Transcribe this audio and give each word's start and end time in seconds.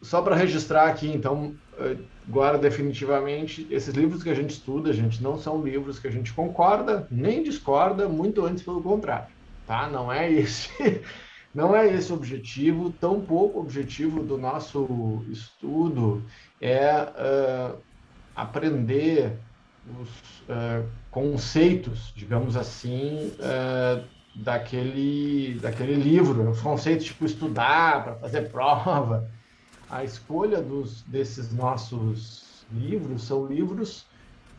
só 0.00 0.22
para 0.22 0.36
registrar 0.36 0.88
aqui, 0.88 1.08
então, 1.08 1.54
agora 2.28 2.58
definitivamente, 2.58 3.66
esses 3.70 3.94
livros 3.94 4.22
que 4.22 4.30
a 4.30 4.34
gente 4.34 4.50
estuda, 4.50 4.92
gente, 4.92 5.22
não 5.22 5.38
são 5.38 5.62
livros 5.62 5.98
que 5.98 6.08
a 6.08 6.10
gente 6.10 6.32
concorda 6.32 7.06
nem 7.10 7.42
discorda, 7.42 8.08
muito 8.08 8.44
antes 8.44 8.62
pelo 8.62 8.82
contrário, 8.82 9.28
tá? 9.66 9.88
Não 9.88 10.12
é 10.12 10.30
esse, 10.30 10.70
não 11.54 11.74
é 11.74 11.88
esse 11.88 12.12
o 12.12 12.14
objetivo, 12.14 12.90
tão 13.00 13.20
pouco 13.20 13.60
objetivo 13.60 14.22
do 14.22 14.38
nosso 14.38 15.24
estudo 15.30 16.22
é 16.60 17.02
uh, 17.02 17.78
aprender 18.34 19.32
os 20.00 20.08
uh, 20.48 20.86
conceitos, 21.10 22.12
digamos 22.14 22.56
assim, 22.56 23.32
uh, 23.38 24.04
daquele, 24.34 25.58
daquele 25.60 25.94
livro, 25.94 26.50
os 26.50 26.60
conceitos 26.60 27.06
tipo 27.06 27.24
estudar 27.24 28.04
para 28.04 28.14
fazer 28.16 28.50
prova, 28.52 29.28
a 29.90 30.04
escolha 30.04 30.60
dos, 30.60 31.02
desses 31.02 31.52
nossos 31.52 32.64
livros 32.72 33.22
são 33.22 33.46
livros 33.46 34.06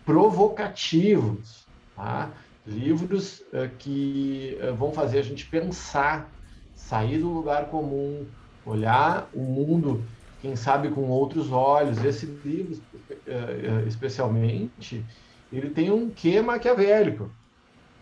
provocativos, 0.06 1.68
tá? 1.96 2.32
livros 2.66 3.42
uh, 3.54 3.70
que 3.78 4.58
uh, 4.62 4.74
vão 4.76 4.92
fazer 4.92 5.20
a 5.20 5.24
gente 5.24 5.46
pensar, 5.46 6.30
sair 6.76 7.20
do 7.20 7.30
lugar 7.30 7.68
comum, 7.68 8.26
olhar 8.66 9.30
o 9.34 9.42
mundo, 9.42 10.04
quem 10.42 10.56
sabe 10.56 10.90
com 10.90 11.02
outros 11.10 11.52
olhos. 11.52 12.04
Esse 12.04 12.26
livro, 12.26 12.82
uh, 13.12 13.88
especialmente, 13.88 15.06
ele 15.52 15.70
tem 15.70 15.92
um 15.92 16.10
quê 16.10 16.42
maquiavélico, 16.42 17.30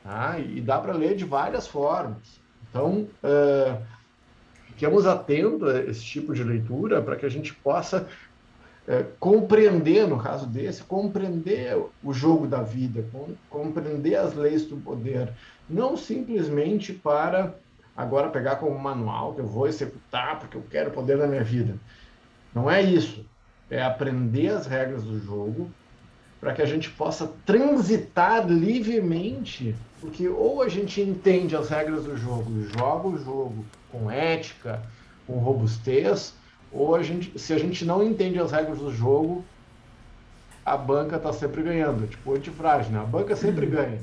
tá? 0.04 0.40
e 0.40 0.62
dá 0.62 0.80
para 0.80 0.94
ler 0.94 1.16
de 1.16 1.26
várias 1.26 1.68
formas. 1.68 2.40
Então, 2.70 3.08
fiquemos 4.78 5.08
atentos 5.08 5.68
a 5.68 5.82
esse 5.86 6.04
tipo 6.04 6.36
de 6.36 6.44
leitura 6.44 7.02
para 7.02 7.16
que 7.16 7.26
a 7.26 7.30
gente 7.30 7.52
possa 7.52 8.08
é, 8.88 9.04
compreender, 9.20 10.08
no 10.08 10.20
caso 10.22 10.46
desse, 10.46 10.84
compreender 10.84 11.76
o 12.04 12.14
jogo 12.14 12.46
da 12.46 12.62
vida, 12.62 13.04
com, 13.12 13.34
compreender 13.50 14.14
as 14.18 14.36
leis 14.36 14.68
do 14.68 14.78
poder, 14.78 15.34
não 15.68 15.98
simplesmente 15.98 16.94
para 16.94 17.56
agora 17.96 18.30
pegar 18.30 18.58
como 18.58 18.78
manual 18.78 19.34
que 19.34 19.42
eu 19.42 19.48
vou 19.48 19.68
executar 19.68 20.40
porque 20.40 20.56
eu 20.56 20.64
quero 20.70 20.92
poder 20.92 21.18
na 21.18 21.26
minha 21.26 21.44
vida. 21.44 21.76
Não 22.54 22.70
é 22.70 22.80
isso. 22.80 23.26
É 23.72 23.82
aprender 23.82 24.50
as 24.50 24.68
regras 24.68 25.04
do 25.04 25.20
jogo 25.20 25.72
para 26.40 26.54
que 26.54 26.62
a 26.62 26.66
gente 26.66 26.90
possa 26.90 27.32
transitar 27.46 28.48
livremente, 28.48 29.76
porque 30.00 30.28
ou 30.28 30.62
a 30.62 30.70
gente 30.70 31.02
entende 31.02 31.56
as 31.56 31.70
regras 31.70 32.04
do 32.04 32.16
jogo 32.16 32.52
e 32.60 32.64
joga 32.78 33.08
o 33.08 33.18
jogo 33.18 33.66
com 33.92 34.12
ética, 34.12 34.82
com 35.26 35.40
robustez, 35.40 36.34
ou 36.72 36.96
a 36.96 37.02
gente, 37.02 37.38
se 37.40 37.54
a 37.54 37.58
gente 37.58 37.84
não 37.86 38.04
entende 38.04 38.40
as 38.40 38.52
regras 38.52 38.78
do 38.78 38.94
jogo, 38.94 39.44
a 40.66 40.78
banca 40.78 41.16
está 41.16 41.32
sempre 41.32 41.64
ganhando, 41.64 42.08
tipo 42.08 42.36
antifrágil, 42.36 42.92
né? 42.92 43.00
A 43.00 43.04
banca 43.04 43.36
sempre 43.36 43.66
uhum. 43.66 43.72
ganha. 43.72 44.02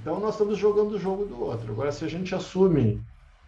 Então 0.00 0.18
nós 0.18 0.34
estamos 0.34 0.58
jogando 0.58 0.92
o 0.92 0.98
jogo 0.98 1.24
do 1.24 1.40
outro. 1.40 1.70
Agora, 1.70 1.92
se 1.92 2.04
a 2.04 2.08
gente 2.08 2.34
assume 2.34 3.00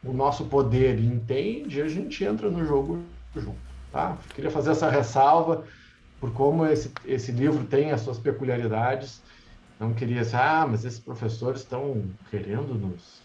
o 0.05 0.13
nosso 0.13 0.45
poder 0.45 0.99
e 0.99 1.07
entende, 1.07 1.81
a 1.81 1.89
gente 1.89 2.23
entra 2.25 2.51
no 2.51 2.65
jogo 2.65 3.03
junto, 3.35 3.57
tá? 3.91 4.17
Queria 4.35 4.51
fazer 4.51 4.73
essa 4.73 4.91
ressalva 4.91 5.65
por 6.21 6.33
como 6.33 6.67
esse, 6.67 6.93
esse 7.07 7.33
livro 7.33 7.65
tem 7.65 7.91
as 7.91 8.03
suas 8.03 8.19
peculiaridades. 8.19 9.23
Não 9.79 9.95
queria 9.95 10.21
dizer, 10.21 10.37
ah, 10.37 10.67
mas 10.71 10.85
esses 10.85 11.01
professores 11.01 11.63
estão 11.63 12.05
querendo 12.31 12.75
nos 12.75 13.23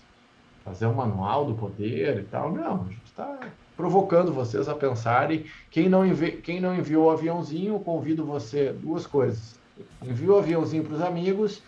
fazer 0.64 0.86
um 0.88 0.94
manual 0.94 1.46
do 1.46 1.54
poder 1.54 2.20
e 2.20 2.24
tal. 2.24 2.52
Não, 2.54 2.86
a 2.86 2.90
gente 2.90 3.06
está 3.06 3.40
provocando 3.76 4.32
vocês 4.34 4.70
a 4.70 4.74
pensarem. 4.74 5.46
Quem 5.70 5.90
não, 5.90 6.06
envi 6.06 6.32
quem 6.38 6.62
não 6.62 6.74
enviou 6.74 7.08
o 7.08 7.12
aviãozinho, 7.12 7.80
convido 7.80 8.24
você 8.24 8.72
duas 8.72 9.06
coisas. 9.06 9.60
Envie 10.02 10.30
o 10.30 10.38
aviãozinho 10.38 10.86
para 10.86 10.96
os 10.96 11.02
amigos 11.02 11.62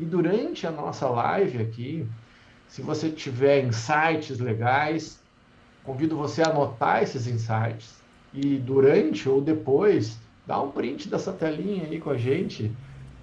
e 0.00 0.04
durante 0.04 0.66
a 0.66 0.70
nossa 0.70 1.08
live 1.08 1.62
aqui, 1.62 2.06
se 2.66 2.82
você 2.82 3.08
tiver 3.08 3.64
insights 3.64 4.40
legais, 4.40 5.22
convido 5.84 6.16
você 6.16 6.42
a 6.42 6.48
anotar 6.48 7.04
esses 7.04 7.28
insights 7.28 8.02
e 8.34 8.56
durante 8.56 9.28
ou 9.28 9.40
depois 9.40 10.18
dá 10.46 10.60
um 10.60 10.70
print 10.70 11.08
dessa 11.08 11.32
telinha 11.32 11.84
aí 11.84 12.00
com 12.00 12.10
a 12.10 12.18
gente 12.18 12.70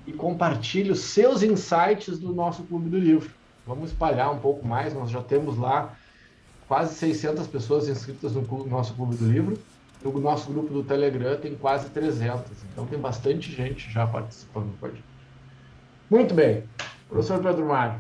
e 0.08 0.14
compartilhe 0.14 0.92
os 0.92 1.02
seus 1.02 1.44
insights 1.44 2.20
do 2.20 2.34
nosso 2.34 2.64
Clube 2.64 2.90
do 2.90 2.98
Livro. 2.98 3.32
Vamos 3.66 3.92
espalhar 3.92 4.34
um 4.34 4.40
pouco 4.40 4.66
mais. 4.66 4.94
Nós 4.94 5.10
já 5.10 5.22
temos 5.22 5.58
lá 5.58 5.94
quase 6.68 6.96
600 6.96 7.48
pessoas 7.48 7.88
inscritas 7.88 8.34
no 8.34 8.66
nosso 8.66 8.94
Clube 8.94 9.16
do 9.16 9.30
Livro. 9.30 9.60
O 10.04 10.18
nosso 10.20 10.50
grupo 10.52 10.74
do 10.74 10.84
Telegram 10.84 11.38
tem 11.38 11.56
quase 11.56 11.90
300. 11.90 12.42
Então 12.72 12.86
tem 12.86 12.98
bastante 12.98 13.52
gente 13.52 13.92
já 13.92 14.08
participando 14.08 14.74
com 14.80 14.86
a 14.86 14.90
gente. 14.90 15.04
Muito 16.10 16.34
bem. 16.34 16.64
Professor 17.08 17.42
Pedro 17.42 17.66
Mário, 17.68 18.00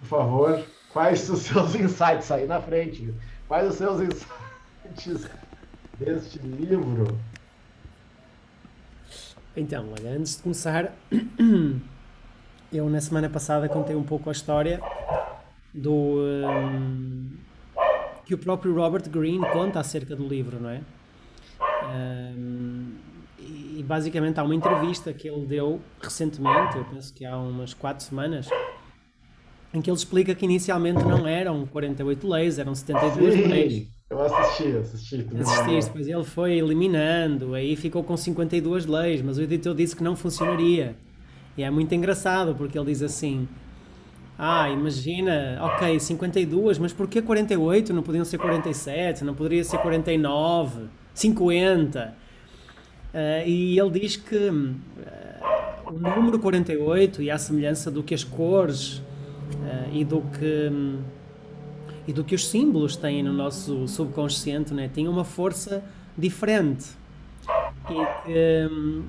por 0.00 0.06
favor, 0.06 0.64
quais 0.92 1.28
os 1.28 1.40
seus 1.40 1.74
insights 1.76 2.30
aí 2.30 2.46
na 2.46 2.60
frente? 2.60 3.12
Quais 3.48 3.68
os 3.70 3.76
seus 3.76 4.00
insights 4.00 5.28
deste 5.98 6.38
livro? 6.38 7.18
Então, 9.56 9.86
olha, 9.96 10.10
antes 10.10 10.36
de 10.36 10.42
começar, 10.42 10.92
eu 12.72 12.90
na 12.90 13.00
semana 13.00 13.30
passada 13.30 13.68
contei 13.68 13.94
um 13.94 14.02
pouco 14.02 14.28
a 14.28 14.32
história 14.32 14.80
do 15.72 16.18
um, 16.20 17.30
que 18.24 18.34
o 18.34 18.38
próprio 18.38 18.74
Robert 18.74 19.08
Greene 19.08 19.46
conta 19.52 19.78
acerca 19.78 20.16
do 20.16 20.26
livro, 20.26 20.58
não 20.60 20.70
é? 20.70 20.80
Um, 21.84 22.94
e 23.38 23.84
basicamente 23.86 24.40
há 24.40 24.42
uma 24.42 24.54
entrevista 24.54 25.12
que 25.12 25.28
ele 25.28 25.46
deu 25.46 25.80
recentemente, 26.00 26.76
eu 26.76 26.84
penso 26.86 27.14
que 27.14 27.24
há 27.24 27.36
umas 27.36 27.74
4 27.74 28.04
semanas, 28.04 28.48
em 29.72 29.80
que 29.80 29.88
ele 29.88 29.96
explica 29.96 30.34
que 30.34 30.44
inicialmente 30.44 31.04
não 31.04 31.28
eram 31.28 31.64
48 31.66 32.28
leis, 32.28 32.58
eram 32.58 32.74
72 32.74 33.34
Sim, 33.34 33.42
leis. 33.46 33.93
Eu 34.14 34.22
assisti, 34.22 34.76
assisti. 34.76 35.26
Assististe, 35.40 35.86
depois 35.90 36.06
ele 36.06 36.24
foi 36.24 36.52
eliminando, 36.52 37.52
aí 37.52 37.74
ficou 37.74 38.04
com 38.04 38.16
52 38.16 38.86
leis, 38.86 39.20
mas 39.20 39.38
o 39.38 39.42
editor 39.42 39.74
disse 39.74 39.96
que 39.96 40.04
não 40.04 40.14
funcionaria. 40.14 40.96
E 41.56 41.64
é 41.64 41.70
muito 41.70 41.92
engraçado, 41.94 42.54
porque 42.54 42.78
ele 42.78 42.86
diz 42.86 43.02
assim: 43.02 43.48
Ah, 44.38 44.70
imagina, 44.70 45.58
ok, 45.60 45.98
52, 45.98 46.78
mas 46.78 46.92
porquê 46.92 47.20
48? 47.20 47.92
Não 47.92 48.04
podiam 48.04 48.24
ser 48.24 48.38
47, 48.38 49.24
não 49.24 49.34
poderia 49.34 49.64
ser 49.64 49.78
49, 49.78 50.84
50. 51.12 52.14
Uh, 53.12 53.46
e 53.46 53.78
ele 53.78 53.90
diz 54.00 54.16
que 54.16 54.48
uh, 54.48 54.72
o 55.86 55.92
número 55.92 56.38
48, 56.38 57.20
e 57.22 57.30
a 57.30 57.38
semelhança 57.38 57.90
do 57.90 58.02
que 58.02 58.14
as 58.14 58.22
cores 58.22 58.98
uh, 58.98 59.90
e 59.92 60.04
do 60.04 60.20
que. 60.20 60.70
Um, 60.70 61.23
e 62.06 62.12
do 62.12 62.22
que 62.22 62.34
os 62.34 62.48
símbolos 62.48 62.96
têm 62.96 63.22
no 63.22 63.32
nosso 63.32 63.88
subconsciente, 63.88 64.74
né? 64.74 64.90
tinha 64.92 65.10
uma 65.10 65.24
força 65.24 65.82
diferente. 66.16 66.86
E 67.90 68.26
que, 68.26 69.02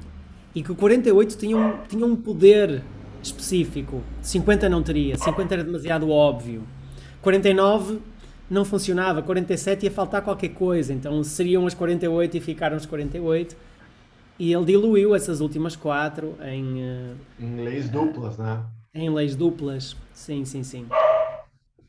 e 0.56 0.64
que 0.64 0.72
o 0.72 0.76
48 0.76 1.38
tinha 1.38 1.58
um, 1.58 1.78
tinha 1.88 2.06
um 2.06 2.16
poder 2.16 2.82
específico. 3.22 4.02
50 4.22 4.70
não 4.70 4.82
teria, 4.84 5.18
50 5.18 5.54
era 5.54 5.64
demasiado 5.64 6.10
óbvio. 6.10 6.64
49 7.22 8.00
não 8.50 8.64
funcionava, 8.64 9.22
47 9.22 9.86
ia 9.86 9.92
faltar 9.92 10.22
qualquer 10.22 10.50
coisa, 10.50 10.94
então 10.94 11.24
seriam 11.24 11.66
as 11.66 11.74
48 11.74 12.38
e 12.38 12.40
ficaram 12.40 12.78
as 12.78 12.86
48. 12.86 13.56
E 14.38 14.54
ele 14.54 14.66
diluiu 14.66 15.16
essas 15.16 15.40
últimas 15.40 15.76
quatro 15.76 16.36
em. 16.44 16.84
Uh, 16.84 17.16
em 17.40 17.56
leis 17.64 17.90
duplas, 17.90 18.38
né? 18.38 18.64
Em 18.94 19.10
leis 19.10 19.36
duplas, 19.36 19.96
sim, 20.14 20.44
sim, 20.44 20.62
sim. 20.64 20.86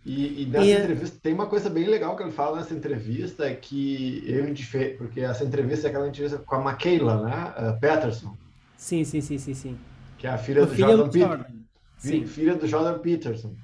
E, 0.06 0.42
e 0.42 0.46
nessa 0.46 0.64
e, 0.64 0.72
entrevista, 0.72 1.18
tem 1.20 1.34
uma 1.34 1.48
coisa 1.48 1.68
bem 1.68 1.88
legal 1.88 2.16
que 2.16 2.22
ele 2.22 2.30
fala 2.30 2.58
nessa 2.58 2.72
entrevista, 2.72 3.44
é 3.44 3.54
que 3.54 4.22
ele, 4.24 4.54
porque 4.96 5.20
essa 5.20 5.42
entrevista 5.42 5.88
é 5.88 5.90
aquela 5.90 6.06
entrevista 6.06 6.38
com 6.38 6.54
a 6.54 6.72
Michaela, 6.72 7.24
né? 7.24 7.54
Uh, 7.58 7.80
Peterson. 7.80 8.36
Sim, 8.76 9.02
sim, 9.02 9.20
sim, 9.20 9.36
sim, 9.36 9.52
sim. 9.52 9.76
Que 10.16 10.28
é 10.28 10.30
a 10.30 10.38
filha 10.38 10.62
a 10.62 10.66
do 10.66 10.72
filha 10.72 10.86
Jordan 10.86 11.08
Peterson. 11.08 11.56
Sim. 11.98 12.24
Filha 12.24 12.54
do 12.54 12.66
Jordan 12.68 12.98
Peterson. 13.00 13.54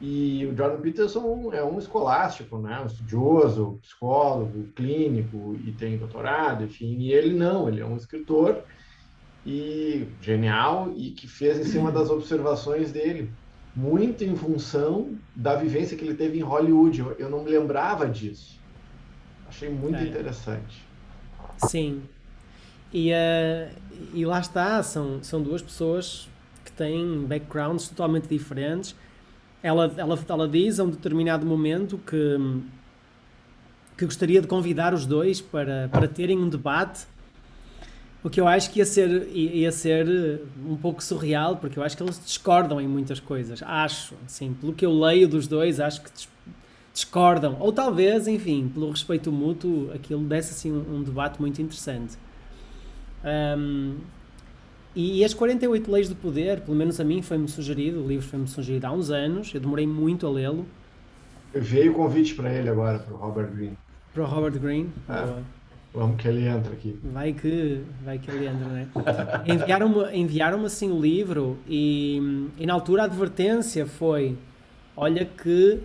E 0.00 0.44
o 0.46 0.56
Jordan 0.56 0.80
Peterson 0.80 1.50
é 1.52 1.62
um 1.62 1.78
escolástico, 1.78 2.58
né? 2.58 2.80
Um 2.82 2.86
estudioso, 2.86 3.78
psicólogo, 3.80 4.64
clínico 4.74 5.56
e 5.64 5.70
tem 5.70 5.96
doutorado, 5.96 6.64
enfim. 6.64 6.96
E 6.98 7.12
ele 7.12 7.32
não, 7.32 7.68
ele 7.68 7.80
é 7.80 7.86
um 7.86 7.96
escritor 7.96 8.64
e 9.46 10.08
genial 10.20 10.92
e 10.96 11.12
que 11.12 11.28
fez 11.28 11.60
em 11.60 11.64
cima 11.64 11.92
das 11.92 12.10
observações 12.10 12.90
dele, 12.90 13.30
muito 13.80 14.22
em 14.22 14.36
função 14.36 15.14
da 15.34 15.54
vivência 15.54 15.96
que 15.96 16.04
ele 16.04 16.14
teve 16.14 16.38
em 16.38 16.42
Hollywood. 16.42 17.00
Eu, 17.18 17.30
não 17.30 17.42
me 17.42 17.50
lembrava 17.50 18.06
disso. 18.06 18.58
Achei 19.48 19.70
muito 19.70 19.96
é. 19.96 20.04
interessante. 20.04 20.84
Sim, 21.66 22.02
e, 22.92 23.10
uh, 23.12 23.70
e 24.12 24.24
lá 24.24 24.40
está, 24.40 24.82
são, 24.82 25.22
são 25.22 25.42
duas 25.42 25.62
pessoas 25.62 26.28
que 26.64 26.72
têm 26.72 27.24
backgrounds 27.24 27.88
totalmente 27.88 28.28
diferentes. 28.28 28.94
Ela, 29.62 29.92
ela, 29.96 30.18
ela 30.28 30.48
diz 30.48 30.80
a 30.80 30.84
um 30.84 30.90
determinado 30.90 31.46
momento 31.46 31.98
que, 31.98 32.62
que 33.96 34.04
gostaria 34.04 34.40
de 34.40 34.46
convidar 34.46 34.92
os 34.92 35.06
dois 35.06 35.40
para, 35.40 35.88
para 35.92 36.08
terem 36.08 36.38
um 36.38 36.48
debate. 36.48 37.06
O 38.22 38.28
que 38.28 38.40
eu 38.40 38.46
acho 38.46 38.70
que 38.70 38.80
ia 38.80 38.84
ser, 38.84 39.28
ia 39.32 39.72
ser 39.72 40.06
eh, 40.06 40.38
um 40.66 40.76
pouco 40.76 41.02
surreal, 41.02 41.56
porque 41.56 41.78
eu 41.78 41.82
acho 41.82 41.96
que 41.96 42.02
eles 42.02 42.20
discordam 42.22 42.78
em 42.78 42.86
muitas 42.86 43.18
coisas. 43.18 43.62
Acho, 43.62 44.14
sim, 44.26 44.52
pelo 44.52 44.74
que 44.74 44.84
eu 44.84 44.92
leio 44.92 45.26
dos 45.26 45.46
dois, 45.46 45.80
acho 45.80 46.02
que 46.02 46.10
discordam. 46.92 47.56
Ou 47.58 47.72
talvez, 47.72 48.28
enfim, 48.28 48.68
pelo 48.68 48.90
respeito 48.90 49.32
mútuo, 49.32 49.90
aquilo 49.94 50.22
desse 50.22 50.52
assim 50.52 50.70
um, 50.70 50.96
um 50.96 51.02
debate 51.02 51.40
muito 51.40 51.62
interessante. 51.62 52.18
Um, 53.24 53.96
e 54.94 55.24
as 55.24 55.32
48 55.32 55.90
Leis 55.90 56.08
do 56.08 56.16
Poder, 56.16 56.60
pelo 56.60 56.76
menos 56.76 57.00
a 57.00 57.04
mim 57.04 57.22
foi-me 57.22 57.48
sugerido, 57.48 58.02
o 58.02 58.06
livro 58.06 58.26
foi-me 58.26 58.48
sugerido 58.48 58.86
há 58.86 58.92
uns 58.92 59.10
anos, 59.10 59.54
eu 59.54 59.60
demorei 59.60 59.86
muito 59.86 60.26
a 60.26 60.30
lê-lo. 60.30 60.66
Veio 61.54 61.92
o 61.92 61.94
convite 61.94 62.34
para 62.34 62.52
ele 62.52 62.68
agora, 62.68 62.98
para 62.98 63.14
o 63.14 63.16
Robert 63.16 63.50
Greene. 63.50 63.78
Para 64.12 64.24
o 64.24 64.26
Robert 64.26 64.58
Greene? 64.58 64.90
É. 65.08 65.59
Vamos 65.92 66.20
que 66.20 66.28
ele 66.28 66.46
entra 66.46 66.72
aqui. 66.72 66.98
Vai 67.02 67.32
que, 67.32 67.82
vai 68.04 68.18
que 68.18 68.30
ele 68.30 68.46
entra, 68.46 68.68
né? 68.68 68.88
Enviaram-me 69.46 70.16
enviaram 70.16 70.64
assim 70.64 70.90
o 70.90 71.00
livro 71.00 71.58
e, 71.68 72.48
e 72.56 72.64
na 72.64 72.74
altura 72.74 73.02
a 73.02 73.04
advertência 73.06 73.86
foi: 73.86 74.38
olha 74.96 75.24
que 75.24 75.80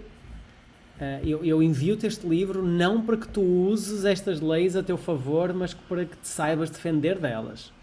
Uh, 0.96 1.20
eu, 1.28 1.44
eu 1.44 1.62
envio-te 1.62 2.08
este 2.08 2.26
livro 2.26 2.64
não 2.64 3.02
para 3.02 3.18
que 3.18 3.28
tu 3.28 3.42
uses 3.42 4.06
estas 4.06 4.40
leis 4.40 4.78
a 4.78 4.82
teu 4.82 4.96
favor, 4.96 5.54
mas 5.54 5.74
para 5.74 6.06
que 6.06 6.16
te 6.16 6.28
saibas 6.28 6.70
defender 6.70 7.20
delas. 7.20 7.74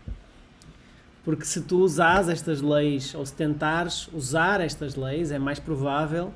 Porque 1.23 1.45
se 1.45 1.61
tu 1.61 1.81
usares 1.81 2.31
estas 2.31 2.63
leis, 2.63 3.15
ou 3.15 3.27
se 3.27 3.35
tentares 3.35 4.09
usar 4.15 4.63
estas 4.63 4.97
leis, 4.97 5.31
é 5.31 5.39
mais 5.39 5.61
provável 5.61 6.33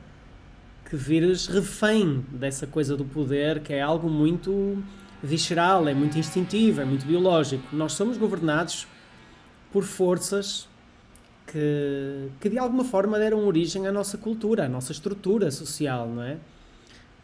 que 0.89 0.97
vires 0.97 1.47
refém 1.47 2.23
dessa 2.31 2.67
coisa 2.67 2.95
do 2.95 3.07
poder, 3.07 3.61
que 3.61 3.73
é 3.73 3.81
algo 3.81 4.11
muito 4.11 4.83
visceral, 5.27 5.87
é 5.89 5.95
muito 5.95 6.19
instintivo, 6.19 6.81
é 6.81 6.85
muito 6.85 7.05
biológico. 7.05 7.75
Nós 7.75 7.93
somos 7.93 8.17
governados 8.17 8.87
por 9.73 9.85
forças 9.85 10.69
que, 11.47 12.29
que 12.41 12.49
de 12.49 12.59
alguma 12.59 12.85
forma 12.85 13.19
deram 13.19 13.47
origem 13.47 13.87
à 13.87 13.93
nossa 13.93 14.19
cultura, 14.19 14.65
à 14.65 14.69
nossa 14.69 14.93
estrutura 14.93 15.51
social, 15.51 16.09
não 16.09 16.23
é? 16.23 16.39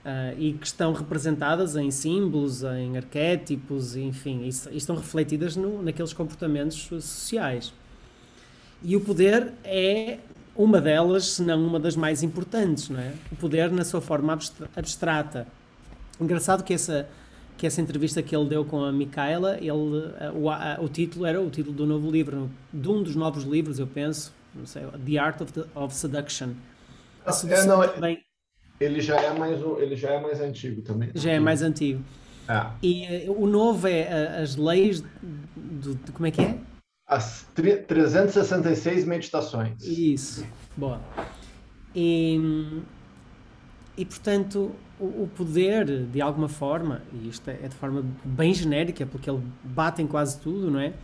Uh, 0.05 0.37
e 0.37 0.53
que 0.55 0.67
estão 0.67 0.93
representadas 0.93 1.77
em 1.77 1.91
símbolos, 1.93 2.65
em 2.65 2.97
arquétipos, 2.97 3.95
enfim, 3.95 4.41
e, 4.43 4.75
e 4.75 4.77
estão 4.77 4.97
refletidas 4.97 5.55
no, 5.55 5.81
naqueles 5.81 6.13
comportamentos 6.13 6.77
sociais. 6.77 7.73
E 8.83 8.97
o 8.97 9.01
poder 9.01 9.53
é 9.63 10.19
uma 10.57 10.81
delas, 10.81 11.27
se 11.27 11.43
não 11.43 11.65
uma 11.65 11.79
das 11.79 11.95
mais 11.95 12.23
importantes, 12.23 12.89
não 12.89 12.99
é? 13.01 13.13
O 13.31 13.37
poder 13.37 13.71
na 13.71 13.85
sua 13.85 14.01
forma 14.01 14.37
abstrata. 14.77 15.47
Engraçado 16.21 16.65
que 16.65 16.75
essa, 16.75 17.09
que 17.63 17.67
essa 17.69 17.81
entrevista 17.81 18.21
que 18.21 18.35
ele 18.35 18.49
deu 18.49 18.65
com 18.65 18.83
a 18.83 18.91
Micaela, 18.91 19.57
ele, 19.59 19.71
uh, 19.71 20.13
o, 20.35 20.51
uh, 20.51 20.85
o 20.85 20.89
título 20.89 21.25
era 21.25 21.41
o 21.41 21.49
título 21.49 21.73
do 21.73 21.87
novo 21.87 22.11
livro, 22.11 22.51
de 22.73 22.89
um 22.89 23.05
dos 23.05 23.15
novos 23.15 23.45
livros, 23.45 23.79
eu 23.79 23.87
penso, 23.87 24.35
não 24.53 24.67
sei, 24.67 24.83
The 24.83 25.17
Art 25.17 25.41
of, 25.41 25.53
the, 25.53 25.65
of 25.73 25.95
Seduction. 25.95 26.55
A 27.25 27.31
sedução 27.31 27.81
é, 27.81 27.87
não, 27.87 27.95
também 27.95 28.19
ele 28.81 29.01
já 29.01 29.15
é 29.15 29.33
mais, 29.39 29.61
ele 29.79 29.95
já 29.95 30.11
é 30.11 30.21
mais 30.21 30.41
antigo 30.41 30.83
também. 30.83 31.11
Já 31.15 31.31
é 31.31 31.39
mais 31.39 31.63
antigo. 31.63 32.03
É. 32.49 32.67
E 32.83 33.29
uh, 33.29 33.41
o 33.41 33.47
novo 33.47 33.87
é 33.87 34.09
uh, 34.09 34.43
as 34.43 34.57
leis 34.57 35.01
do, 35.55 35.95
do, 35.95 36.13
Como 36.13 36.27
é 36.27 36.33
que 36.33 36.43
é? 36.43 36.59
As 37.07 37.47
366 37.55 39.05
meditações. 39.05 39.81
Isso. 39.85 40.45
Boa. 40.77 41.01
E, 41.95 42.83
e 43.97 44.05
portanto, 44.05 44.73
o, 44.99 45.05
o, 45.05 45.31
poder, 45.37 46.07
de 46.07 46.21
alguma 46.21 46.49
forma, 46.49 47.03
e 47.13 47.29
isto 47.29 47.49
é, 47.49 47.59
é 47.63 47.69
de 47.69 47.75
forma 47.75 48.05
bem 48.25 48.55
genérica, 48.55 49.05
porque 49.05 49.29
ele 49.29 49.43
bate 49.63 50.01
em 50.01 50.07
quase 50.07 50.39
tudo, 50.41 50.71
não 50.71 50.81
é? 50.81 50.95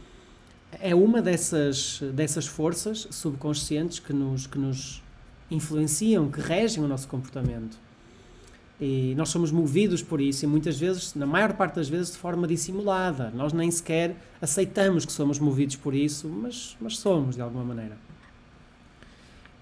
É 0.80 0.94
uma 0.94 1.20
dessas, 1.20 2.00
dessas 2.12 2.46
forças 2.46 3.08
subconscientes 3.10 3.98
que 3.98 4.12
nos, 4.12 4.46
que 4.46 4.58
nos 4.58 5.02
influenciam, 5.50 6.30
que 6.30 6.40
regem 6.40 6.82
o 6.82 6.88
nosso 6.88 7.08
comportamento. 7.08 7.78
E 8.80 9.14
nós 9.16 9.30
somos 9.30 9.50
movidos 9.50 10.02
por 10.02 10.20
isso 10.20 10.44
e 10.44 10.48
muitas 10.48 10.78
vezes, 10.78 11.14
na 11.14 11.26
maior 11.26 11.54
parte 11.54 11.76
das 11.76 11.88
vezes, 11.88 12.12
de 12.12 12.18
forma 12.18 12.46
dissimulada. 12.46 13.30
Nós 13.34 13.52
nem 13.52 13.70
sequer 13.70 14.16
aceitamos 14.40 15.04
que 15.04 15.12
somos 15.12 15.38
movidos 15.38 15.74
por 15.74 15.94
isso, 15.94 16.28
mas, 16.28 16.76
mas 16.80 16.98
somos 16.98 17.34
de 17.34 17.42
alguma 17.42 17.64
maneira. 17.64 17.96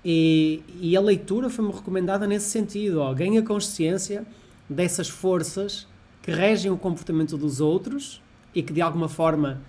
E, 0.08 0.62
e 0.81 0.97
a 0.97 1.00
leitura 1.00 1.50
foi-me 1.50 1.73
recomendada 1.73 2.29
nesse 2.29 2.49
sentido. 2.49 3.00
Ó, 3.00 3.12
ganha 3.12 3.43
consciência 3.43 4.25
dessas 4.70 5.08
forças 5.08 5.85
que 6.23 6.31
regem 6.31 6.70
o 6.70 6.76
comportamento 6.76 7.37
dos 7.37 7.61
outros 7.61 8.23
e 8.55 8.62
que 8.62 8.73
de 8.73 8.81
alguma 8.81 9.08
forma, 9.08 9.61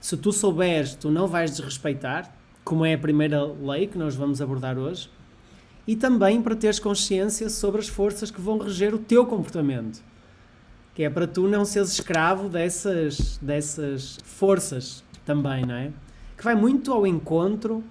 se 0.00 0.16
tu 0.16 0.32
souberes, 0.32 0.96
tu 0.96 1.12
não 1.12 1.28
vais 1.28 1.52
desrespeitar, 1.52 2.36
como 2.64 2.84
é 2.84 2.94
a 2.94 2.98
primeira 2.98 3.44
lei 3.44 3.86
que 3.86 3.96
nós 3.96 4.16
vamos 4.16 4.42
abordar 4.42 4.76
hoje 4.76 5.08
e 5.86 5.94
também 5.94 6.42
para 6.42 6.56
teres 6.56 6.80
consciência 6.80 7.48
sobre 7.48 7.80
as 7.80 7.86
forças 7.86 8.32
que 8.32 8.40
vão 8.40 8.58
reger 8.58 8.92
o 8.96 8.98
teu 8.98 9.24
comportamento. 9.24 10.02
Que 10.92 11.04
é 11.04 11.10
para 11.10 11.28
tu 11.28 11.46
não 11.46 11.64
seres 11.64 11.92
escravo 11.92 12.48
dessas, 12.48 13.38
dessas 13.40 14.18
forças 14.24 15.04
também, 15.24 15.64
não 15.64 15.76
é? 15.76 15.92
Que 16.36 16.42
vai 16.42 16.56
muito 16.56 16.92
ao 16.92 17.06
encontro 17.06 17.84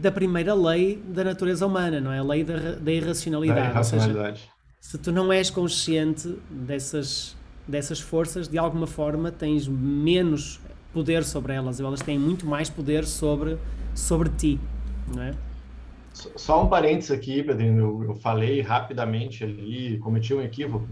da 0.00 0.10
primeira 0.10 0.54
lei 0.54 1.02
da 1.06 1.22
natureza 1.22 1.66
humana, 1.66 2.00
não 2.00 2.12
é? 2.12 2.18
A 2.18 2.22
lei 2.22 2.42
da, 2.42 2.74
da 2.74 2.92
irracionalidade. 2.92 3.60
Da 3.60 3.70
irracionalidade. 3.70 4.40
Seja, 4.40 4.50
se 4.80 4.98
tu 4.98 5.12
não 5.12 5.32
és 5.32 5.50
consciente 5.50 6.36
dessas, 6.50 7.36
dessas 7.68 8.00
forças, 8.00 8.48
de 8.48 8.56
alguma 8.56 8.86
forma 8.86 9.30
tens 9.30 9.68
menos 9.68 10.58
poder 10.92 11.22
sobre 11.22 11.52
elas, 11.52 11.78
ou 11.78 11.86
elas 11.86 12.00
têm 12.00 12.18
muito 12.18 12.46
mais 12.46 12.70
poder 12.70 13.04
sobre, 13.04 13.58
sobre 13.94 14.30
ti, 14.30 14.58
não 15.14 15.22
é? 15.22 15.34
Só 16.12 16.64
um 16.64 16.68
parênteses 16.68 17.10
aqui, 17.10 17.42
Pedrinho, 17.42 18.04
eu, 18.04 18.14
falei 18.16 18.60
rapidamente 18.60 19.44
ali, 19.44 19.98
cometi 19.98 20.34
um 20.34 20.42
equívoco. 20.42 20.88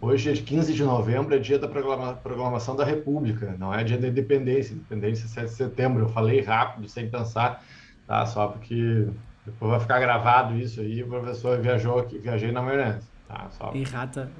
Hoje, 0.00 0.32
15 0.32 0.74
de 0.74 0.84
novembro, 0.84 1.34
é 1.34 1.38
dia 1.38 1.58
da 1.58 1.66
proclamação 1.66 2.76
da 2.76 2.84
República, 2.84 3.56
não 3.58 3.74
é 3.74 3.82
dia 3.82 3.98
da 3.98 4.06
independência, 4.06 4.74
independência 4.74 5.24
é 5.24 5.28
7 5.28 5.48
de 5.48 5.54
setembro. 5.54 6.04
Eu 6.04 6.08
falei 6.08 6.40
rápido, 6.40 6.86
sem 6.88 7.08
pensar, 7.08 7.64
tá? 8.08 8.26
Só 8.26 8.48
porque 8.48 9.06
depois 9.46 9.70
vai 9.70 9.80
ficar 9.80 10.00
gravado 10.00 10.56
isso 10.56 10.80
aí, 10.80 11.02
o 11.02 11.06
professor 11.06 11.60
viajou 11.60 12.00
aqui, 12.00 12.18
viajei 12.18 12.50
na 12.50 12.60
maionese, 12.60 13.06
tá? 13.28 13.48
Só... 13.50 13.72
Errata. 13.74 14.30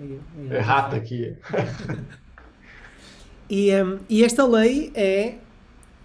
Errata 0.50 0.96
aqui. 0.96 1.36
e, 3.48 3.72
um, 3.80 4.00
e 4.08 4.24
esta 4.24 4.44
lei 4.44 4.90
é 4.94 5.36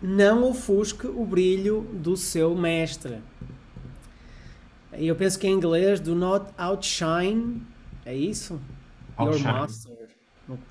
não 0.01 0.43
ofusque 0.43 1.07
o 1.07 1.25
brilho 1.25 1.81
do 1.93 2.15
seu 2.17 2.53
mestre. 2.53 3.19
Eu 4.91 5.15
penso 5.15 5.39
que 5.39 5.47
em 5.47 5.53
inglês, 5.53 5.99
do 5.99 6.13
not 6.13 6.51
outshine, 6.57 7.65
é 8.05 8.13
isso? 8.13 8.61
Outshine. 9.17 9.47
Your 9.47 9.59
master. 9.59 10.07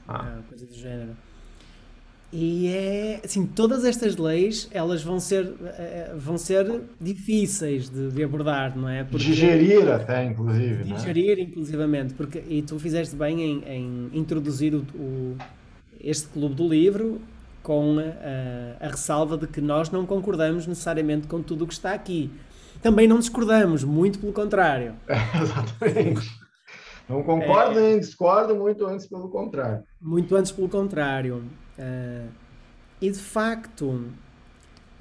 Ah. 0.07 0.39
É, 0.39 0.49
coisa 0.49 0.67
do 0.67 0.75
género. 0.75 1.17
E 2.33 2.69
é 2.69 3.21
assim, 3.23 3.45
todas 3.45 3.85
estas 3.85 4.17
leis 4.17 4.69
elas 4.73 5.03
vão 5.03 5.21
ser, 5.21 5.53
eh, 5.63 6.15
vão 6.17 6.39
ser 6.39 6.81
difíceis 6.99 7.91
de, 7.91 8.11
de 8.11 8.25
abordar, 8.25 8.77
não 8.77 8.89
é? 8.89 9.05
Porque, 9.05 9.27
digerir 9.27 9.87
até, 9.91 10.25
inclusive. 10.25 10.81
É? 10.81 10.95
Digerir, 10.95 11.37
né? 11.37 11.43
inclusivamente, 11.43 12.15
porque 12.15 12.43
e 12.49 12.63
tu 12.63 12.79
fizeste 12.79 13.15
bem 13.15 13.43
em, 13.43 13.65
em 13.67 14.11
introduzir 14.15 14.75
o, 14.75 14.81
o, 14.95 15.37
este 16.01 16.27
clube 16.29 16.55
do 16.55 16.67
livro 16.67 17.21
com 17.63 17.99
a, 17.99 18.87
a 18.87 18.89
ressalva 18.89 19.37
de 19.37 19.47
que 19.47 19.61
nós 19.61 19.91
não 19.91 20.07
concordamos 20.07 20.67
necessariamente 20.67 21.27
com 21.27 21.43
tudo 21.43 21.65
o 21.65 21.67
que 21.67 21.75
está 21.75 21.93
aqui 21.93 22.31
também 22.83 23.07
não 23.07 23.19
discordamos, 23.21 23.85
muito 23.85 24.19
pelo 24.19 24.33
contrário. 24.33 24.95
exatamente. 25.09 26.29
Não 27.09 27.23
concordo 27.23 27.79
é, 27.79 27.83
nem 27.83 28.01
discordo, 28.01 28.57
muito 28.57 28.85
antes 28.87 29.07
pelo 29.07 29.29
contrário. 29.29 29.85
Muito 30.01 30.35
antes 30.35 30.51
pelo 30.51 30.69
contrário. 30.69 31.45
Uh, 31.79 32.29
e 33.01 33.11
de 33.11 33.19
facto, 33.19 34.05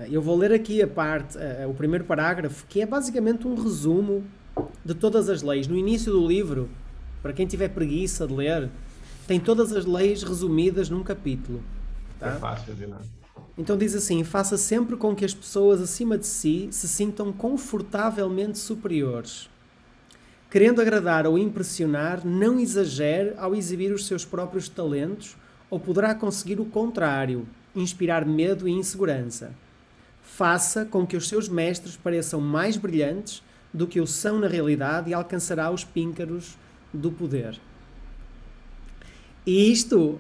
eu 0.09 0.21
vou 0.21 0.35
ler 0.37 0.51
aqui 0.51 0.81
a 0.81 0.87
parte, 0.87 1.37
uh, 1.37 1.69
o 1.69 1.73
primeiro 1.73 2.05
parágrafo, 2.05 2.65
que 2.67 2.81
é 2.81 2.85
basicamente 2.85 3.47
um 3.47 3.55
resumo 3.55 4.23
de 4.83 4.93
todas 4.93 5.29
as 5.29 5.41
leis. 5.41 5.67
No 5.67 5.77
início 5.77 6.11
do 6.11 6.25
livro, 6.25 6.69
para 7.21 7.33
quem 7.33 7.45
tiver 7.45 7.69
preguiça 7.69 8.25
de 8.25 8.33
ler, 8.33 8.69
tem 9.27 9.39
todas 9.39 9.71
as 9.71 9.85
leis 9.85 10.23
resumidas 10.23 10.89
num 10.89 11.03
capítulo. 11.03 11.63
Tá? 12.19 12.29
É 12.29 12.39
fácil 12.39 12.73
de 12.73 12.85
ler. 12.85 12.97
Então 13.57 13.77
diz 13.77 13.95
assim: 13.95 14.23
faça 14.23 14.57
sempre 14.57 14.95
com 14.95 15.15
que 15.15 15.25
as 15.25 15.33
pessoas 15.33 15.81
acima 15.81 16.17
de 16.17 16.25
si 16.25 16.69
se 16.71 16.87
sintam 16.87 17.31
confortavelmente 17.31 18.57
superiores. 18.57 19.49
Querendo 20.49 20.81
agradar 20.81 21.25
ou 21.25 21.37
impressionar, 21.37 22.25
não 22.25 22.59
exagere 22.59 23.33
ao 23.37 23.55
exibir 23.55 23.93
os 23.93 24.05
seus 24.05 24.25
próprios 24.25 24.67
talentos, 24.67 25.37
ou 25.71 25.79
poderá 25.79 26.13
conseguir 26.13 26.59
o 26.59 26.65
contrário, 26.65 27.47
inspirar 27.73 28.25
medo 28.25 28.67
e 28.67 28.71
insegurança. 28.71 29.53
Faça 30.21 30.85
com 30.85 31.07
que 31.07 31.15
os 31.15 31.29
seus 31.29 31.47
mestres 31.47 31.95
pareçam 31.95 32.41
mais 32.41 32.75
brilhantes 32.75 33.41
do 33.73 33.87
que 33.87 34.01
o 34.01 34.05
são 34.05 34.37
na 34.37 34.47
realidade 34.47 35.09
e 35.09 35.13
alcançará 35.13 35.71
os 35.71 35.85
píncaros 35.85 36.57
do 36.93 37.09
poder. 37.09 37.57
E 39.47 39.71
isto, 39.71 40.19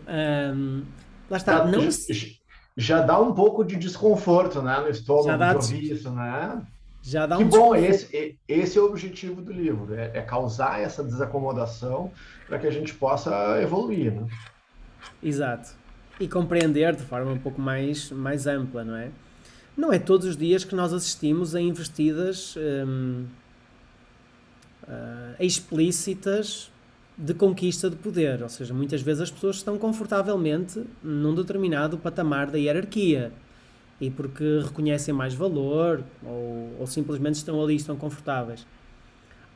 um, 0.55 0.83
lá 1.29 1.37
está, 1.37 1.57
Já, 1.57 1.65
não 1.65 1.91
já, 1.91 2.27
já 2.77 3.01
dá 3.01 3.19
um 3.19 3.33
pouco 3.33 3.63
de 3.63 3.75
desconforto, 3.75 4.61
né, 4.61 4.77
no 4.77 4.85
já 4.85 4.89
estômago 4.89 5.37
dá, 5.37 5.49
de 5.51 5.55
ouvir 5.57 5.91
isso, 5.91 6.09
né? 6.11 6.65
já 7.03 7.25
dá 7.25 7.37
Que 7.37 7.43
um 7.43 7.49
bom, 7.49 7.75
esse, 7.75 8.39
esse 8.47 8.77
é 8.77 8.81
o 8.81 8.85
objetivo 8.85 9.41
do 9.41 9.51
livro, 9.51 9.93
é, 9.93 10.11
é 10.13 10.21
causar 10.21 10.79
essa 10.79 11.03
desacomodação 11.03 12.11
para 12.47 12.57
que 12.57 12.67
a 12.67 12.71
gente 12.71 12.93
possa 12.93 13.61
evoluir, 13.61 14.13
né? 14.13 14.27
Exato. 15.23 15.75
E 16.19 16.27
compreender 16.27 16.95
de 16.95 17.03
forma 17.03 17.31
um 17.31 17.37
pouco 17.37 17.59
mais, 17.61 18.11
mais 18.11 18.47
ampla, 18.47 18.83
não 18.83 18.95
é? 18.95 19.09
Não 19.75 19.91
é 19.91 19.99
todos 19.99 20.27
os 20.27 20.37
dias 20.37 20.63
que 20.63 20.75
nós 20.75 20.93
assistimos 20.93 21.55
a 21.55 21.61
investidas 21.61 22.55
hum, 22.57 23.25
ah, 24.87 25.35
explícitas 25.39 26.71
de 27.17 27.33
conquista 27.33 27.89
de 27.89 27.95
poder. 27.95 28.41
Ou 28.43 28.49
seja, 28.49 28.73
muitas 28.73 29.01
vezes 29.01 29.23
as 29.23 29.31
pessoas 29.31 29.57
estão 29.57 29.77
confortavelmente 29.77 30.83
num 31.03 31.33
determinado 31.33 31.97
patamar 31.97 32.49
da 32.49 32.57
hierarquia 32.57 33.31
e 33.99 34.09
porque 34.09 34.61
reconhecem 34.63 35.13
mais 35.13 35.33
valor 35.33 36.03
ou, 36.25 36.75
ou 36.79 36.87
simplesmente 36.87 37.35
estão 37.35 37.63
ali 37.63 37.75
estão 37.75 37.95
confortáveis. 37.95 38.65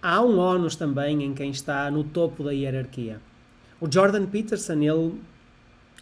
Há 0.01 0.22
um 0.22 0.38
ónus 0.38 0.75
também 0.75 1.24
em 1.24 1.34
quem 1.34 1.50
está 1.50 1.89
no 1.89 2.03
topo 2.03 2.43
da 2.43 2.51
hierarquia. 2.51 3.19
O 3.81 3.91
Jordan 3.91 4.27
Peterson, 4.27 4.74
ele 4.74 5.19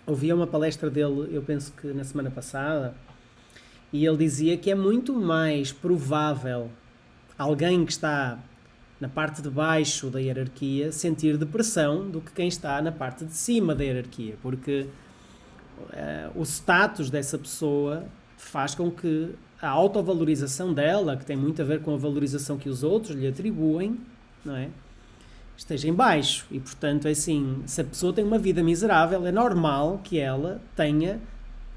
ouvia 0.05 0.36
uma 0.36 0.48
palestra 0.48 0.89
dele, 0.89 1.29
eu 1.31 1.41
penso 1.41 1.72
que 1.74 1.88
na 1.88 2.03
semana 2.03 2.29
passada, 2.29 2.93
e 3.91 4.05
ele 4.05 4.17
dizia 4.17 4.57
que 4.57 4.72
é 4.72 4.75
muito 4.75 5.13
mais 5.13 5.72
provável 5.72 6.69
alguém 7.38 7.86
que 7.86 7.91
está 7.91 8.39
na 9.00 9.07
parte 9.07 9.41
de 9.41 9.50
baixo 9.50 10.10
da 10.10 10.19
hierarquia 10.19 10.91
sentir 10.91 11.38
depressão 11.38 12.10
do 12.10 12.22
que 12.22 12.31
quem 12.31 12.48
está 12.48 12.81
na 12.81 12.91
parte 12.91 13.25
de 13.25 13.33
cima 13.33 13.75
da 13.75 13.83
hierarquia, 13.83 14.36
porque 14.41 14.88
eh, 15.91 16.29
o 16.36 16.43
status 16.43 17.10
dessa 17.10 17.38
pessoa 17.38 18.05
faz 18.38 18.74
com 18.75 18.89
que 18.89 19.36
a 19.62 19.69
autovalorização 19.69 20.74
dela, 20.74 21.15
que 21.15 21.25
tem 21.25 21.38
muito 21.38 21.62
a 21.62 21.65
ver 21.65 21.81
com 21.81 21.93
a 21.93 21.98
valorização 21.98 22.57
que 22.57 22.67
os 22.67 22.83
outros 22.83 23.15
lhe 23.15 23.27
atribuem, 23.27 24.00
não 24.43 24.55
é? 24.55 24.69
Esteja 25.57 25.88
em 25.88 25.93
baixo. 25.93 26.45
E, 26.51 26.60
portanto, 26.60 27.07
é 27.07 27.12
assim, 27.12 27.62
se 27.65 27.81
a 27.81 27.83
pessoa 27.83 28.13
tem 28.13 28.24
uma 28.24 28.38
vida 28.38 28.63
miserável, 28.63 29.25
é 29.25 29.31
normal 29.31 30.01
que 30.03 30.19
ela 30.19 30.62
tenha 30.75 31.19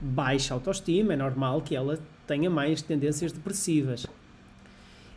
baixa 0.01 0.55
autoestima, 0.55 1.15
é 1.15 1.17
normal 1.17 1.63
que 1.63 1.75
ela 1.75 1.99
tenha 2.27 2.51
mais 2.51 2.83
tendências 2.83 3.33
depressivas. 3.33 4.07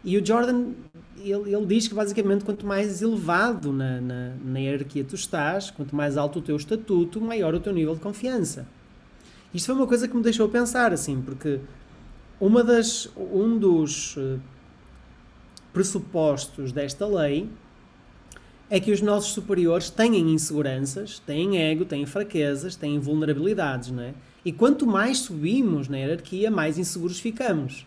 E 0.03 0.17
o 0.17 0.25
Jordan, 0.25 0.71
ele, 1.17 1.53
ele 1.53 1.65
diz 1.65 1.87
que 1.87 1.93
basicamente 1.93 2.45
quanto 2.45 2.65
mais 2.65 3.01
elevado 3.01 3.73
na, 3.73 3.99
na, 3.99 4.33
na 4.43 4.59
hierarquia 4.59 5.03
tu 5.03 5.15
estás, 5.15 5.69
quanto 5.69 5.93
mais 5.95 6.15
alto 6.15 6.39
o 6.39 6.41
teu 6.41 6.55
estatuto, 6.55 7.19
maior 7.19 7.53
o 7.53 7.59
teu 7.59 7.73
nível 7.73 7.95
de 7.95 8.01
confiança. 8.01 8.65
Isto 9.53 9.65
foi 9.67 9.75
uma 9.75 9.87
coisa 9.87 10.07
que 10.07 10.15
me 10.15 10.23
deixou 10.23 10.47
pensar, 10.47 10.93
assim, 10.93 11.21
porque 11.21 11.59
uma 12.39 12.63
das, 12.63 13.09
um 13.17 13.57
dos 13.57 14.15
eh, 14.17 14.37
pressupostos 15.73 16.71
desta 16.71 17.05
lei 17.05 17.49
é 18.69 18.79
que 18.79 18.91
os 18.91 19.01
nossos 19.01 19.31
superiores 19.31 19.89
têm 19.89 20.19
inseguranças, 20.31 21.19
têm 21.19 21.57
ego, 21.57 21.85
têm 21.85 22.05
fraquezas, 22.05 22.75
têm 22.75 22.99
vulnerabilidades, 22.99 23.89
não 23.89 24.03
é? 24.03 24.13
E 24.45 24.51
quanto 24.51 24.85
mais 24.85 25.19
subimos 25.19 25.87
na 25.87 25.97
hierarquia, 25.97 26.51
mais 26.51 26.77
inseguros 26.77 27.19
ficamos. 27.19 27.85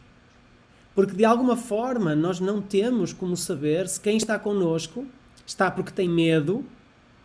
Porque 0.94 1.14
de 1.14 1.24
alguma 1.24 1.56
forma 1.56 2.14
nós 2.14 2.40
não 2.40 2.60
temos 2.60 3.12
como 3.12 3.36
saber 3.36 3.88
se 3.88 4.00
quem 4.00 4.16
está 4.16 4.38
connosco 4.38 5.06
está 5.46 5.70
porque 5.70 5.92
tem 5.92 6.08
medo, 6.08 6.64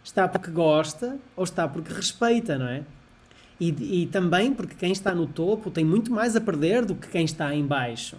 está 0.04 0.28
porque 0.28 0.52
gosta 0.52 1.18
ou 1.36 1.44
está 1.44 1.68
porque 1.68 1.92
respeita, 1.92 2.58
não 2.58 2.68
é? 2.68 2.84
E, 3.60 4.04
e 4.04 4.06
também 4.08 4.54
porque 4.54 4.76
quem 4.76 4.92
está 4.92 5.14
no 5.14 5.26
topo 5.26 5.72
tem 5.72 5.84
muito 5.84 6.12
mais 6.12 6.36
a 6.36 6.42
perder 6.42 6.86
do 6.86 6.96
que 6.96 7.08
quem 7.08 7.26
está 7.26 7.54
em 7.54 7.66
baixo. 7.66 8.16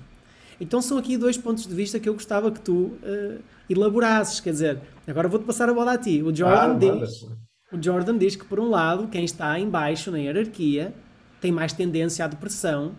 Então 0.60 0.82
são 0.82 0.98
aqui 0.98 1.16
dois 1.16 1.38
pontos 1.38 1.66
de 1.66 1.74
vista 1.74 2.00
que 2.00 2.08
eu 2.08 2.14
gostava 2.14 2.50
que 2.50 2.60
tu 2.60 2.72
uh, 3.02 3.40
elaborasses. 3.70 4.40
Quer 4.40 4.50
dizer, 4.50 4.80
agora 5.06 5.28
vou-te 5.28 5.44
passar 5.44 5.68
a 5.68 5.74
bola 5.74 5.92
a 5.92 5.98
ti. 5.98 6.22
O 6.22 6.34
Jordan, 6.34 6.74
Ah, 6.74 6.74
diz, 7.04 7.26
o 7.72 7.82
Jordan 7.82 8.18
diz 8.18 8.34
que, 8.34 8.44
por 8.44 8.58
um 8.58 8.68
lado, 8.68 9.08
quem 9.08 9.24
está 9.24 9.58
em 9.58 9.68
baixo 9.68 10.10
na 10.10 10.18
hierarquia 10.18 10.92
tem 11.40 11.52
mais 11.52 11.72
tendência 11.72 12.24
à 12.24 12.28
depressão, 12.28 12.92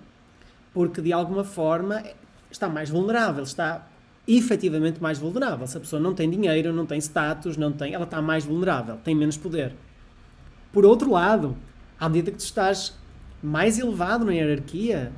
porque 0.73 1.01
de 1.01 1.11
alguma 1.11 1.43
forma 1.43 2.01
está 2.49 2.69
mais 2.69 2.89
vulnerável, 2.89 3.43
está 3.43 3.87
efetivamente 4.27 5.01
mais 5.01 5.17
vulnerável. 5.17 5.65
Se 5.67 5.75
a 5.75 5.79
pessoa 5.79 5.99
não 5.99 6.13
tem 6.13 6.29
dinheiro, 6.29 6.71
não 6.71 6.85
tem 6.85 6.99
status, 6.99 7.57
não 7.57 7.71
tem, 7.71 7.93
ela 7.93 8.05
está 8.05 8.21
mais 8.21 8.45
vulnerável, 8.45 8.97
tem 9.03 9.15
menos 9.15 9.35
poder. 9.37 9.73
Por 10.71 10.85
outro 10.85 11.11
lado, 11.11 11.57
à 11.99 12.07
medida 12.07 12.31
que 12.31 12.37
tu 12.37 12.45
estás 12.45 12.93
mais 13.41 13.79
elevado 13.79 14.23
na 14.23 14.31
hierarquia, 14.33 15.11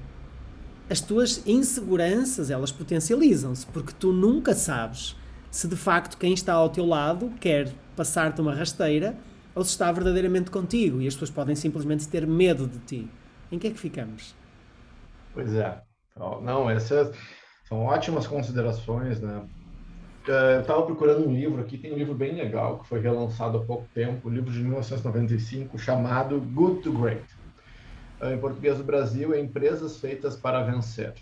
as 0.92 1.02
tuas 1.02 1.46
inseguranças 1.48 2.52
elas 2.52 2.72
potencializam-se, 2.72 3.66
porque 3.68 3.94
tu 3.94 4.12
nunca 4.12 4.54
sabes 4.54 5.18
se 5.50 5.68
de 5.68 5.76
facto 5.78 6.18
quem 6.18 6.34
está 6.34 6.54
ao 6.54 6.70
teu 6.70 6.86
lado 6.86 7.32
quer 7.40 7.74
passar-te 7.96 8.42
uma 8.42 8.54
rasteira 8.54 9.18
ou 9.56 9.64
se 9.64 9.72
está 9.72 9.92
verdadeiramente 9.92 10.52
contigo 10.52 11.02
e 11.02 11.08
as 11.08 11.14
pessoas 11.16 11.32
podem 11.32 11.56
simplesmente 11.56 12.08
ter 12.10 12.28
medo 12.28 12.68
de 12.68 12.80
ti. 12.80 13.18
Em 13.52 13.58
que 13.60 13.68
é 13.68 13.72
que 13.72 13.80
ficamos? 13.80 14.38
Pois 15.34 15.54
é. 15.56 15.84
Não, 16.16 16.70
essas 16.70 17.16
são 17.64 17.80
ótimas 17.86 18.28
considerações, 18.28 19.22
né? 19.22 19.50
Eh, 20.28 20.58
Eu 20.58 20.62
estava 20.62 20.86
procurando 20.86 21.28
um 21.28 21.34
livro 21.34 21.62
aqui, 21.62 21.78
tem 21.78 21.94
um 21.94 21.98
livro 21.98 22.16
bem 22.16 22.36
legal 22.36 22.80
que 22.80 22.88
foi 22.88 23.02
relançado 23.02 23.58
há 23.60 23.66
pouco 23.66 23.90
tempo, 23.94 24.30
um 24.30 24.34
livro 24.34 24.52
de 24.52 24.60
1995 24.62 25.78
chamado 25.80 26.42
Good 26.42 26.82
to 26.84 26.94
Great. 26.94 27.26
Eh, 28.22 28.34
Em 28.34 28.38
português 28.38 28.78
do 28.78 28.84
Brasil 28.84 29.34
é 29.34 29.40
Empresas 29.40 29.98
Feitas 29.98 30.36
para 30.36 30.62
Vencer. 30.64 31.14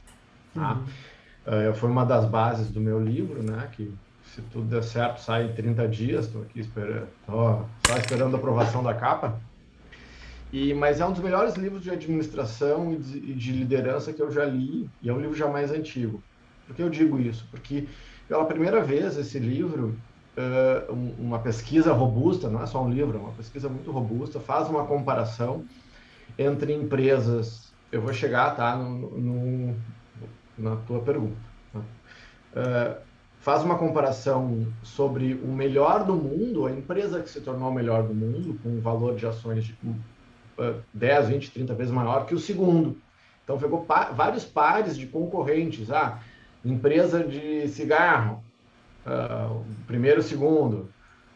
Tá? 0.53 0.81
Eh, 1.45 1.73
Foi 1.73 1.89
uma 1.89 2.05
das 2.05 2.25
bases 2.25 2.69
do 2.69 2.79
meu 2.79 3.01
livro, 3.01 3.41
né? 3.43 3.69
Que 3.75 3.93
se 4.35 4.41
tudo 4.43 4.65
der 4.67 4.83
certo 4.83 5.19
sai 5.21 5.45
em 5.45 5.53
30 5.53 5.87
dias. 5.87 6.25
Estou 6.25 6.41
aqui 6.43 6.59
esperando, 6.59 7.07
tô 7.25 7.61
só 7.87 7.97
esperando 7.97 8.35
a 8.35 8.37
aprovação 8.37 8.83
da 8.83 8.93
capa. 8.93 9.39
E, 10.51 10.73
mas 10.73 10.99
é 10.99 11.05
um 11.05 11.11
dos 11.11 11.21
melhores 11.21 11.55
livros 11.55 11.83
de 11.83 11.91
administração 11.91 12.91
e 12.93 12.97
de, 12.97 13.17
e 13.17 13.33
de 13.33 13.51
liderança 13.51 14.11
que 14.11 14.21
eu 14.21 14.31
já 14.31 14.43
li, 14.45 14.89
e 15.01 15.07
é 15.09 15.13
um 15.13 15.19
livro 15.19 15.35
já 15.35 15.47
mais 15.47 15.71
antigo. 15.71 16.23
Por 16.65 16.75
que 16.75 16.81
eu 16.81 16.89
digo 16.89 17.19
isso? 17.19 17.47
Porque 17.51 17.87
pela 18.27 18.43
primeira 18.45 18.81
vez 18.81 19.15
esse 19.15 19.37
livro, 19.37 19.95
uh, 20.35 20.91
um, 20.91 21.13
uma 21.19 21.37
pesquisa 21.37 21.93
robusta, 21.93 22.49
não 22.49 22.63
é 22.63 22.65
só 22.65 22.83
um 22.83 22.89
livro, 22.89 23.15
é 23.17 23.21
uma 23.21 23.31
pesquisa 23.33 23.69
muito 23.69 23.91
robusta, 23.91 24.39
faz 24.39 24.67
uma 24.69 24.85
comparação 24.85 25.65
entre 26.39 26.73
empresas. 26.73 27.73
Eu 27.91 28.01
vou 28.01 28.13
chegar, 28.13 28.55
tá, 28.55 28.75
no, 28.77 29.19
no 29.19 29.75
na 30.57 30.77
tua 30.77 31.01
pergunta. 31.01 31.37
Tá? 31.73 31.79
Uh, 31.79 33.01
faz 33.39 33.63
uma 33.63 33.77
comparação 33.77 34.67
sobre 34.81 35.33
o 35.33 35.47
melhor 35.47 36.05
do 36.05 36.15
mundo, 36.15 36.65
a 36.65 36.71
empresa 36.71 37.21
que 37.21 37.29
se 37.29 37.41
tornou 37.41 37.69
o 37.69 37.73
melhor 37.73 38.03
do 38.03 38.13
mundo, 38.13 38.57
com 38.63 38.69
um 38.69 38.79
valor 38.79 39.15
de 39.15 39.25
ações 39.25 39.65
de 39.65 39.77
10, 40.93 41.29
20, 41.29 41.51
30 41.51 41.73
vezes 41.73 41.93
maior 41.93 42.25
que 42.25 42.35
o 42.35 42.39
segundo. 42.39 42.97
Então, 43.43 43.57
pegou 43.57 43.83
pa 43.83 44.11
vários 44.11 44.45
pares 44.45 44.97
de 44.97 45.07
concorrentes. 45.07 45.89
Ah, 45.91 46.19
empresa 46.63 47.23
de 47.23 47.67
cigarro, 47.69 48.43
uh, 49.05 49.63
primeiro, 49.87 50.21
segundo. 50.21 50.89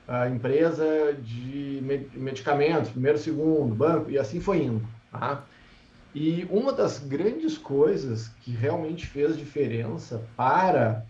A 0.07 0.27
empresa 0.29 1.13
de 1.13 1.81
medicamentos, 2.13 2.89
primeiro, 2.89 3.17
segundo. 3.17 3.73
Banco, 3.73 4.11
e 4.11 4.17
assim 4.17 4.39
foi 4.39 4.63
indo. 4.63 4.85
Tá? 5.11 5.43
E 6.13 6.47
uma 6.49 6.71
das 6.71 6.99
grandes 6.99 7.57
coisas 7.57 8.27
que 8.41 8.51
realmente 8.51 9.07
fez 9.07 9.37
diferença 9.37 10.21
para 10.35 11.05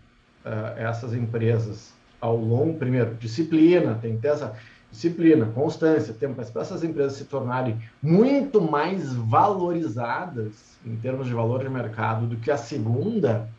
uh, 0.45 0.79
essas 0.79 1.13
empresas 1.13 1.93
ao 2.21 2.37
longo, 2.37 2.77
primeiro, 2.77 3.15
disciplina, 3.15 3.99
tem 4.01 4.15
que 4.15 4.21
ter 4.21 4.29
essa 4.29 4.55
disciplina, 4.89 5.47
constância, 5.47 6.13
tempo, 6.13 6.35
mas 6.37 6.49
para 6.49 6.61
essas 6.61 6.83
empresas 6.83 7.17
se 7.17 7.25
tornarem 7.25 7.77
muito 8.01 8.61
mais 8.61 9.13
valorizadas 9.13 10.77
em 10.85 10.95
termos 10.95 11.27
de 11.27 11.33
valor 11.33 11.63
de 11.63 11.69
mercado 11.69 12.27
do 12.27 12.37
que 12.37 12.51
a 12.51 12.57
segunda, 12.57 13.49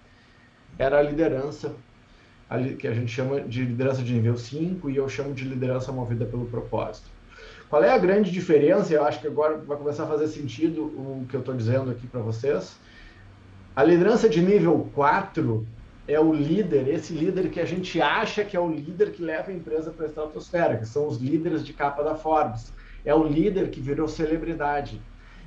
era 0.79 0.99
a 0.99 1.03
liderança, 1.03 1.75
que 2.79 2.87
a 2.87 2.95
gente 2.95 3.11
chama 3.11 3.41
de 3.41 3.65
liderança 3.65 4.03
de 4.03 4.13
nível 4.13 4.37
5 4.37 4.91
e 4.91 4.97
eu 4.97 5.09
chamo 5.09 5.35
de 5.35 5.45
liderança 5.45 5.91
movida 5.91 6.25
pelo 6.25 6.47
propósito. 6.47 7.09
Qual 7.69 7.83
é 7.83 7.91
a 7.91 7.99
grande 7.99 8.31
diferença? 8.31 8.93
Eu 8.93 9.05
acho 9.05 9.21
que 9.21 9.27
agora 9.27 9.57
vai 9.57 9.77
começar 9.77 10.05
a 10.05 10.07
fazer 10.07 10.29
sentido 10.29 10.83
o 10.83 11.27
que 11.29 11.35
eu 11.35 11.41
estou 11.41 11.55
dizendo 11.55 11.91
aqui 11.91 12.07
para 12.07 12.21
vocês. 12.21 12.79
A 13.75 13.83
liderança 13.83 14.29
de 14.29 14.41
nível 14.41 14.89
4 14.95 15.67
é 16.07 16.21
o 16.21 16.33
líder, 16.33 16.87
esse 16.87 17.13
líder 17.13 17.51
que 17.51 17.59
a 17.59 17.65
gente 17.65 18.01
acha 18.01 18.45
que 18.45 18.57
é 18.57 18.61
o 18.61 18.71
líder 18.71 19.11
que 19.11 19.23
leva 19.23 19.51
a 19.51 19.55
empresa 19.55 19.91
para 19.91 20.05
a 20.05 20.09
estratosfera, 20.09 20.77
que 20.77 20.87
são 20.87 21.09
os 21.09 21.19
líderes 21.19 21.65
de 21.65 21.73
capa 21.73 22.05
da 22.05 22.15
Forbes. 22.15 22.73
É 23.05 23.15
o 23.15 23.25
líder 23.25 23.71
que 23.71 23.81
virou 23.81 24.07
celebridade. 24.07 25.01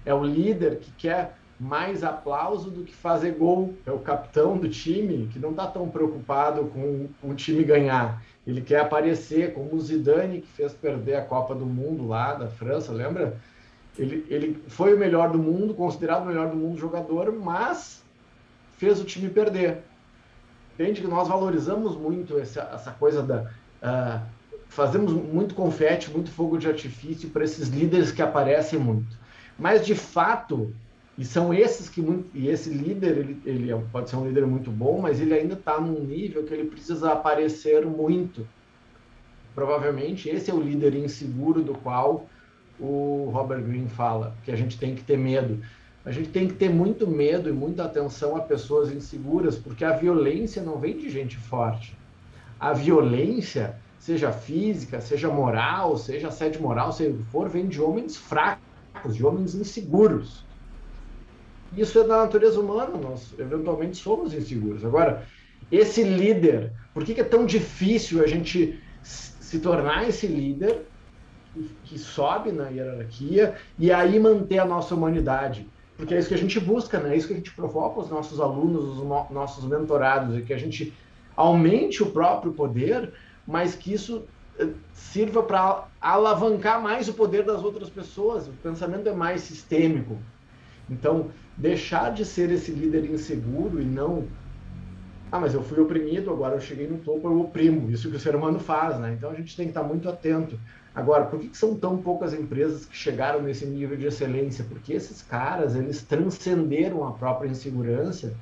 É 0.06 0.13
o 0.13 0.24
líder 0.24 0.80
que 0.80 0.92
quer 0.92 1.38
mais 1.60 2.04
aplauso 2.04 2.70
do 2.70 2.84
que 2.84 2.94
fazer 2.94 3.32
gol. 3.32 3.74
É 3.86 3.92
o 3.92 4.00
capitão 4.00 4.58
do 4.58 4.70
time 4.70 5.28
que 5.28 5.40
não 5.40 5.52
está 5.52 5.66
tão 5.68 5.90
preocupado 5.90 6.66
com, 6.66 7.08
o 7.24 7.34
time 7.34 7.64
ganhar. 7.64 8.22
ele 8.46 8.62
quer 8.62 8.82
aparecer, 8.82 9.54
como 9.54 9.74
o 9.74 9.80
Zidane, 9.80 10.42
que 10.42 10.48
fez 10.48 10.74
perder 10.74 11.16
a 11.16 11.26
Copa 11.26 11.56
do 11.56 11.66
Mundo 11.66 12.08
lá 12.08 12.34
da 12.34 12.48
França, 12.48 12.92
lembra? 12.92 13.38
Ele, 13.98 14.26
ele 14.30 14.64
foi 14.68 14.94
o 14.94 14.98
melhor 14.98 15.32
do 15.32 15.40
mundo, 15.40 15.74
considerado 15.74 16.24
o 16.24 16.26
melhor 16.28 16.50
do 16.50 16.56
mundo 16.56 16.78
jogador, 16.78 17.32
mas 17.32 18.04
fez 18.78 19.02
o 19.02 19.04
time 19.04 19.28
perder. 19.28 19.80
Entende 20.76 21.02
que 21.02 21.08
nós 21.08 21.28
valorizamos 21.28 21.96
muito 21.96 22.38
essa, 22.38 22.70
essa 22.72 22.92
coisa 22.92 23.24
da. 23.24 23.52
Uh, 23.82 24.22
fazemos 24.70 25.12
muito 25.12 25.56
confete, 25.56 26.12
muito 26.12 26.30
fogo 26.30 26.58
de 26.58 26.68
artifício 26.68 27.30
para 27.30 27.44
esses 27.44 27.70
líderes 27.70 28.12
que 28.12 28.22
aparecem 28.22 28.78
muito. 28.78 29.18
Mas, 29.58 29.84
de 29.84 29.96
fato, 29.96 30.72
e 31.18 31.26
são 31.26 31.54
esses 31.54 31.90
que. 31.90 32.02
E 32.34 32.48
esse 32.48 32.70
líder, 32.70 33.18
ele, 33.18 33.42
ele 33.44 33.72
é 33.72 33.82
pode 33.92 34.10
ser 34.10 34.18
um 34.18 34.28
líder 34.28 34.46
muito 34.46 34.70
bom, 34.70 35.02
mas 35.02 35.20
ele 35.20 35.34
ainda 35.34 35.56
está 35.56 35.82
num 35.82 36.04
nível 36.04 36.44
que 36.44 36.54
ele 36.54 36.70
precisa 36.70 37.12
aparecer 37.12 37.86
muito. 37.86 38.48
Provavelmente 39.56 40.30
esse 40.30 40.52
é 40.52 40.54
o 40.54 40.62
líder 40.62 40.94
inseguro 40.94 41.64
do 41.64 41.74
qual 41.74 42.28
o 42.80 43.32
Robert 43.34 43.64
Greene 43.64 43.90
fala, 43.90 44.36
que 44.46 44.52
a 44.52 44.56
gente 44.56 44.78
tem 44.78 44.94
que 44.94 45.04
ter 45.04 45.18
medo. 45.18 45.60
A 46.06 46.12
gente 46.12 46.30
tem 46.30 46.48
que 46.48 46.54
ter 46.54 46.70
muito 46.70 47.08
medo 47.08 47.50
e 47.50 47.52
muita 47.52 47.84
atenção 47.84 48.38
a 48.38 48.42
pessoas 48.42 48.92
inseguras, 48.92 49.58
porque 49.58 49.84
a 49.84 49.94
violência 49.94 50.62
não 50.62 50.78
vem 50.78 50.96
de 50.96 51.10
gente 51.10 51.36
forte. 51.36 51.98
A 52.60 52.72
violência, 52.72 53.76
seja 54.00 54.32
física, 54.32 55.02
seja 55.02 55.28
moral, 55.28 55.98
seja 55.98 56.28
assédio 56.28 56.62
moral, 56.62 56.94
seja 56.94 57.12
o 57.12 57.18
que 57.18 57.24
for, 57.24 57.50
vem 57.50 57.68
de 57.68 57.82
homens 57.82 58.16
fracos, 58.16 59.16
de 59.16 59.26
homens 59.26 59.56
inseguros. 59.56 60.47
Isso 61.76 62.00
é 62.00 62.04
da 62.04 62.18
natureza 62.18 62.60
humana, 62.60 62.98
nós 62.98 63.34
eventualmente 63.38 63.98
somos 63.98 64.34
inseguros. 64.34 64.86
Agora, 64.86 65.26
esse 65.72 66.04
líder, 66.04 66.72
por 66.94 67.04
que, 67.04 67.14
que 67.14 67.22
é 67.22 67.26
tão 67.26 67.46
difícil 67.46 68.24
a 68.24 68.28
gente 68.28 68.80
se 69.02 69.60
tornar 69.60 70.08
esse 70.08 70.28
líder 70.28 70.86
que 71.84 71.98
sobe 71.98 72.52
na 72.52 72.70
hierarquia 72.70 73.56
e 73.78 73.92
aí 73.92 74.20
manter 74.20 74.60
a 74.60 74.66
nossa 74.66 74.96
humanidade? 74.96 75.68
Porque 75.98 76.14
é 76.14 76.20
isso 76.20 76.28
que 76.30 76.36
a 76.36 76.38
gente 76.38 76.60
busca, 76.60 77.00
né? 77.00 77.14
É 77.14 77.18
isso 77.18 77.28
que 77.28 77.34
a 77.34 77.38
gente 77.38 77.54
provoca 77.54 78.00
os 78.00 78.10
nossos 78.10 78.40
alunos, 78.40 78.84
os 78.84 78.98
no 78.98 79.28
nossos 79.32 79.66
mentorados, 79.66 80.38
é 80.38 80.42
que 80.42 80.54
a 80.54 80.58
gente 80.58 80.94
aumente 81.36 82.04
o 82.04 82.12
próprio 82.12 82.54
poder, 82.54 83.14
mas 83.46 83.76
que 83.76 83.94
isso 83.94 84.24
eh, 84.60 84.70
sirva 84.94 85.42
para 85.42 85.88
alavancar 86.00 86.82
mais 86.82 87.10
o 87.10 87.14
poder 87.14 87.44
das 87.44 87.64
outras 87.64 87.90
pessoas. 87.90 88.48
O 88.48 88.54
pensamento 88.54 89.10
é 89.10 89.14
mais 89.14 89.42
sistêmico. 89.42 90.18
Então, 90.89 91.29
deixar 91.58 92.13
de 92.13 92.24
ser 92.25 92.51
esse 92.51 92.72
líder 92.72 93.06
inseguro 93.10 93.82
e 93.82 93.86
não 93.86 94.25
ah, 95.29 95.39
mas 95.39 95.53
eu 95.53 95.62
fui 95.62 95.79
oprimido, 95.79 96.32
agora 96.32 96.56
eu 96.56 96.62
cheguei 96.62 96.88
no 96.88 97.00
topo, 97.00 97.27
eu 97.27 97.41
oprimo. 97.41 97.91
Isso 97.91 98.10
que 98.10 98.15
o 98.15 98.20
ser 98.20 98.34
humano 98.34 98.60
faz, 98.60 98.98
né? 98.98 99.13
Então 99.13 99.29
a 99.29 99.34
gente 99.34 99.58
tem 99.58 99.65
que 99.65 99.72
estar 99.72 99.84
muito 99.84 100.08
atento. 100.08 100.58
Agora, 100.96 101.25
por 101.25 101.39
que, 101.39 101.50
que 101.50 101.58
são 101.58 101.75
tão 101.75 101.98
poucas 101.98 102.34
empresas 102.34 102.86
que 102.86 102.96
chegaram 102.96 103.41
nesse 103.41 103.65
nível 103.65 103.98
de 103.98 104.06
excelência? 104.08 104.65
Porque 104.67 104.94
esses 104.94 105.22
caras, 105.22 105.75
eles 105.75 106.01
transcenderam 106.01 107.06
a 107.06 107.12
própria 107.12 107.50
insegurança 107.50 108.34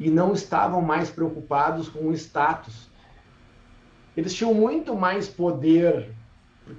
e 0.00 0.10
não 0.10 0.32
estavam 0.32 0.80
mais 0.80 1.10
preocupados 1.10 1.88
com 1.88 2.08
o 2.08 2.14
status. 2.14 2.90
Eles 4.16 4.32
tinham 4.32 4.54
muito 4.54 4.96
mais 4.96 5.28
poder. 5.28 6.10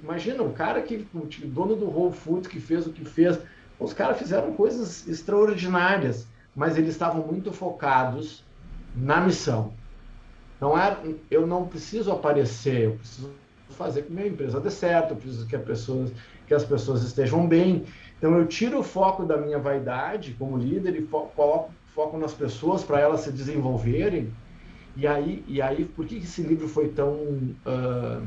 Imagina, 0.02 0.42
o 0.42 0.52
cara 0.52 0.82
que, 0.82 1.06
o 1.14 1.46
dono 1.46 1.76
do 1.76 1.88
Whole 1.88 2.12
Foods 2.12 2.48
que 2.48 2.58
fez 2.58 2.86
o 2.86 2.92
que 2.92 3.04
fez, 3.04 3.38
os 3.78 3.92
caras 3.92 4.18
fizeram 4.18 4.52
coisas 4.54 5.06
extraordinárias, 5.08 6.26
mas 6.54 6.76
eles 6.76 6.90
estavam 6.90 7.26
muito 7.26 7.52
focados 7.52 8.44
na 8.94 9.20
missão. 9.20 9.72
Não 10.60 10.78
é, 10.78 10.96
eu 11.30 11.46
não 11.46 11.66
preciso 11.66 12.12
aparecer, 12.12 12.84
eu 12.84 12.92
preciso 12.92 13.30
fazer 13.70 14.02
com 14.02 14.08
que 14.08 14.12
minha 14.14 14.28
empresa 14.28 14.60
dê 14.60 14.70
certo, 14.70 15.10
eu 15.10 15.16
preciso 15.16 15.46
que, 15.46 15.58
pessoas, 15.58 16.12
que 16.46 16.54
as 16.54 16.64
pessoas 16.64 17.02
estejam 17.02 17.46
bem. 17.46 17.84
Então 18.16 18.34
eu 18.38 18.46
tiro 18.46 18.78
o 18.78 18.82
foco 18.82 19.24
da 19.24 19.36
minha 19.36 19.58
vaidade 19.58 20.34
como 20.38 20.56
líder 20.56 20.96
e 20.96 21.02
fo 21.02 21.26
coloco 21.34 21.72
foco 21.94 22.18
nas 22.18 22.34
pessoas 22.34 22.82
para 22.82 23.00
elas 23.00 23.20
se 23.20 23.30
desenvolverem. 23.30 24.32
E 24.96 25.06
aí, 25.06 25.44
e 25.46 25.62
aí, 25.62 25.84
por 25.84 26.06
que 26.06 26.16
esse 26.16 26.42
livro 26.42 26.68
foi 26.68 26.88
tão 26.88 27.12
uh, 27.12 28.26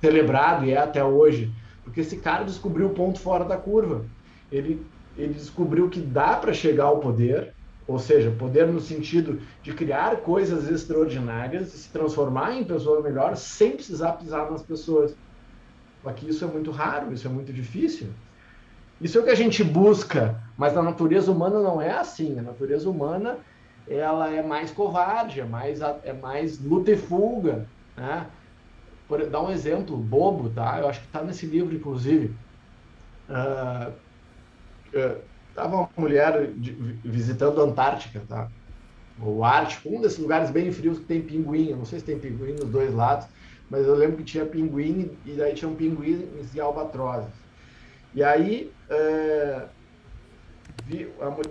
celebrado 0.00 0.64
e 0.64 0.72
é 0.72 0.78
até 0.78 1.04
hoje? 1.04 1.52
Porque 1.84 2.00
esse 2.00 2.16
cara 2.16 2.44
descobriu 2.44 2.86
o 2.86 2.90
ponto 2.90 3.20
fora 3.20 3.44
da 3.44 3.56
curva 3.56 4.04
ele, 4.50 4.84
ele 5.16 5.34
descobriu 5.34 5.88
que 5.88 6.00
dá 6.00 6.36
para 6.36 6.52
chegar 6.52 6.84
ao 6.84 6.98
poder, 6.98 7.54
ou 7.86 7.98
seja, 7.98 8.30
poder 8.30 8.66
no 8.66 8.80
sentido 8.80 9.40
de 9.62 9.72
criar 9.74 10.16
coisas 10.18 10.70
extraordinárias 10.70 11.74
e 11.74 11.78
se 11.78 11.88
transformar 11.90 12.54
em 12.54 12.64
pessoa 12.64 13.02
melhor 13.02 13.36
sem 13.36 13.72
precisar 13.72 14.12
pisar 14.12 14.50
nas 14.50 14.62
pessoas. 14.62 15.14
Só 16.02 16.12
que 16.12 16.28
isso 16.28 16.44
é 16.44 16.48
muito 16.48 16.70
raro, 16.70 17.12
isso 17.12 17.26
é 17.26 17.30
muito 17.30 17.52
difícil. 17.52 18.08
Isso 19.00 19.18
é 19.18 19.20
o 19.20 19.24
que 19.24 19.30
a 19.30 19.34
gente 19.34 19.62
busca, 19.62 20.40
mas 20.56 20.74
na 20.74 20.82
natureza 20.82 21.30
humana 21.30 21.60
não 21.60 21.80
é 21.80 21.90
assim. 21.90 22.38
A 22.38 22.42
natureza 22.42 22.88
humana 22.88 23.38
ela 23.88 24.30
é 24.30 24.42
mais 24.42 24.70
covarde, 24.70 25.40
é 25.40 25.44
mais, 25.44 25.80
é 25.80 26.12
mais 26.12 26.58
luta 26.58 26.92
e 26.92 26.96
fuga. 26.96 27.66
Né? 27.96 28.26
Por 29.06 29.24
dar 29.26 29.42
um 29.42 29.50
exemplo 29.50 29.96
bobo, 29.96 30.48
tá? 30.48 30.78
Eu 30.80 30.88
acho 30.88 31.00
que 31.00 31.06
está 31.06 31.22
nesse 31.22 31.44
livro, 31.44 31.74
inclusive. 31.74 32.34
Uh, 33.28 33.92
Estava 35.48 35.76
uma 35.76 35.90
mulher 35.96 36.50
de, 36.52 36.72
visitando 37.04 37.60
a 37.60 37.64
Antártica, 37.64 38.22
tá? 38.28 38.48
O 39.20 39.44
Ártico, 39.44 39.88
um 39.88 40.00
desses 40.00 40.18
lugares 40.18 40.50
bem 40.50 40.72
frios 40.72 40.98
que 40.98 41.04
tem 41.04 41.22
pinguim. 41.22 41.70
Eu 41.70 41.76
não 41.76 41.84
sei 41.84 42.00
se 42.00 42.04
tem 42.04 42.18
pinguim 42.18 42.52
nos 42.52 42.68
dois 42.68 42.92
lados, 42.92 43.26
mas 43.70 43.86
eu 43.86 43.94
lembro 43.94 44.16
que 44.16 44.24
tinha 44.24 44.44
pinguim 44.44 45.16
e 45.24 45.32
daí 45.32 45.54
tinha 45.54 45.70
um 45.70 45.76
pinguim 45.76 46.28
e 46.52 46.60
albatrozes. 46.60 47.32
E 48.12 48.22
aí 48.22 48.72
é, 48.90 49.66
vi, 50.84 51.08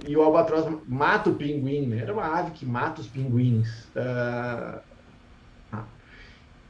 e 0.07 0.17
o 0.17 0.21
albatroz 0.21 0.65
mata 0.87 1.29
o 1.29 1.35
pinguim, 1.35 1.87
né? 1.87 1.99
Era 1.99 2.13
uma 2.13 2.39
ave 2.39 2.51
que 2.51 2.65
mata 2.65 3.01
os 3.01 3.07
pinguins. 3.07 3.87
É, 3.95 4.79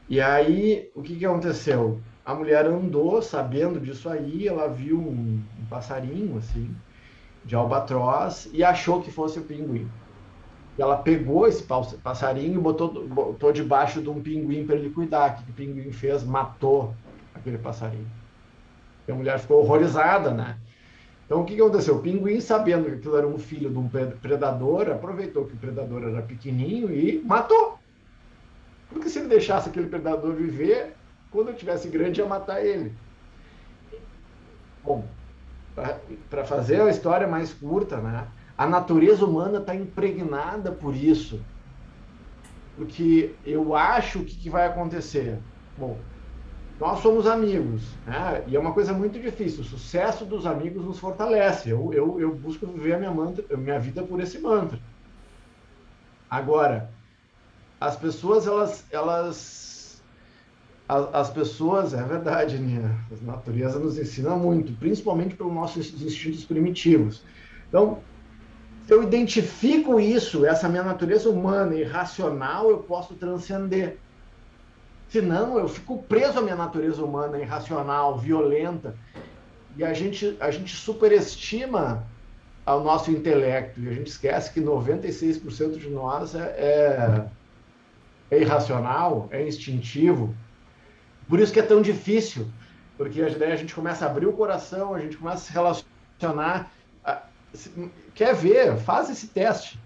e 0.08 0.20
aí 0.20 0.90
o 0.94 1.02
que, 1.02 1.16
que 1.16 1.26
aconteceu? 1.26 2.00
A 2.24 2.34
mulher 2.34 2.64
andou 2.64 3.20
sabendo 3.20 3.78
disso 3.78 4.08
aí, 4.08 4.48
ela 4.48 4.66
viu 4.66 4.98
um, 4.98 5.42
um 5.60 5.66
passarinho 5.68 6.38
assim 6.38 6.74
de 7.44 7.54
albatroz 7.54 8.48
e 8.52 8.64
achou 8.64 9.02
que 9.02 9.10
fosse 9.10 9.38
o 9.38 9.42
pinguim. 9.42 9.86
E 10.78 10.82
ela 10.82 10.96
pegou 10.96 11.46
esse 11.46 11.62
passarinho 12.02 12.54
e 12.54 12.62
botou, 12.62 13.06
botou 13.06 13.52
debaixo 13.52 14.00
de 14.00 14.08
um 14.08 14.22
pinguim 14.22 14.66
para 14.66 14.76
ele 14.76 14.90
cuidar. 14.90 15.32
O 15.32 15.44
que 15.44 15.50
o 15.50 15.54
pinguim 15.54 15.92
fez? 15.92 16.24
Matou 16.24 16.94
aquele 17.34 17.58
passarinho. 17.58 18.10
E 19.06 19.12
a 19.12 19.14
mulher 19.14 19.38
ficou 19.38 19.60
horrorizada, 19.60 20.30
né? 20.30 20.56
Então, 21.26 21.42
o 21.42 21.44
que, 21.44 21.54
que 21.54 21.60
aconteceu? 21.60 21.96
O 21.96 22.00
pinguim, 22.00 22.40
sabendo 22.40 22.86
que 22.86 22.92
aquilo 22.92 23.16
era 23.16 23.26
um 23.26 23.38
filho 23.38 23.70
de 23.70 23.78
um 23.78 23.88
predador, 23.88 24.90
aproveitou 24.90 25.44
que 25.44 25.54
o 25.54 25.58
predador 25.58 26.02
era 26.02 26.22
pequenininho 26.22 26.92
e 26.92 27.22
matou. 27.22 27.78
Porque 28.90 29.08
se 29.08 29.18
ele 29.18 29.28
deixasse 29.28 29.68
aquele 29.68 29.88
predador 29.88 30.32
viver, 30.32 30.94
quando 31.34 31.48
ele 31.48 31.56
tivesse 31.56 31.88
grande, 31.88 32.20
ia 32.20 32.26
matar 32.26 32.64
ele. 32.64 32.94
Bom, 34.84 35.04
para 36.30 36.44
fazer 36.44 36.80
a 36.80 36.88
história 36.88 37.26
mais 37.26 37.52
curta, 37.52 37.96
né? 37.96 38.28
A 38.56 38.68
natureza 38.68 39.24
humana 39.24 39.58
está 39.58 39.74
impregnada 39.74 40.70
por 40.70 40.94
isso. 40.94 41.40
Porque 42.76 43.34
eu 43.44 43.74
acho 43.74 44.20
que, 44.20 44.36
que 44.36 44.48
vai 44.48 44.64
acontecer. 44.66 45.40
Bom, 45.76 45.98
nós 46.78 47.00
somos 47.00 47.26
amigos, 47.26 47.82
né? 48.06 48.44
E 48.46 48.54
é 48.54 48.60
uma 48.60 48.72
coisa 48.72 48.92
muito 48.92 49.18
difícil. 49.18 49.62
O 49.62 49.64
sucesso 49.64 50.24
dos 50.24 50.46
amigos 50.46 50.84
nos 50.84 51.00
fortalece. 51.00 51.68
Eu, 51.68 51.92
eu, 51.92 52.20
eu 52.20 52.32
busco 52.32 52.64
viver 52.64 52.94
a 52.94 52.98
minha, 52.98 53.10
mantra, 53.10 53.56
minha 53.56 53.80
vida 53.80 54.04
por 54.04 54.20
esse 54.20 54.38
mantra. 54.38 54.78
Agora, 56.30 56.90
as 57.80 57.96
pessoas, 57.96 58.46
elas, 58.46 58.84
elas 58.92 59.73
as 60.86 61.30
pessoas, 61.30 61.94
é 61.94 62.02
verdade, 62.02 62.58
né? 62.58 62.94
a 63.10 63.24
natureza 63.24 63.78
nos 63.78 63.98
ensina 63.98 64.36
muito, 64.36 64.72
principalmente 64.74 65.34
pelos 65.34 65.52
nossos 65.52 66.02
instintos 66.02 66.44
primitivos. 66.44 67.22
Então, 67.68 67.98
se 68.86 68.92
eu 68.92 69.02
identifico 69.02 69.98
isso, 69.98 70.44
essa 70.44 70.68
minha 70.68 70.82
natureza 70.82 71.30
humana 71.30 71.74
irracional, 71.74 72.68
eu 72.68 72.78
posso 72.78 73.14
transcender. 73.14 73.96
Senão, 75.08 75.58
eu 75.58 75.68
fico 75.68 76.02
preso 76.02 76.38
à 76.38 76.42
minha 76.42 76.56
natureza 76.56 77.02
humana 77.02 77.40
irracional, 77.40 78.18
violenta, 78.18 78.94
e 79.76 79.82
a 79.82 79.94
gente, 79.94 80.36
a 80.38 80.50
gente 80.50 80.76
superestima 80.76 82.04
o 82.66 82.80
nosso 82.80 83.10
intelecto, 83.10 83.80
e 83.80 83.88
a 83.88 83.92
gente 83.92 84.08
esquece 84.08 84.52
que 84.52 84.60
96% 84.60 85.78
de 85.78 85.88
nós 85.88 86.34
é, 86.34 86.40
é, 86.40 87.28
é 88.30 88.40
irracional, 88.40 89.28
é 89.30 89.46
instintivo, 89.46 90.34
por 91.28 91.40
isso 91.40 91.52
que 91.52 91.60
é 91.60 91.62
tão 91.62 91.80
difícil, 91.80 92.46
porque 92.96 93.22
daí 93.22 93.52
a 93.52 93.56
gente 93.56 93.74
começa 93.74 94.04
a 94.04 94.10
abrir 94.10 94.26
o 94.26 94.32
coração, 94.32 94.94
a 94.94 95.00
gente 95.00 95.16
começa 95.16 95.36
a 95.36 95.40
se 95.40 95.52
relacionar. 95.52 96.70
Quer 98.14 98.34
ver? 98.34 98.76
Faz 98.76 99.10
esse 99.10 99.28
teste. 99.28 99.80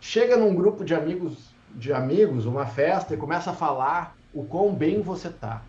Chega 0.00 0.36
num 0.36 0.54
grupo 0.54 0.84
de 0.84 0.94
amigos, 0.94 1.50
de 1.74 1.92
amigos, 1.92 2.46
uma 2.46 2.66
festa 2.66 3.14
e 3.14 3.16
começa 3.16 3.50
a 3.50 3.54
falar 3.54 4.16
o 4.32 4.44
quão 4.44 4.74
bem 4.74 5.02
você 5.02 5.28
está. 5.28 5.62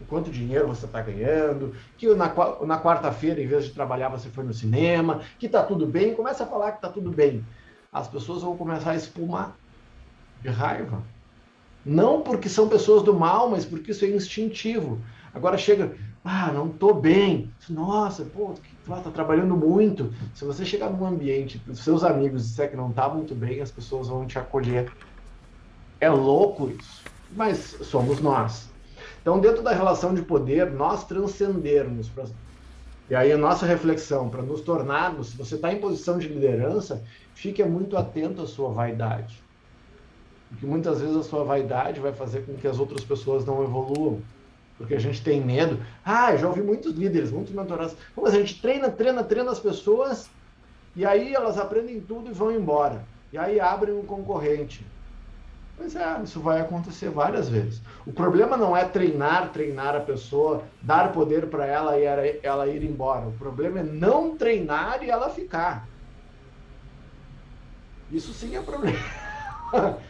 O 0.00 0.04
quanto 0.04 0.30
dinheiro 0.30 0.66
você 0.66 0.86
está 0.86 1.02
ganhando, 1.02 1.74
que 1.98 2.12
na, 2.14 2.32
na 2.64 2.80
quarta-feira, 2.80 3.40
em 3.40 3.46
vez 3.46 3.66
de 3.66 3.72
trabalhar, 3.72 4.08
você 4.08 4.30
foi 4.30 4.44
no 4.44 4.54
cinema, 4.54 5.20
que 5.38 5.46
está 5.46 5.62
tudo 5.62 5.86
bem, 5.86 6.14
começa 6.14 6.44
a 6.44 6.46
falar 6.46 6.72
que 6.72 6.78
está 6.78 6.88
tudo 6.88 7.10
bem. 7.10 7.44
As 7.92 8.08
pessoas 8.08 8.42
vão 8.42 8.56
começar 8.56 8.92
a 8.92 8.96
espumar 8.96 9.56
de 10.40 10.48
raiva. 10.48 11.02
Não 11.84 12.20
porque 12.20 12.48
são 12.48 12.68
pessoas 12.68 13.02
do 13.02 13.14
mal, 13.14 13.50
mas 13.50 13.64
porque 13.64 13.90
isso 13.90 14.04
é 14.04 14.08
instintivo. 14.08 14.98
Agora 15.32 15.56
chega, 15.56 15.94
ah, 16.24 16.52
não 16.52 16.66
estou 16.66 16.92
bem. 16.92 17.50
Nossa, 17.68 18.24
pô, 18.24 18.54
está 18.84 19.10
trabalhando 19.10 19.56
muito. 19.56 20.12
Se 20.34 20.44
você 20.44 20.64
chegar 20.64 20.90
num 20.90 21.06
ambiente, 21.06 21.60
os 21.66 21.80
seus 21.80 22.04
amigos 22.04 22.42
disser 22.42 22.70
que 22.70 22.76
não 22.76 22.90
está 22.90 23.08
muito 23.08 23.34
bem, 23.34 23.60
as 23.60 23.70
pessoas 23.70 24.08
vão 24.08 24.26
te 24.26 24.38
acolher. 24.38 24.92
É 26.00 26.10
louco 26.10 26.70
isso, 26.70 27.02
mas 27.34 27.76
somos 27.82 28.20
nós. 28.20 28.68
Então, 29.22 29.38
dentro 29.38 29.62
da 29.62 29.72
relação 29.72 30.14
de 30.14 30.22
poder, 30.22 30.70
nós 30.70 31.04
transcendermos. 31.04 32.08
Pra... 32.08 32.24
E 33.08 33.14
aí 33.14 33.32
a 33.32 33.38
nossa 33.38 33.66
reflexão, 33.66 34.28
para 34.28 34.42
nos 34.42 34.60
tornarmos, 34.60 35.28
se 35.28 35.36
você 35.36 35.54
está 35.56 35.72
em 35.72 35.80
posição 35.80 36.18
de 36.18 36.28
liderança, 36.28 37.02
fique 37.34 37.62
muito 37.64 37.96
atento 37.96 38.42
à 38.42 38.46
sua 38.46 38.70
vaidade. 38.70 39.42
Porque 40.50 40.66
muitas 40.66 41.00
vezes 41.00 41.16
a 41.16 41.22
sua 41.22 41.44
vaidade 41.44 42.00
vai 42.00 42.12
fazer 42.12 42.44
com 42.44 42.54
que 42.54 42.68
as 42.68 42.78
outras 42.78 43.02
pessoas 43.02 43.44
não 43.44 43.62
evoluam 43.62 44.20
porque 44.80 44.94
a 44.94 44.98
gente 44.98 45.22
tem 45.22 45.42
medo. 45.42 45.78
Ah, 46.02 46.34
já 46.36 46.48
ouvi 46.48 46.62
muitos 46.62 46.94
líderes, 46.94 47.30
muitos 47.30 47.52
mentorados. 47.52 47.94
Mas 48.16 48.32
a 48.32 48.38
gente 48.38 48.62
treina, 48.62 48.88
treina, 48.88 49.22
treina 49.22 49.50
as 49.50 49.58
pessoas 49.58 50.30
e 50.96 51.04
aí 51.04 51.34
elas 51.34 51.58
aprendem 51.58 52.00
tudo 52.00 52.30
e 52.30 52.32
vão 52.32 52.50
embora. 52.50 53.04
E 53.30 53.36
aí 53.36 53.60
abrem 53.60 53.94
um 53.94 54.06
concorrente. 54.06 54.86
Pois 55.76 55.94
é, 55.94 56.22
isso 56.24 56.40
vai 56.40 56.62
acontecer 56.62 57.10
várias 57.10 57.46
vezes. 57.46 57.82
O 58.06 58.12
problema 58.12 58.56
não 58.56 58.74
é 58.74 58.86
treinar, 58.86 59.52
treinar 59.52 59.94
a 59.94 60.00
pessoa, 60.00 60.62
dar 60.80 61.12
poder 61.12 61.48
para 61.48 61.66
ela 61.66 61.98
e 61.98 62.04
ela 62.42 62.66
ir 62.66 62.82
embora. 62.82 63.26
O 63.26 63.32
problema 63.32 63.80
é 63.80 63.82
não 63.82 64.34
treinar 64.34 65.02
e 65.02 65.10
ela 65.10 65.28
ficar. 65.28 65.86
Isso 68.10 68.32
sim 68.32 68.56
é 68.56 68.62
problema. 68.62 68.98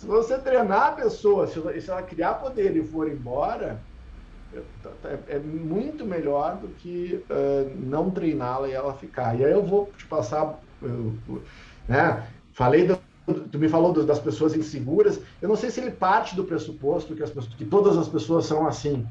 se 0.00 0.06
você 0.06 0.38
treinar 0.38 0.86
a 0.86 0.92
pessoa, 0.92 1.46
se 1.46 1.60
ela 1.90 2.02
criar 2.02 2.36
poder 2.36 2.74
e 2.74 2.82
for 2.82 3.06
embora, 3.06 3.78
é, 5.04 5.36
é 5.36 5.38
muito 5.38 6.06
melhor 6.06 6.56
do 6.56 6.68
que 6.68 7.22
uh, 7.28 7.70
não 7.78 8.10
treiná-la 8.10 8.66
e 8.66 8.72
ela 8.72 8.94
ficar. 8.94 9.38
E 9.38 9.44
aí 9.44 9.52
eu 9.52 9.62
vou 9.62 9.92
te 9.94 10.06
passar, 10.06 10.58
eu, 10.80 11.12
né? 11.86 12.26
Falei 12.50 12.86
do, 12.86 12.98
tu 13.52 13.58
me 13.58 13.68
falou 13.68 13.92
das 13.92 14.18
pessoas 14.18 14.56
inseguras. 14.56 15.20
Eu 15.38 15.50
não 15.50 15.56
sei 15.56 15.70
se 15.70 15.80
ele 15.80 15.90
parte 15.90 16.34
do 16.34 16.44
pressuposto 16.44 17.14
que, 17.14 17.22
as 17.22 17.30
que 17.30 17.66
todas 17.66 17.98
as 17.98 18.08
pessoas 18.08 18.46
são 18.46 18.66
assim, 18.66 19.06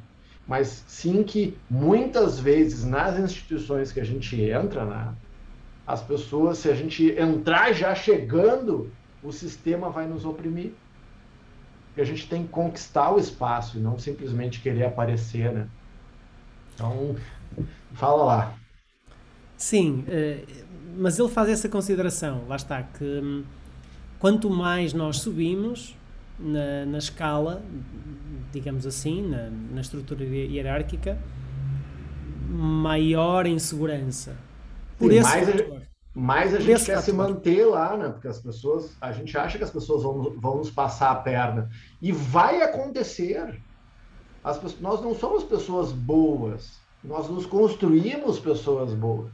mas 0.48 0.86
sim 0.88 1.22
que 1.22 1.56
muitas 1.70 2.40
vezes 2.40 2.84
nas 2.84 3.20
instituições 3.20 3.92
que 3.92 4.00
a 4.00 4.04
gente 4.04 4.42
entra, 4.42 4.86
né, 4.86 5.14
as 5.86 6.02
pessoas, 6.02 6.58
se 6.58 6.68
a 6.68 6.74
gente 6.74 7.12
entrar 7.12 7.74
já 7.74 7.94
chegando, 7.94 8.92
o 9.24 9.32
sistema 9.32 9.90
vai 9.90 10.08
nos 10.08 10.26
oprimir 10.26 10.72
que 11.96 12.02
a 12.02 12.06
gente 12.06 12.28
tem 12.30 12.44
que 12.44 12.50
conquistar 12.50 13.12
o 13.12 13.20
espaço 13.20 13.78
e 13.78 13.82
não 13.82 13.98
simplesmente 14.00 14.62
querer 14.62 14.86
aparecer, 14.86 15.52
né? 15.52 15.68
Então, 16.74 17.16
fala 17.94 18.24
lá. 18.24 18.54
Sim, 19.58 20.06
eh, 20.08 20.46
mas 20.98 21.20
ele 21.20 21.28
faz 21.30 21.50
essa 21.50 21.68
consideração, 21.68 22.46
lá 22.48 22.56
está, 22.56 22.84
que 22.84 23.04
hum, 23.04 23.44
quanto 24.18 24.50
mais 24.50 24.94
nós 24.94 25.18
subimos 25.18 25.96
na, 26.40 26.86
na 26.86 26.98
escala, 26.98 27.62
digamos 28.54 28.86
assim, 28.86 29.28
na, 29.28 29.50
na 29.50 29.82
estrutura 29.82 30.24
hierárquica, 30.24 31.18
maior 32.50 33.46
insegurança. 33.46 34.38
Por 34.98 35.12
Sim, 35.12 35.18
esse 35.18 35.30
mais, 35.30 35.50
fator. 35.50 35.89
Mas 36.14 36.54
a 36.54 36.60
gente 36.60 36.86
quer 36.86 37.02
se 37.02 37.14
manter 37.14 37.66
lá, 37.66 37.96
né? 37.96 38.10
Porque 38.10 38.28
as 38.28 38.40
pessoas, 38.40 38.96
a 39.00 39.12
gente 39.12 39.38
acha 39.38 39.58
que 39.58 39.64
as 39.64 39.70
pessoas 39.70 40.04
vão, 40.04 40.34
vão 40.38 40.58
nos 40.58 40.72
passar 40.72 41.12
a 41.12 41.16
perna. 41.16 41.70
E 42.02 42.12
vai 42.12 42.62
acontecer. 42.62 43.62
As, 44.44 44.60
nós 44.80 45.02
não 45.02 45.14
somos 45.14 45.44
pessoas 45.44 45.92
boas. 45.92 46.80
Nós 47.04 47.30
nos 47.30 47.46
construímos 47.46 48.40
pessoas 48.40 48.94
boas. 48.94 49.32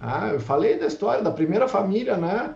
Ah, 0.00 0.28
eu 0.28 0.40
falei 0.40 0.78
da 0.78 0.86
história 0.86 1.22
da 1.22 1.30
primeira 1.30 1.66
família, 1.66 2.16
né? 2.16 2.54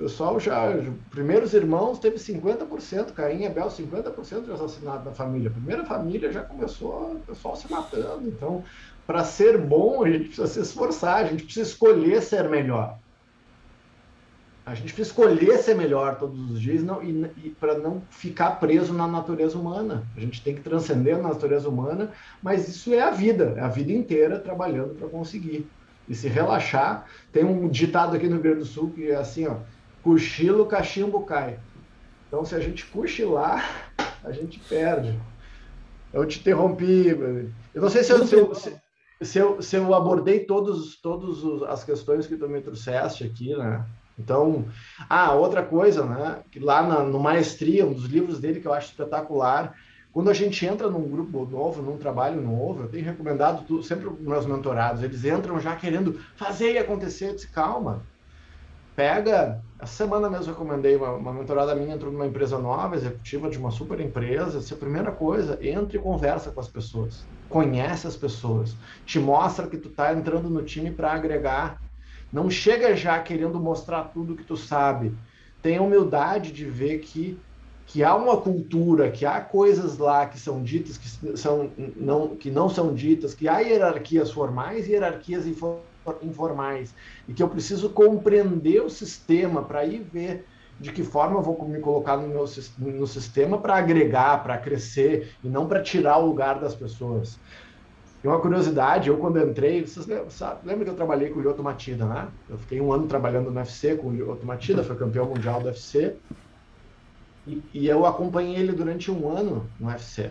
Pessoal 0.00 0.40
já, 0.40 0.72
primeiros 1.10 1.52
irmãos 1.52 1.98
teve 1.98 2.16
50%, 2.16 3.12
Caim 3.12 3.42
e 3.42 3.46
Abel 3.46 3.66
50% 3.66 4.46
de 4.46 4.50
assassinato 4.50 5.04
da 5.04 5.10
família. 5.10 5.50
A 5.50 5.52
primeira 5.52 5.84
família 5.84 6.32
já 6.32 6.40
começou 6.40 7.16
o 7.16 7.20
pessoal 7.26 7.54
se 7.54 7.70
matando. 7.70 8.26
Então, 8.26 8.64
para 9.06 9.22
ser 9.24 9.58
bom, 9.58 10.02
a 10.02 10.08
gente 10.08 10.28
precisa 10.28 10.46
se 10.46 10.58
esforçar, 10.58 11.16
a 11.16 11.24
gente 11.24 11.44
precisa 11.44 11.68
escolher 11.68 12.22
ser 12.22 12.48
melhor. 12.48 12.96
A 14.64 14.74
gente 14.74 14.94
precisa 14.94 15.10
escolher 15.10 15.58
ser 15.58 15.74
melhor 15.74 16.16
todos 16.16 16.50
os 16.50 16.58
dias 16.58 16.82
não, 16.82 17.02
e, 17.02 17.30
e 17.44 17.50
para 17.50 17.76
não 17.76 18.00
ficar 18.08 18.52
preso 18.52 18.94
na 18.94 19.06
natureza 19.06 19.58
humana. 19.58 20.06
A 20.16 20.20
gente 20.20 20.42
tem 20.42 20.54
que 20.54 20.62
transcender 20.62 21.16
a 21.16 21.22
natureza 21.22 21.68
humana, 21.68 22.10
mas 22.42 22.66
isso 22.68 22.94
é 22.94 23.02
a 23.02 23.10
vida, 23.10 23.52
é 23.54 23.60
a 23.60 23.68
vida 23.68 23.92
inteira 23.92 24.38
trabalhando 24.38 24.94
para 24.94 25.08
conseguir. 25.08 25.68
E 26.08 26.14
se 26.14 26.26
relaxar, 26.26 27.04
tem 27.30 27.44
um 27.44 27.68
ditado 27.68 28.16
aqui 28.16 28.24
no 28.26 28.36
Rio 28.36 28.42
Grande 28.42 28.58
do 28.60 28.64
Sul 28.64 28.90
que 28.90 29.10
é 29.10 29.16
assim, 29.16 29.46
ó, 29.46 29.56
cochilo, 30.02 30.66
cachimbo 30.66 31.24
cai. 31.24 31.58
Então, 32.28 32.44
se 32.44 32.54
a 32.54 32.60
gente 32.60 32.86
cochilar, 32.86 33.92
a 34.24 34.32
gente 34.32 34.58
perde. 34.60 35.18
Eu 36.12 36.26
te 36.26 36.40
interrompi. 36.40 37.08
Eu 37.74 37.82
não 37.82 37.88
sei 37.88 38.02
se 38.02 38.12
eu, 38.12 38.26
se 38.26 38.34
eu, 38.34 38.54
se, 39.22 39.38
eu, 39.38 39.62
se 39.62 39.76
eu 39.76 39.94
abordei 39.94 40.40
todas 40.40 40.96
todos 40.96 41.62
as 41.64 41.84
questões 41.84 42.26
que 42.26 42.36
tu 42.36 42.48
me 42.48 42.60
trouxeste 42.60 43.24
aqui, 43.24 43.54
né? 43.56 43.84
Então, 44.18 44.66
ah, 45.08 45.32
outra 45.32 45.62
coisa, 45.62 46.04
né? 46.04 46.42
Que 46.50 46.58
lá 46.58 46.82
na, 46.82 47.02
no 47.02 47.18
Maestria, 47.18 47.86
um 47.86 47.92
dos 47.92 48.04
livros 48.04 48.38
dele 48.38 48.60
que 48.60 48.66
eu 48.66 48.72
acho 48.72 48.90
espetacular, 48.90 49.74
quando 50.12 50.28
a 50.28 50.34
gente 50.34 50.66
entra 50.66 50.90
num 50.90 51.08
grupo 51.08 51.46
novo, 51.46 51.82
num 51.82 51.96
trabalho 51.96 52.40
novo, 52.40 52.82
eu 52.82 52.88
tenho 52.88 53.04
recomendado 53.04 53.64
tudo, 53.64 53.82
sempre 53.82 54.10
para 54.10 54.30
meus 54.30 54.44
mentorados, 54.44 55.02
eles 55.02 55.24
entram 55.24 55.60
já 55.60 55.76
querendo 55.76 56.20
fazer 56.36 56.72
e 56.72 56.78
acontecer, 56.78 57.28
eu 57.28 57.34
disse, 57.34 57.48
calma, 57.48 58.02
pega. 59.00 59.62
Essa 59.80 60.04
semana 60.04 60.28
mesmo 60.28 60.44
eu 60.44 60.52
recomendei 60.52 60.94
uma, 60.94 61.12
uma 61.12 61.32
mentorada 61.32 61.74
minha 61.74 61.94
entrou 61.94 62.12
numa 62.12 62.26
empresa 62.26 62.58
nova, 62.58 62.94
executiva 62.94 63.48
de 63.48 63.56
uma 63.56 63.70
super 63.70 63.98
empresa. 63.98 64.58
Essa 64.58 64.74
é 64.74 64.76
a 64.76 64.78
primeira 64.78 65.10
coisa, 65.10 65.58
entre 65.62 65.96
e 65.96 66.00
conversa 66.00 66.50
com 66.50 66.60
as 66.60 66.68
pessoas. 66.68 67.24
Conhece 67.48 68.06
as 68.06 68.14
pessoas. 68.14 68.76
Te 69.06 69.18
mostra 69.18 69.66
que 69.66 69.78
tu 69.78 69.88
tá 69.88 70.12
entrando 70.12 70.50
no 70.50 70.62
time 70.62 70.90
para 70.90 71.12
agregar. 71.12 71.80
Não 72.30 72.50
chega 72.50 72.94
já 72.94 73.18
querendo 73.20 73.58
mostrar 73.58 74.04
tudo 74.04 74.36
que 74.36 74.44
tu 74.44 74.54
sabe. 74.54 75.14
Tenha 75.62 75.80
humildade 75.80 76.52
de 76.52 76.66
ver 76.66 76.98
que 76.98 77.38
que 77.86 78.04
há 78.04 78.14
uma 78.14 78.36
cultura, 78.36 79.10
que 79.10 79.26
há 79.26 79.40
coisas 79.40 79.98
lá 79.98 80.24
que 80.24 80.38
são 80.38 80.62
ditas 80.62 80.96
que 80.96 81.36
são 81.36 81.72
não 81.96 82.36
que 82.36 82.48
não 82.48 82.68
são 82.68 82.94
ditas, 82.94 83.34
que 83.34 83.48
há 83.48 83.58
hierarquias 83.60 84.30
formais 84.30 84.86
e 84.86 84.92
hierarquias 84.92 85.44
informais 85.44 85.89
informais 86.22 86.94
e 87.28 87.32
que 87.32 87.42
eu 87.42 87.48
preciso 87.48 87.90
compreender 87.90 88.82
o 88.82 88.90
sistema 88.90 89.62
para 89.62 89.84
ir 89.84 90.00
ver 90.00 90.46
de 90.80 90.90
que 90.92 91.02
forma 91.02 91.38
eu 91.38 91.42
vou 91.42 91.68
me 91.68 91.78
colocar 91.78 92.16
no 92.16 92.26
meu 92.26 92.44
no 92.78 93.06
sistema 93.06 93.58
para 93.58 93.76
agregar, 93.76 94.42
para 94.42 94.56
crescer 94.56 95.34
e 95.44 95.48
não 95.48 95.66
para 95.66 95.82
tirar 95.82 96.16
o 96.16 96.26
lugar 96.26 96.58
das 96.58 96.74
pessoas. 96.74 97.38
E 98.22 98.26
uma 98.26 98.38
curiosidade, 98.38 99.08
eu 99.08 99.16
quando 99.16 99.38
entrei, 99.40 99.86
vocês 99.86 100.06
lembram, 100.06 100.28
lembra 100.64 100.84
que 100.84 100.90
eu 100.90 100.96
trabalhei 100.96 101.30
com 101.30 101.38
o 101.38 101.42
Lyoto 101.42 101.62
Matida, 101.62 102.04
né? 102.04 102.28
Eu 102.48 102.58
fiquei 102.58 102.80
um 102.80 102.92
ano 102.92 103.06
trabalhando 103.06 103.50
no 103.50 103.58
UFC 103.58 103.96
com 103.96 104.08
o 104.08 104.12
Lyoto 104.12 104.44
Matida, 104.44 104.84
foi 104.84 104.96
campeão 104.96 105.26
mundial 105.26 105.60
do 105.60 105.66
UFC. 105.66 106.16
E, 107.46 107.62
e 107.72 107.88
eu 107.88 108.04
acompanhei 108.04 108.56
ele 108.56 108.72
durante 108.72 109.10
um 109.10 109.28
ano 109.30 109.66
no 109.78 109.88
UFC. 109.88 110.30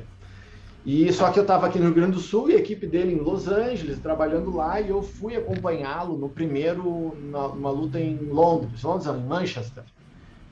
E 0.84 1.12
só 1.12 1.32
que 1.32 1.38
eu 1.40 1.44
estava 1.44 1.68
aqui 1.68 1.78
no 1.78 1.86
Rio 1.86 1.94
Grande 1.96 2.14
do 2.14 2.20
Sul 2.20 2.50
e 2.50 2.56
a 2.56 2.60
equipe 2.60 2.88
dele 2.88 3.14
em 3.14 3.20
Los 3.20 3.48
Angeles, 3.48 4.00
trabalhando 4.02 4.52
lá, 4.52 4.80
e 4.82 4.90
eu 4.90 5.02
fui 5.04 5.36
acompanhá-lo 5.36 6.18
no 6.18 6.34
primeiro, 6.34 7.16
numa 7.20 7.70
luta 7.72 8.00
em 8.00 8.18
Londres, 8.30 8.82
Londres, 8.84 9.06
não, 9.08 9.20
em 9.20 9.26
Manchester. 9.28 9.84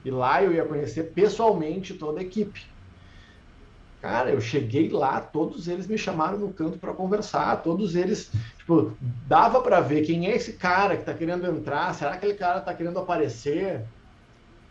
E 0.04 0.12
lá 0.12 0.44
eu 0.44 0.54
ia 0.54 0.68
conhecer 0.68 1.14
pessoalmente 1.14 1.96
toda 1.98 2.20
a 2.22 2.24
equipe. 2.24 2.60
Cara, 4.00 4.32
eu 4.32 4.40
cheguei 4.40 4.90
lá, 4.90 5.20
todos 5.22 5.68
eles 5.68 5.88
me 5.88 5.98
chamaram 5.98 6.38
no 6.40 6.54
canto 6.54 6.80
para 6.80 6.94
conversar, 6.94 7.62
todos 7.64 7.96
eles, 7.96 8.30
tipo, 8.58 8.96
dava 9.02 9.62
para 9.62 9.80
ver 9.82 10.06
quem 10.06 10.28
é 10.28 10.36
esse 10.36 10.58
cara 10.58 10.96
que 10.96 11.02
está 11.02 11.14
querendo 11.16 11.46
entrar, 11.48 11.94
será 11.96 12.12
que 12.12 12.18
aquele 12.18 12.36
cara 12.36 12.60
está 12.60 12.74
querendo 12.76 13.00
aparecer? 13.00 13.90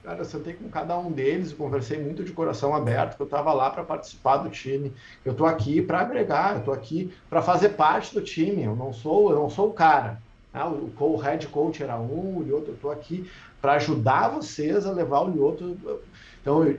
Cara, 0.07 0.21
eu 0.21 0.25
sentei 0.25 0.53
com 0.53 0.69
cada 0.69 0.97
um 0.97 1.11
deles 1.11 1.51
e 1.51 1.55
conversei 1.57 2.01
muito 2.01 2.23
de 2.23 2.31
coração 2.31 2.73
aberto, 2.73 3.17
que 3.17 3.23
eu 3.23 3.27
estava 3.27 3.53
lá 3.53 3.69
para 3.71 3.83
participar 3.83 4.37
do 4.37 4.49
time. 4.49 4.93
Eu 5.25 5.33
estou 5.33 5.49
aqui 5.49 5.83
para 5.83 5.99
agregar, 5.99 6.53
eu 6.53 6.59
estou 6.61 6.73
aqui 6.73 7.13
para 7.29 7.43
fazer 7.43 7.71
parte 7.71 8.15
do 8.15 8.23
time. 8.23 8.63
Eu 8.63 8.77
não 8.77 8.93
sou, 8.93 9.31
eu 9.33 9.37
não 9.37 9.51
sou 9.51 9.71
o 9.71 9.73
cara. 9.73 10.23
Né? 10.55 10.63
O, 10.63 10.93
o 10.97 11.17
head 11.17 11.49
coach 11.49 11.83
era 11.83 11.99
um, 11.99 12.37
o 12.37 12.43
Lioto, 12.45 12.69
eu 12.69 12.75
estou 12.75 12.93
aqui 12.93 13.29
para 13.61 13.73
ajudar 13.73 14.29
vocês 14.29 14.87
a 14.87 14.93
levar 14.93 15.23
o 15.23 15.29
Lioto. 15.29 15.77
Então, 16.41 16.63
eu, 16.63 16.79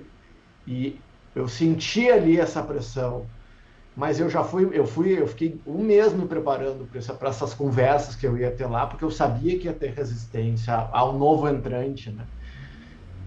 e 0.66 0.98
eu 1.36 1.50
senti 1.50 2.10
ali 2.10 2.40
essa 2.40 2.64
pressão, 2.64 3.26
mas 3.94 4.22
eu 4.22 4.30
já 4.30 4.42
fui, 4.42 4.70
eu 4.72 4.88
fui, 4.88 5.22
eu 5.22 5.28
fiquei 5.28 5.60
um 5.68 5.80
mês 5.84 6.14
me 6.14 6.26
preparando 6.26 6.88
para 7.20 7.28
essas 7.28 7.54
conversas 7.54 8.16
que 8.16 8.26
eu 8.26 8.38
ia 8.38 8.52
ter 8.52 8.68
lá, 8.68 8.88
porque 8.88 9.04
eu 9.04 9.12
sabia 9.12 9.60
que 9.60 9.66
ia 9.66 9.74
ter 9.74 9.92
resistência 9.92 10.74
ao 10.94 11.12
novo 11.12 11.50
entrante, 11.50 12.10
né? 12.10 12.26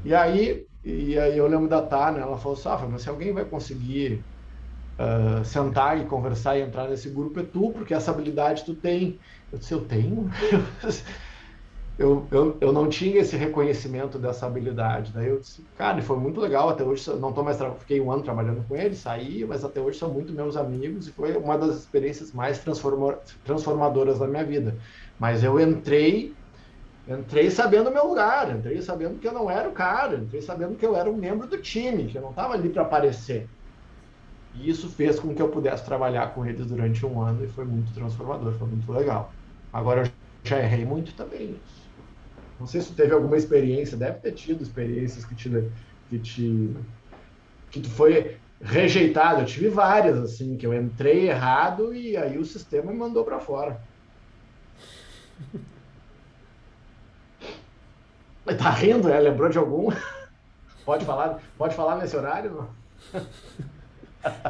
E 0.05 0.15
aí, 0.15 0.67
e 0.85 1.19
aí 1.19 1.37
eu 1.39 1.47
lembro 1.47 1.69
da 1.69 1.83
Tá, 1.87 2.11
né? 2.13 2.21
Ela 2.21 2.39
falou, 2.39 2.57
Safra, 2.57 2.89
mas 2.89 3.03
se 3.03 3.09
alguém 3.11 3.33
vai 3.33 3.45
conseguir 3.49 4.27
uh, 5.01 5.45
sentar 5.45 6.01
e 6.01 6.07
conversar 6.07 6.59
e 6.59 6.63
entrar 6.63 6.89
nesse 6.89 7.11
grupo 7.11 7.41
é 7.41 7.45
tu, 7.47 7.73
porque 7.73 7.95
essa 7.95 8.11
habilidade 8.13 8.65
tu 8.67 8.77
tem. 8.77 9.19
Eu 9.53 9.59
disse, 9.59 9.75
eu 9.75 9.87
tenho? 9.87 10.27
eu, 11.99 12.29
eu, 12.33 12.59
eu 12.63 12.73
não 12.73 12.89
tinha 12.89 13.19
esse 13.21 13.37
reconhecimento 13.37 14.19
dessa 14.19 14.47
habilidade. 14.47 15.13
Daí 15.13 15.29
eu 15.29 15.39
disse, 15.41 15.69
cara, 15.75 16.01
foi 16.03 16.17
muito 16.19 16.41
legal. 16.41 16.69
Até 16.71 16.83
hoje, 16.85 17.09
não 17.19 17.33
tô 17.33 17.43
mais 17.43 17.59
fiquei 17.79 18.01
um 18.01 18.11
ano 18.11 18.23
trabalhando 18.23 18.67
com 18.67 18.75
ele, 18.77 18.95
saí, 18.95 19.45
mas 19.45 19.65
até 19.65 19.81
hoje 19.83 19.99
são 19.99 20.13
muito 20.13 20.33
meus 20.35 20.57
amigos 20.57 21.07
e 21.07 21.13
foi 21.13 21.37
uma 21.37 21.59
das 21.59 21.77
experiências 21.79 22.33
mais 22.33 22.59
transforma, 22.63 23.19
transformadoras 23.45 24.19
da 24.19 24.27
minha 24.27 24.45
vida. 24.45 24.79
Mas 25.19 25.45
eu 25.45 25.61
entrei, 25.61 26.37
entrei 27.11 27.51
sabendo 27.51 27.91
o 27.91 27.93
meu 27.93 28.07
lugar, 28.07 28.57
entrei 28.57 28.81
sabendo 28.83 29.19
que 29.19 29.27
eu 29.27 29.33
não 29.33 29.51
era 29.51 29.69
o 29.69 29.73
cara, 29.73 30.17
entrei 30.19 30.41
sabendo 30.43 30.77
que 30.77 30.87
eu 30.87 30.97
era 30.97 31.11
um 31.11 31.17
membro 31.17 31.49
do 31.49 31.61
time, 31.61 32.07
que 32.11 32.17
eu 32.19 32.23
não 32.23 32.31
estava 32.31 32.55
ali 32.55 32.71
para 32.71 32.83
aparecer. 32.83 33.51
E 34.53 34.69
isso 34.69 34.89
fez 34.91 35.19
com 35.21 35.35
que 35.35 35.41
eu 35.43 35.51
pudesse 35.51 35.85
trabalhar 35.85 36.35
com 36.35 36.45
eles 36.45 36.67
durante 36.67 37.05
um 37.07 37.21
ano 37.23 37.45
e 37.45 37.49
foi 37.49 37.65
muito 37.65 37.93
transformador, 37.95 38.59
foi 38.59 38.69
muito 38.69 38.91
legal. 38.93 39.35
Agora 39.73 40.03
eu 40.07 40.13
já 40.49 40.59
errei 40.61 40.85
muito 40.85 41.15
também. 41.17 41.63
Não 42.59 42.67
sei 42.67 42.81
se 42.81 42.95
teve 42.95 43.13
alguma 43.15 43.37
experiência, 43.37 43.97
deve 43.97 44.21
ter 44.21 44.33
tido 44.33 44.63
experiências 44.63 45.25
que 45.25 45.35
te 45.35 45.51
que 46.09 46.21
te 46.21 46.75
que 47.71 47.81
tu 47.81 47.91
foi 47.91 48.41
rejeitado. 48.61 49.41
Eu 49.43 49.47
tive 49.47 49.69
várias 49.69 50.19
assim, 50.19 50.57
que 50.57 50.67
eu 50.67 50.75
entrei 50.75 51.29
errado 51.29 51.95
e 51.95 52.17
aí 52.17 52.39
o 52.39 52.45
sistema 52.45 52.93
me 52.93 52.99
mandou 52.99 53.25
para 53.25 53.41
fora. 53.41 53.81
Tá 58.45 58.71
rindo, 58.71 59.09
é? 59.09 59.21
Lembrou 59.21 59.49
de 59.49 59.59
algum? 59.59 59.91
Pode 60.85 61.05
falar, 61.05 61.39
pode 61.57 61.75
falar 61.75 61.99
nesse 61.99 62.17
horário? 62.17 62.67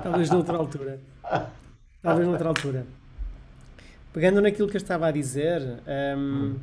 Talvez 0.03 0.31
noutra 0.31 0.57
altura. 0.57 1.00
Talvez 2.00 2.26
noutra 2.26 2.48
altura. 2.48 2.87
Pegando 4.12 4.40
naquilo 4.40 4.68
que 4.68 4.76
eu 4.76 4.81
estava 4.81 5.07
a 5.07 5.11
dizer, 5.11 5.61
um, 6.16 6.57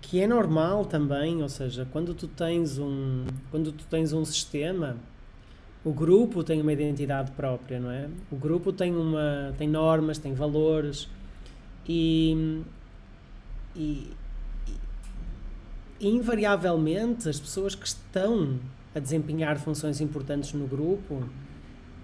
que 0.00 0.22
é 0.22 0.26
normal 0.26 0.84
também, 0.84 1.42
ou 1.42 1.48
seja, 1.48 1.86
quando 1.90 2.14
tu 2.14 2.28
tens 2.28 2.78
um, 2.78 3.26
quando 3.50 3.72
tu 3.72 3.84
tens 3.86 4.12
um 4.12 4.24
sistema, 4.24 4.96
o 5.84 5.92
grupo 5.92 6.42
tem 6.44 6.60
uma 6.60 6.72
identidade 6.72 7.30
própria, 7.32 7.78
não 7.78 7.90
é? 7.90 8.08
O 8.30 8.36
grupo 8.36 8.72
tem 8.72 8.94
uma, 8.94 9.54
tem 9.58 9.68
normas, 9.68 10.16
tem 10.18 10.32
valores 10.32 11.08
e, 11.86 12.62
e 13.76 14.12
invariavelmente 16.00 17.28
as 17.28 17.40
pessoas 17.40 17.74
que 17.74 17.86
estão 17.86 18.58
a 18.94 18.98
desempenhar 18.98 19.58
funções 19.58 20.00
importantes 20.00 20.52
no 20.52 20.66
grupo 20.66 21.24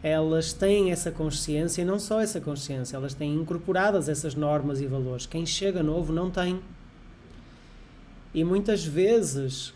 elas 0.05 0.53
têm 0.53 0.93
essa 0.93 1.11
consciência 1.11 1.81
e 1.81 1.85
não 1.85 1.99
só 1.99 2.21
essa 2.21 2.39
consciência, 2.39 2.95
elas 2.95 3.15
têm 3.15 3.35
incorporadas 3.37 4.07
essas 4.07 4.35
normas 4.35 4.83
e 4.83 4.87
valores. 4.87 5.25
Quem 5.25 5.47
chega 5.47 5.83
novo 5.83 6.13
não 6.13 6.31
tem. 6.31 6.61
E 8.35 8.45
muitas 8.45 8.85
vezes 8.85 9.73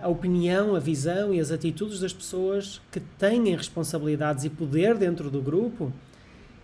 a 0.00 0.08
opinião, 0.08 0.76
a 0.76 0.78
visão 0.78 1.34
e 1.34 1.40
as 1.40 1.50
atitudes 1.50 1.98
das 1.98 2.12
pessoas 2.12 2.80
que 2.92 3.00
têm 3.00 3.52
responsabilidades 3.56 4.44
e 4.44 4.48
poder 4.48 4.96
dentro 4.96 5.28
do 5.28 5.42
grupo 5.42 5.92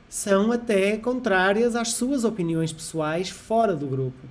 são 0.09 0.53
até 0.53 0.97
contrárias 0.97 1.75
às 1.75 1.95
suas 1.95 2.23
opiniões 2.23 2.73
pessoais 2.73 3.29
fora 3.29 3.75
do 3.75 3.89
grupo. 3.89 4.25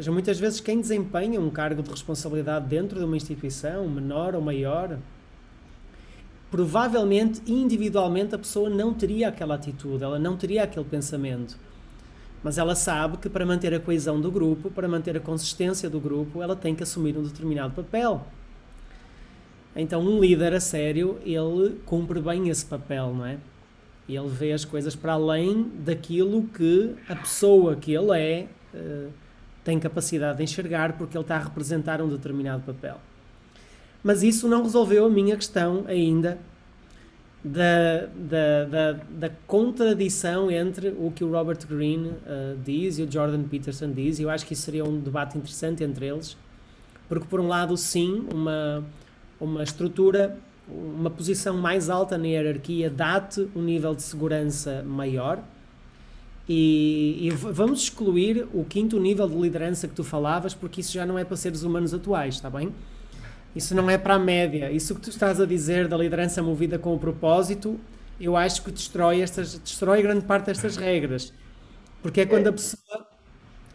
Seja, 0.00 0.10
muitas 0.10 0.40
vezes 0.40 0.60
quem 0.60 0.80
desempenha 0.80 1.38
um 1.38 1.50
cargo 1.50 1.82
de 1.82 1.90
responsabilidade 1.90 2.66
dentro 2.66 2.98
de 2.98 3.04
uma 3.04 3.18
instituição, 3.18 3.86
menor 3.86 4.34
ou 4.34 4.40
maior, 4.40 4.98
provavelmente 6.50 7.42
individualmente 7.46 8.34
a 8.34 8.38
pessoa 8.38 8.70
não 8.70 8.94
teria 8.94 9.28
aquela 9.28 9.56
atitude, 9.56 10.02
ela 10.02 10.18
não 10.18 10.38
teria 10.38 10.62
aquele 10.62 10.86
pensamento. 10.86 11.54
Mas 12.42 12.56
ela 12.56 12.74
sabe 12.74 13.18
que 13.18 13.28
para 13.28 13.44
manter 13.44 13.74
a 13.74 13.78
coesão 13.78 14.18
do 14.18 14.30
grupo, 14.30 14.70
para 14.70 14.88
manter 14.88 15.18
a 15.18 15.20
consistência 15.20 15.90
do 15.90 16.00
grupo, 16.00 16.40
ela 16.40 16.56
tem 16.56 16.74
que 16.74 16.82
assumir 16.82 17.14
um 17.18 17.22
determinado 17.22 17.74
papel. 17.74 18.26
Então, 19.76 20.00
um 20.00 20.18
líder 20.18 20.54
a 20.54 20.60
sério, 20.60 21.18
ele 21.26 21.78
cumpre 21.84 22.22
bem 22.22 22.48
esse 22.48 22.64
papel, 22.64 23.12
não 23.14 23.26
é? 23.26 23.36
Ele 24.08 24.28
vê 24.28 24.52
as 24.52 24.64
coisas 24.64 24.96
para 24.96 25.12
além 25.12 25.70
daquilo 25.84 26.44
que 26.44 26.94
a 27.06 27.14
pessoa 27.16 27.76
que 27.76 27.92
ele 27.92 28.18
é 28.18 28.48
uh, 28.74 29.12
tem 29.70 29.78
capacidade 29.78 30.38
de 30.38 30.42
enxergar, 30.42 30.94
porque 30.94 31.16
ele 31.16 31.22
está 31.22 31.36
a 31.36 31.44
representar 31.44 32.02
um 32.02 32.08
determinado 32.08 32.62
papel. 32.64 32.96
Mas 34.02 34.24
isso 34.24 34.48
não 34.48 34.64
resolveu 34.64 35.04
a 35.04 35.08
minha 35.08 35.36
questão 35.36 35.84
ainda 35.86 36.38
da, 37.44 38.06
da, 38.16 38.64
da, 38.64 38.92
da 39.08 39.30
contradição 39.46 40.50
entre 40.50 40.88
o 40.88 41.12
que 41.12 41.22
o 41.22 41.30
Robert 41.30 41.64
Greene 41.68 42.08
uh, 42.08 42.58
diz 42.64 42.98
e 42.98 43.04
o 43.04 43.10
Jordan 43.10 43.44
Peterson 43.44 43.92
diz. 43.92 44.18
Eu 44.18 44.28
acho 44.28 44.44
que 44.44 44.54
isso 44.54 44.62
seria 44.62 44.84
um 44.84 44.98
debate 44.98 45.38
interessante 45.38 45.84
entre 45.84 46.08
eles, 46.08 46.36
porque, 47.08 47.26
por 47.26 47.38
um 47.38 47.46
lado, 47.46 47.76
sim, 47.76 48.26
uma, 48.34 48.84
uma 49.38 49.62
estrutura, 49.62 50.36
uma 50.68 51.10
posição 51.10 51.56
mais 51.56 51.88
alta 51.88 52.18
na 52.18 52.26
hierarquia 52.26 52.90
dá-te 52.90 53.48
um 53.54 53.62
nível 53.62 53.94
de 53.94 54.02
segurança 54.02 54.82
maior. 54.82 55.38
E, 56.52 57.28
e, 57.28 57.30
vamos 57.30 57.84
excluir 57.84 58.44
o 58.52 58.64
quinto 58.64 58.98
nível 58.98 59.28
de 59.28 59.36
liderança 59.36 59.86
que 59.86 59.94
tu 59.94 60.02
falavas, 60.02 60.52
porque 60.52 60.80
isso 60.80 60.92
já 60.92 61.06
não 61.06 61.16
é 61.16 61.22
para 61.22 61.36
seres 61.36 61.62
humanos 61.62 61.94
atuais, 61.94 62.34
está 62.34 62.50
bem? 62.50 62.74
Isso 63.54 63.72
não 63.72 63.88
é 63.88 63.96
para 63.96 64.14
a 64.14 64.18
média. 64.18 64.68
Isso 64.68 64.96
que 64.96 65.00
tu 65.00 65.10
estás 65.10 65.40
a 65.40 65.46
dizer 65.46 65.86
da 65.86 65.96
liderança 65.96 66.42
movida 66.42 66.76
com 66.76 66.92
o 66.92 66.98
propósito, 66.98 67.78
eu 68.20 68.36
acho 68.36 68.64
que 68.64 68.72
destrói, 68.72 69.20
estas, 69.20 69.60
destrói 69.60 70.02
grande 70.02 70.24
parte 70.24 70.46
destas 70.46 70.76
regras. 70.76 71.32
Porque 72.02 72.22
é 72.22 72.26
quando 72.26 72.48
a 72.48 72.52
pessoa 72.52 73.06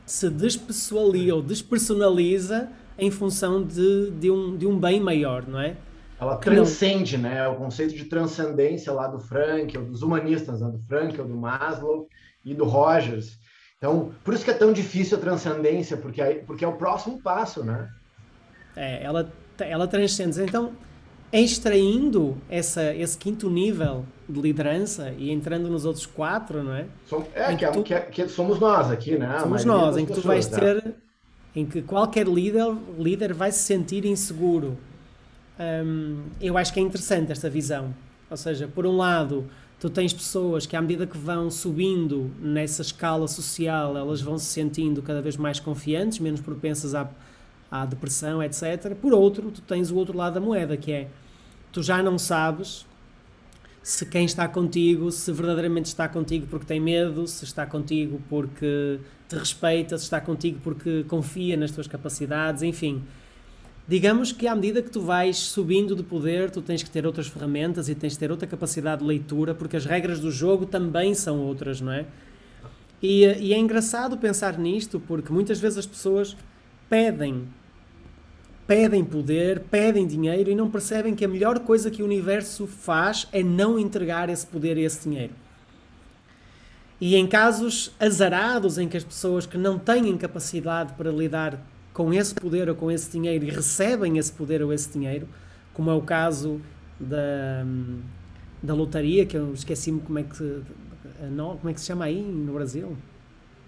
se 0.05 0.29
despessoaliza 0.29 1.33
ou 1.33 1.41
despersonaliza 1.41 2.67
em 2.99 3.09
função 3.09 3.63
de, 3.63 4.11
de, 4.11 4.29
um, 4.29 4.57
de 4.57 4.67
um 4.67 4.77
bem 4.77 4.99
maior, 4.99 5.47
não 5.47 5.61
é? 5.61 5.77
Ela 6.19 6.35
transcende, 6.35 7.17
não... 7.17 7.29
né? 7.29 7.47
O 7.47 7.55
conceito 7.55 7.95
de 7.95 8.03
transcendência 8.03 8.91
lá 8.91 9.07
do 9.07 9.19
Frank, 9.19 9.77
dos 9.77 10.01
humanistas, 10.01 10.59
né? 10.59 10.67
do 10.69 10.79
Frank, 10.79 11.15
do 11.15 11.37
Maslow 11.37 12.09
e 12.45 12.53
do 12.53 12.63
Rogers. 12.63 13.37
Então, 13.77 14.13
por 14.23 14.33
isso 14.33 14.45
que 14.45 14.51
é 14.51 14.53
tão 14.53 14.71
difícil 14.71 15.17
a 15.17 15.21
transcendência, 15.21 15.97
porque, 15.97 16.21
aí, 16.21 16.35
porque 16.35 16.63
é 16.63 16.67
o 16.67 16.77
próximo 16.77 17.21
passo, 17.21 17.63
né? 17.63 17.89
É, 18.75 19.03
ela 19.03 19.31
ela 19.63 19.87
transcende. 19.87 20.41
Então, 20.41 20.73
extraindo 21.31 22.37
essa, 22.49 22.93
esse 22.93 23.17
quinto 23.17 23.49
nível 23.49 24.05
de 24.27 24.41
liderança 24.41 25.13
e 25.17 25.31
entrando 25.31 25.69
nos 25.69 25.85
outros 25.85 26.05
quatro, 26.05 26.63
não 26.63 26.73
é? 26.73 26.87
É, 27.33 27.55
que, 27.55 27.65
é 27.65 27.71
tu, 27.71 27.83
que, 27.83 27.93
é, 27.93 27.99
que, 28.01 28.27
somos 28.27 28.59
nós 28.59 28.91
aqui, 28.91 29.17
né? 29.17 29.39
Somos 29.39 29.65
nós, 29.65 29.97
em 29.97 30.05
que 30.05 30.13
tu 30.13 30.21
vais 30.21 30.51
é. 30.51 30.59
ter, 30.59 30.95
em 31.55 31.65
que 31.65 31.81
qualquer 31.81 32.27
líder, 32.27 32.65
líder 32.97 33.33
vai 33.33 33.51
se 33.51 33.59
sentir 33.59 34.05
inseguro. 34.05 34.77
Um, 35.59 36.23
eu 36.41 36.57
acho 36.57 36.73
que 36.73 36.79
é 36.79 36.83
interessante 36.83 37.31
esta 37.31 37.49
visão. 37.49 37.93
Ou 38.29 38.37
seja, 38.37 38.67
por 38.67 38.85
um 38.85 38.97
lado, 38.97 39.47
tu 39.85 39.89
tens 39.91 40.11
pessoas 40.11 40.65
que 40.65 40.75
à 40.75 40.81
medida 40.81 41.05
que 41.05 41.15
vão 41.15 41.51
subindo 41.51 42.31
nessa 42.41 42.81
escala 42.81 43.27
social, 43.27 43.95
elas 43.95 44.19
vão 44.19 44.35
se 44.35 44.45
sentindo 44.45 44.99
cada 45.03 45.21
vez 45.21 45.37
mais 45.37 45.59
confiantes, 45.59 46.17
menos 46.17 46.41
propensas 46.41 46.95
a 46.95 47.07
à 47.69 47.85
depressão, 47.85 48.41
etc. 48.41 48.95
Por 48.99 49.13
outro, 49.13 49.51
tu 49.51 49.61
tens 49.61 49.91
o 49.91 49.95
outro 49.95 50.17
lado 50.17 50.33
da 50.33 50.39
moeda, 50.39 50.75
que 50.75 50.91
é 50.91 51.07
tu 51.71 51.83
já 51.83 52.01
não 52.01 52.17
sabes 52.17 52.85
se 53.83 54.07
quem 54.07 54.25
está 54.25 54.47
contigo, 54.47 55.11
se 55.11 55.31
verdadeiramente 55.31 55.85
está 55.85 56.07
contigo 56.07 56.47
porque 56.47 56.65
tem 56.65 56.79
medo, 56.79 57.27
se 57.27 57.43
está 57.43 57.67
contigo 57.67 58.19
porque 58.27 58.99
te 59.29 59.35
respeita, 59.35 59.97
se 59.99 60.05
está 60.05 60.19
contigo 60.19 60.59
porque 60.63 61.03
confia 61.03 61.55
nas 61.55 61.69
tuas 61.69 61.85
capacidades, 61.85 62.63
enfim. 62.63 63.03
Digamos 63.87 64.31
que 64.31 64.47
à 64.47 64.55
medida 64.55 64.81
que 64.81 64.89
tu 64.89 65.01
vais 65.01 65.37
subindo 65.37 65.95
de 65.95 66.01
poder, 66.01 66.49
tu 66.49 66.61
tens 66.61 66.81
que 66.81 66.89
ter 66.89 67.05
outras 67.05 67.27
ferramentas 67.27 67.87
e 67.87 67.93
tens 67.93 68.13
que 68.13 68.19
ter 68.19 68.31
outra 68.31 68.47
capacidade 68.47 69.01
de 69.01 69.07
leitura, 69.07 69.53
porque 69.53 69.77
as 69.77 69.85
regras 69.85 70.19
do 70.19 70.31
jogo 70.31 70.65
também 70.65 71.13
são 71.13 71.39
outras, 71.39 71.81
não 71.81 71.91
é? 71.91 72.05
E, 73.01 73.25
e 73.25 73.53
é 73.53 73.57
engraçado 73.57 74.17
pensar 74.17 74.57
nisto, 74.57 74.99
porque 74.99 75.31
muitas 75.31 75.59
vezes 75.59 75.77
as 75.77 75.85
pessoas 75.85 76.35
pedem 76.89 77.47
pedem 78.67 79.05
poder, 79.05 79.59
pedem 79.69 80.07
dinheiro 80.07 80.49
e 80.49 80.55
não 80.55 80.69
percebem 80.69 81.15
que 81.15 81.23
a 81.23 81.27
melhor 81.27 81.59
coisa 81.59 81.91
que 81.91 82.01
o 82.01 82.05
universo 82.05 82.65
faz 82.65 83.27
é 83.31 83.43
não 83.43 83.77
entregar 83.77 84.29
esse 84.29 84.45
poder 84.45 84.77
e 84.77 84.83
esse 84.83 85.07
dinheiro. 85.07 85.33
E 86.99 87.15
em 87.15 87.27
casos 87.27 87.91
azarados 87.99 88.77
em 88.77 88.87
que 88.87 88.97
as 88.97 89.03
pessoas 89.03 89.45
que 89.45 89.57
não 89.57 89.77
têm 89.77 90.17
capacidade 90.17 90.93
para 90.93 91.11
lidar 91.11 91.59
com 91.95 92.13
esse 92.13 92.35
poder 92.35 92.67
ou 92.67 92.75
com 92.75 92.91
esse 92.91 93.09
dinheiro 93.09 93.45
e 93.45 93.49
recebem 93.49 94.17
esse 94.17 94.31
poder 94.31 94.61
ou 94.61 94.73
esse 94.73 94.91
dinheiro, 94.91 95.29
como 95.73 95.89
é 95.89 95.93
o 95.93 96.01
caso 96.01 96.59
da, 96.99 97.65
da 98.61 98.73
lotaria, 98.73 99.25
que 99.25 99.37
eu 99.37 99.53
esqueci-me 99.53 100.01
como 100.01 100.19
é 100.19 100.23
que 100.23 100.61
não, 101.31 101.55
como 101.55 101.69
é 101.69 101.73
que 101.73 101.79
se 101.79 101.85
chama 101.85 102.03
aí 102.03 102.21
no 102.21 102.53
Brasil? 102.53 102.97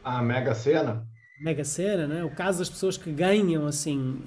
A 0.04 0.22
Mega 0.22 0.54
Sena. 0.54 1.08
Mega 1.40 1.64
Sena, 1.64 2.06
né? 2.06 2.24
O 2.26 2.30
caso 2.30 2.60
das 2.60 2.70
pessoas 2.70 2.98
que 2.98 3.10
ganham 3.14 3.66
assim 3.66 4.20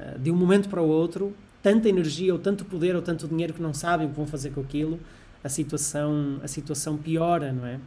eh, 0.00 0.18
de 0.18 0.32
um 0.32 0.36
momento 0.36 0.68
para 0.68 0.82
o 0.82 0.88
outro 0.88 1.32
tanta 1.62 1.88
energia 1.88 2.32
ou 2.32 2.40
tanto 2.40 2.64
poder 2.64 2.96
ou 2.96 3.02
tanto 3.02 3.28
dinheiro 3.28 3.54
que 3.54 3.62
não 3.62 3.72
sabem 3.72 4.08
o 4.08 4.10
que 4.10 4.16
vão 4.16 4.26
fazer 4.26 4.50
com 4.50 4.60
aquilo, 4.60 4.98
a 5.44 5.48
situação 5.48 6.40
a 6.42 6.48
situação 6.48 6.96
piora, 6.96 7.52
não 7.52 7.64
é? 7.64 7.78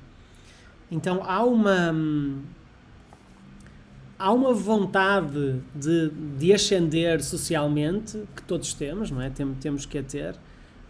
Então 0.90 1.22
há 1.26 1.44
uma 1.44 1.94
há 4.22 4.32
uma 4.32 4.54
vontade 4.54 5.60
de, 5.74 6.10
de 6.38 6.54
ascender 6.54 7.24
socialmente 7.24 8.24
que 8.36 8.44
todos 8.44 8.72
temos, 8.72 9.10
não 9.10 9.20
é? 9.20 9.32
Tem, 9.32 9.52
temos 9.56 9.84
que 9.88 9.98
a 9.98 10.04
ter, 10.04 10.36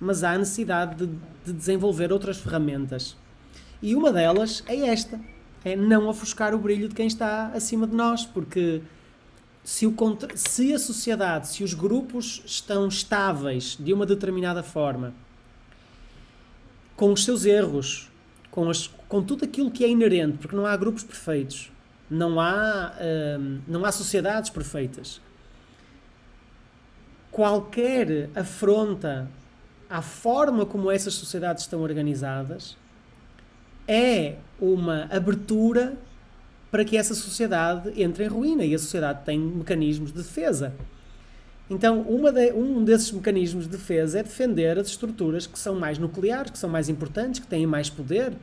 mas 0.02 0.22
há 0.22 0.34
a 0.34 0.38
necessidade 0.38 0.96
de, 1.06 1.14
de 1.46 1.54
desenvolver 1.54 2.12
outras 2.12 2.38
ferramentas. 2.38 3.16
E 3.82 3.96
uma 3.96 4.12
delas 4.12 4.62
é 4.68 4.76
esta: 4.90 5.18
é 5.64 5.78
não 5.78 6.10
ofuscar 6.10 6.54
o 6.54 6.60
brilho 6.60 6.90
de 6.90 6.96
quem 6.96 7.08
está 7.08 7.48
acima 7.56 7.88
de 7.88 7.96
nós, 7.96 8.26
porque 8.26 8.82
se, 9.64 9.88
o, 9.88 9.96
se 10.36 10.74
a 10.74 10.80
sociedade, 10.80 11.48
se 11.48 11.64
os 11.64 11.74
grupos 11.74 12.44
estão 12.46 12.90
estáveis 12.90 13.78
de 13.80 13.94
uma 13.94 14.06
determinada 14.06 14.62
forma, 14.62 15.14
com 16.98 17.14
os 17.14 17.24
seus 17.24 17.46
erros, 17.46 18.12
com, 18.52 18.70
as, 18.70 18.88
com 19.08 19.24
tudo 19.24 19.46
aquilo 19.46 19.72
que 19.72 19.86
é 19.86 19.90
inerente, 19.90 20.38
porque 20.38 20.56
não 20.56 20.66
há 20.66 20.76
grupos 20.76 21.04
perfeitos, 21.04 21.72
não 22.12 22.42
há, 22.42 22.94
hum, 23.40 23.62
não 23.66 23.86
há 23.86 23.92
sociedades 23.92 24.50
perfeitas. 24.50 25.22
Qualquer 27.32 28.30
afronta 28.36 29.30
à 29.90 30.02
forma 30.02 30.66
como 30.66 30.92
essas 30.92 31.14
sociedades 31.14 31.64
estão 31.64 31.80
organizadas 31.82 32.76
é 33.88 34.36
uma 34.60 35.08
abertura 35.10 35.98
para 36.70 36.84
que 36.84 36.98
essa 36.98 37.16
sociedade 37.16 37.94
entre 38.02 38.26
em 38.26 38.28
ruína 38.28 38.66
e 38.66 38.76
a 38.76 38.80
sociedade 38.80 39.24
tem 39.24 39.40
mecanismos 39.40 40.12
de 40.12 40.18
defesa. 40.18 40.74
Então, 41.70 42.04
de, 42.34 42.52
um 42.52 42.84
desses 42.84 43.10
mecanismos 43.14 43.64
de 43.64 43.72
defesa 43.72 44.20
é 44.20 44.24
defender 44.24 44.78
as 44.78 44.88
estruturas 44.88 45.48
que 45.48 45.58
são 45.58 45.76
mais 45.76 45.98
nucleares, 45.98 46.52
que 46.52 46.58
são 46.58 46.70
mais 46.70 46.90
importantes, 46.90 47.40
que 47.40 47.48
têm 47.48 47.66
mais 47.66 47.90
poder. 47.90 48.34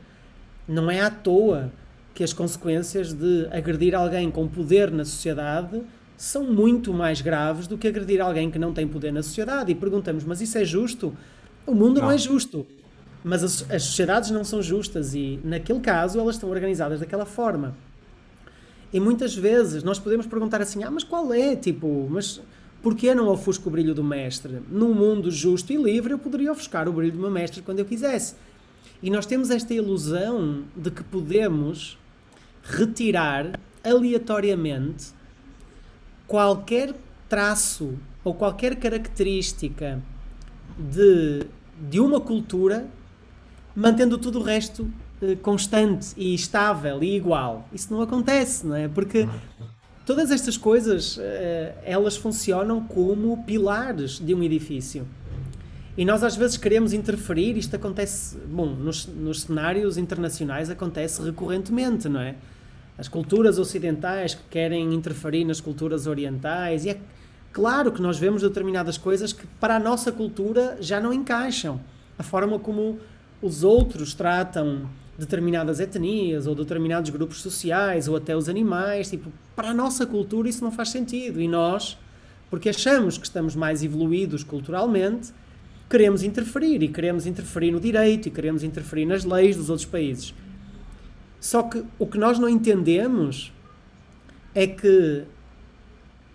Não 0.67 0.89
é 0.89 1.01
à 1.01 1.11
toa 1.11 1.71
que 2.13 2.23
as 2.23 2.33
consequências 2.33 3.13
de 3.13 3.47
agredir 3.51 3.95
alguém 3.95 4.29
com 4.29 4.47
poder 4.47 4.91
na 4.91 5.05
sociedade 5.05 5.81
são 6.17 6.43
muito 6.43 6.93
mais 6.93 7.21
graves 7.21 7.65
do 7.65 7.77
que 7.77 7.87
agredir 7.87 8.19
alguém 8.19 8.51
que 8.51 8.59
não 8.59 8.73
tem 8.73 8.87
poder 8.87 9.11
na 9.13 9.23
sociedade. 9.23 9.71
E 9.71 9.75
perguntamos, 9.75 10.23
mas 10.25 10.41
isso 10.41 10.57
é 10.57 10.65
justo? 10.65 11.15
O 11.65 11.73
mundo 11.73 12.01
não, 12.01 12.07
não 12.07 12.11
é 12.11 12.17
justo. 12.17 12.67
Mas 13.23 13.43
as, 13.43 13.71
as 13.71 13.83
sociedades 13.83 14.31
não 14.31 14.43
são 14.43 14.61
justas 14.61 15.13
e, 15.13 15.39
naquele 15.43 15.79
caso, 15.79 16.19
elas 16.19 16.35
estão 16.35 16.49
organizadas 16.49 16.99
daquela 16.99 17.25
forma. 17.25 17.75
E 18.91 18.99
muitas 18.99 19.35
vezes 19.35 19.83
nós 19.83 19.99
podemos 19.99 20.25
perguntar 20.25 20.61
assim: 20.61 20.83
ah, 20.83 20.91
mas 20.91 21.03
qual 21.03 21.31
é? 21.33 21.55
Tipo, 21.55 22.07
mas 22.09 22.41
porquê 22.81 23.13
não 23.13 23.27
ofusco 23.27 23.69
o 23.69 23.71
brilho 23.71 23.93
do 23.93 24.03
mestre? 24.03 24.59
Num 24.69 24.93
mundo 24.93 25.29
justo 25.29 25.71
e 25.71 25.77
livre, 25.77 26.13
eu 26.13 26.19
poderia 26.19 26.51
ofuscar 26.51 26.87
o 26.87 26.93
brilho 26.93 27.13
do 27.13 27.19
meu 27.19 27.29
mestre 27.29 27.61
quando 27.61 27.79
eu 27.79 27.85
quisesse. 27.85 28.35
E 29.01 29.09
nós 29.09 29.25
temos 29.25 29.49
esta 29.51 29.73
ilusão 29.73 30.63
de 30.75 30.89
que 30.89 31.03
podemos 31.03 31.98
retirar 32.69 33.59
aleatoriamente 33.83 35.07
qualquer 36.27 36.93
traço 37.27 37.97
ou 38.23 38.33
qualquer 38.33 38.75
característica 38.75 40.01
de, 40.77 41.47
de 41.89 41.99
uma 41.99 42.21
cultura, 42.21 42.87
mantendo 43.75 44.17
tudo 44.17 44.39
o 44.39 44.43
resto 44.43 44.91
eh, 45.21 45.35
constante 45.35 46.13
e 46.15 46.35
estável 46.35 47.03
e 47.03 47.15
igual. 47.15 47.67
Isso 47.73 47.91
não 47.91 48.01
acontece, 48.01 48.65
não 48.65 48.75
é? 48.75 48.87
Porque 48.87 49.27
todas 50.05 50.29
estas 50.29 50.55
coisas, 50.55 51.17
eh, 51.19 51.73
elas 51.83 52.15
funcionam 52.15 52.83
como 52.83 53.43
pilares 53.43 54.19
de 54.19 54.35
um 54.35 54.43
edifício. 54.43 55.07
E 55.97 56.05
nós 56.05 56.23
às 56.23 56.35
vezes 56.35 56.55
queremos 56.55 56.93
interferir, 56.93 57.57
isto 57.57 57.75
acontece, 57.75 58.37
bom, 58.37 58.67
nos, 58.67 59.05
nos 59.07 59.41
cenários 59.41 59.97
internacionais 59.97 60.69
acontece 60.69 61.21
recorrentemente, 61.21 62.07
não 62.07 62.21
é? 62.21 62.35
As 62.99 63.07
culturas 63.07 63.57
ocidentais 63.57 64.35
que 64.35 64.43
querem 64.49 64.93
interferir 64.93 65.45
nas 65.45 65.61
culturas 65.61 66.05
orientais. 66.05 66.83
E 66.83 66.89
é 66.89 66.99
claro 67.53 67.93
que 67.93 68.01
nós 68.01 68.19
vemos 68.19 68.41
determinadas 68.41 68.97
coisas 68.97 69.31
que 69.31 69.47
para 69.57 69.77
a 69.77 69.79
nossa 69.79 70.11
cultura 70.11 70.77
já 70.81 70.99
não 70.99 71.13
encaixam. 71.13 71.79
A 72.17 72.23
forma 72.23 72.59
como 72.59 72.99
os 73.41 73.63
outros 73.63 74.13
tratam 74.13 74.89
determinadas 75.17 75.79
etnias 75.79 76.45
ou 76.45 76.53
determinados 76.53 77.09
grupos 77.09 77.41
sociais 77.41 78.09
ou 78.09 78.17
até 78.17 78.35
os 78.35 78.49
animais, 78.49 79.09
tipo, 79.09 79.31
para 79.55 79.69
a 79.69 79.73
nossa 79.73 80.05
cultura 80.05 80.49
isso 80.49 80.61
não 80.61 80.71
faz 80.71 80.89
sentido. 80.89 81.39
E 81.39 81.47
nós, 81.47 81.97
porque 82.49 82.67
achamos 82.67 83.17
que 83.17 83.25
estamos 83.25 83.55
mais 83.55 83.81
evoluídos 83.81 84.43
culturalmente, 84.43 85.31
queremos 85.89 86.21
interferir 86.21 86.83
e 86.83 86.89
queremos 86.89 87.25
interferir 87.25 87.71
no 87.71 87.79
direito 87.79 88.27
e 88.27 88.31
queremos 88.31 88.61
interferir 88.61 89.05
nas 89.05 89.23
leis 89.23 89.55
dos 89.55 89.69
outros 89.69 89.87
países. 89.87 90.33
Só 91.39 91.63
que 91.63 91.83
o 91.97 92.05
que 92.05 92.17
nós 92.17 92.37
não 92.37 92.49
entendemos 92.49 93.51
é 94.53 94.67
que 94.67 95.23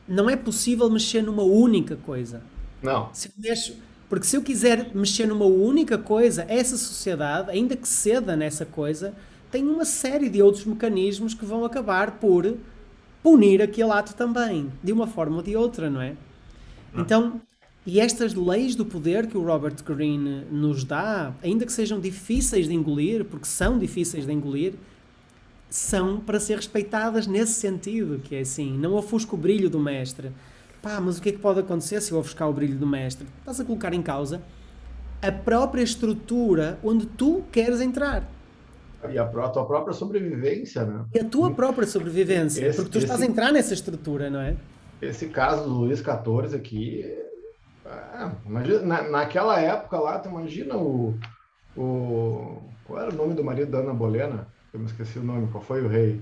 não 0.09 0.29
é 0.29 0.37
possível 0.37 0.89
mexer 0.91 1.23
numa 1.23 1.43
única 1.43 1.97
coisa. 1.97 2.43
Não. 2.83 3.11
Se 3.13 3.31
mexo, 3.39 3.77
porque 4.09 4.27
se 4.27 4.37
eu 4.37 4.43
quiser 4.43 4.95
mexer 4.95 5.27
numa 5.27 5.47
única 5.47 5.99
coisa, 5.99 6.45
essa 6.49 6.77
sociedade, 6.77 7.51
ainda 7.51 7.77
que 7.77 7.89
ceda 7.89 8.37
nessa 8.37 8.65
coisa, 8.65 9.15
tem 9.51 9.67
uma 9.67 9.85
série 9.85 10.29
de 10.29 10.43
outros 10.43 10.65
mecanismos 10.65 11.35
que 11.35 11.45
vão 11.45 11.65
acabar 11.65 12.13
por 12.13 12.57
punir 13.23 13.63
aquele 13.63 13.91
ato 13.91 14.15
também, 14.15 14.71
de 14.83 14.93
uma 14.93 15.07
forma 15.07 15.37
ou 15.37 15.43
de 15.43 15.57
outra, 15.57 15.89
não 15.89 16.01
é? 16.01 16.15
Não. 16.93 17.03
Então, 17.03 17.41
e 17.87 18.01
estas 18.01 18.35
leis 18.35 18.75
do 18.75 18.85
poder 18.85 19.27
que 19.27 19.37
o 19.37 19.45
Robert 19.45 19.77
Greene 19.85 20.45
nos 20.51 20.85
dá, 20.85 21.35
ainda 21.43 21.65
que 21.67 21.73
sejam 21.73 22.01
difíceis 22.01 22.67
de 22.67 22.75
engolir, 22.75 23.25
porque 23.25 23.47
são 23.47 23.79
difíceis 23.79 24.27
de 24.27 24.33
engolir, 24.33 24.75
são 25.75 26.21
para 26.21 26.39
ser 26.39 26.55
respeitadas 26.55 27.27
nesse 27.27 27.55
sentido, 27.55 28.21
que 28.21 28.37
é 28.37 28.41
assim, 28.43 28.79
não 28.79 28.95
ofusca 28.95 29.35
o 29.35 29.37
brilho 29.37 29.69
do 29.69 29.81
mestre. 29.81 30.31
Pá, 30.81 31.01
mas 31.01 31.19
o 31.19 31.23
que 31.23 31.31
é 31.31 31.33
que 31.33 31.39
pode 31.39 31.59
acontecer 31.59 32.01
se 32.01 32.13
eu 32.13 32.19
ofuscar 32.19 32.49
o 32.49 32.53
brilho 32.53 32.79
do 32.79 32.87
mestre? 32.87 33.27
Estás 33.41 33.59
a 33.59 33.65
colocar 33.65 33.93
em 33.93 34.01
causa 34.01 34.41
a 35.21 35.33
própria 35.33 35.83
estrutura 35.83 36.79
onde 36.81 37.07
tu 37.07 37.43
queres 37.51 37.81
entrar. 37.81 38.23
E 39.11 39.19
a, 39.19 39.25
a 39.25 39.49
tua 39.49 39.67
própria 39.67 39.93
sobrevivência, 39.93 40.85
né? 40.85 41.07
E 41.13 41.19
a 41.19 41.25
tua 41.25 41.51
própria 41.51 41.89
sobrevivência, 41.89 42.65
esse, 42.65 42.77
porque 42.77 42.93
tu 42.93 42.99
estás 42.99 43.19
esse, 43.19 43.29
a 43.29 43.33
entrar 43.33 43.51
nessa 43.51 43.75
estrutura, 43.75 44.31
não 44.31 44.41
é? 44.41 44.55
Esse 45.03 45.27
caso 45.27 45.65
do 45.65 45.71
Luiz 45.71 45.99
XIV 45.99 46.57
aqui, 46.57 47.03
é, 47.85 48.31
imagina, 48.47 48.81
na, 48.83 49.03
naquela 49.03 49.61
época 49.61 49.99
lá, 49.99 50.21
tu 50.21 50.29
imagina 50.29 50.77
o, 50.77 51.19
o... 51.77 52.63
Qual 52.87 53.01
era 53.01 53.11
o 53.11 53.17
nome 53.17 53.35
do 53.35 53.43
marido 53.43 53.73
da 53.73 53.79
Ana 53.79 53.93
Bolena? 53.93 54.54
Eu 54.75 54.81
me 54.81 54.87
esqueci 54.87 55.21
o 55.21 55.23
nome, 55.23 55.49
qual 55.53 55.63
foi 55.63 55.83
o 55.83 55.89
rei? 55.89 56.21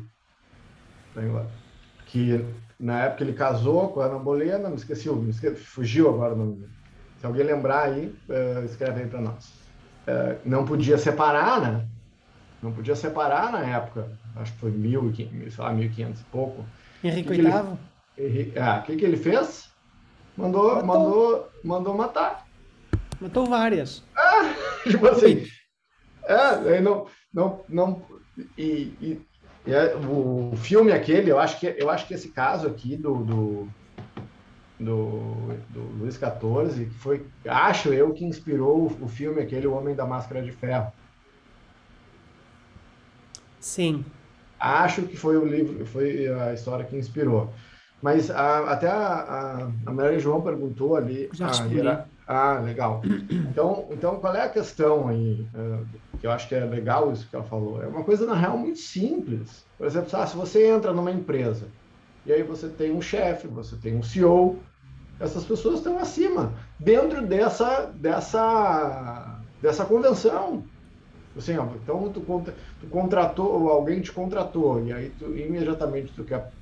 Que 2.07 2.45
na 2.79 3.05
época 3.05 3.25
ele 3.25 3.33
casou 3.33 3.89
com 3.89 4.01
a 4.01 4.05
Ana 4.05 4.19
Bolena, 4.19 4.69
me 4.69 4.77
esqueci, 4.77 5.09
me 5.09 5.31
esqueci 5.31 5.57
fugiu 5.57 6.09
agora 6.11 6.35
o 6.35 6.37
nome 6.37 6.69
Se 7.19 7.25
alguém 7.25 7.45
lembrar 7.45 7.85
aí, 7.85 8.15
uh, 8.29 8.65
escreve 8.65 9.03
aí 9.03 9.09
para 9.09 9.23
nós. 9.23 9.47
Uh, 10.07 10.39
não 10.45 10.67
podia 10.67 10.99
separar, 10.99 11.63
né? 11.63 11.89
Não 12.63 12.73
podia 12.73 12.95
separar 12.95 13.53
na 13.53 13.61
época, 13.61 14.07
acho 14.37 14.53
que 14.53 14.59
foi 14.59 14.71
mil, 14.71 15.13
sei 15.15 15.51
lá, 15.59 15.73
1500 15.73 16.21
e 16.21 16.25
pouco. 16.25 16.65
Henrique 17.03 17.33
VIII? 17.33 18.53
Ah, 18.61 18.81
o 18.81 18.83
que, 18.87 18.97
que 18.97 19.05
ele 19.05 19.17
fez? 19.17 19.71
Mandou, 20.37 20.75
matou. 20.77 20.87
mandou, 20.87 21.51
mandou 21.65 21.95
matar. 21.97 22.47
Matou 23.19 23.47
várias. 23.47 24.05
Ah, 24.15 24.55
tipo 24.85 25.07
assim. 25.09 25.47
É, 26.25 26.81
não, 26.81 27.07
não, 27.33 27.65
não, 27.69 28.03
e, 28.57 28.95
e, 29.01 29.21
e 29.67 29.73
é, 29.73 29.95
o 29.97 30.55
filme 30.57 30.93
aquele, 30.93 31.31
eu 31.31 31.39
acho 31.39 31.59
que, 31.59 31.67
eu 31.79 31.89
acho 31.91 32.07
que 32.07 32.15
esse 32.15 32.29
caso 32.29 32.67
aqui 32.67 32.97
do, 32.97 33.17
do, 33.25 33.69
do, 34.79 35.57
do 35.71 35.81
Luiz 35.99 36.17
XIV 36.17 36.87
foi, 36.99 37.27
acho 37.47 37.93
eu, 37.93 38.13
que 38.13 38.25
inspirou 38.25 38.83
o, 38.87 39.05
o 39.05 39.09
filme 39.09 39.41
aquele, 39.41 39.67
O 39.67 39.75
Homem 39.75 39.95
da 39.95 40.05
Máscara 40.07 40.43
de 40.43 40.53
Ferro. 40.53 40.93
Sim. 43.61 44.05
Acho 44.59 45.03
que 45.03 45.17
foi 45.17 45.37
o 45.37 45.47
livro, 45.47 45.87
foi 45.87 46.29
a 46.29 46.53
história 46.53 46.85
que 46.85 46.97
inspirou. 46.97 47.53
Mas 48.03 48.31
a, 48.31 48.73
até 48.73 48.89
a, 48.89 48.97
a, 48.97 49.71
a 49.87 49.93
Maria 49.93 50.19
João 50.19 50.43
perguntou 50.43 50.97
ali. 50.97 51.29
Já 51.33 51.47
a, 51.47 52.07
ah, 52.33 52.61
legal. 52.61 53.03
Então, 53.53 53.87
então, 53.91 54.17
qual 54.17 54.35
é 54.35 54.43
a 54.43 54.49
questão 54.49 55.09
aí? 55.09 55.47
Uh, 55.55 55.87
que 56.19 56.27
eu 56.27 56.31
acho 56.31 56.49
que 56.49 56.55
é 56.55 56.65
legal 56.65 57.13
isso 57.13 57.29
que 57.29 57.37
ela 57.37 57.45
falou. 57.45 57.83
É 57.83 57.87
uma 57.87 58.03
coisa, 58.03 58.25
na 58.25 58.35
real, 58.35 58.57
muito 58.57 58.79
simples. 58.79 59.65
Por 59.77 59.87
exemplo, 59.87 60.09
ah, 60.15 60.27
se 60.27 60.37
você 60.37 60.67
entra 60.67 60.93
numa 60.93 61.11
empresa 61.11 61.67
e 62.25 62.33
aí 62.33 62.43
você 62.43 62.69
tem 62.69 62.93
um 62.93 63.03
chefe, 63.03 63.47
você 63.49 63.77
tem 63.77 63.97
um 63.97 64.03
CEO, 64.03 64.59
essas 65.21 65.45
pessoas 65.45 65.77
estão 65.77 65.99
acima, 65.99 66.53
dentro 66.79 67.27
dessa, 67.27 67.87
dessa, 67.95 69.41
dessa 69.61 69.85
convenção. 69.85 70.65
Assim, 71.37 71.57
ó, 71.57 71.67
então 71.83 72.11
tu, 72.11 72.21
tu 72.21 72.87
contratou, 72.89 73.69
alguém 73.69 74.01
te 74.01 74.13
contratou, 74.13 74.85
e 74.85 74.93
aí 74.93 75.11
tu 75.19 75.37
imediatamente 75.37 76.13
tu 76.15 76.25
quer 76.25 76.53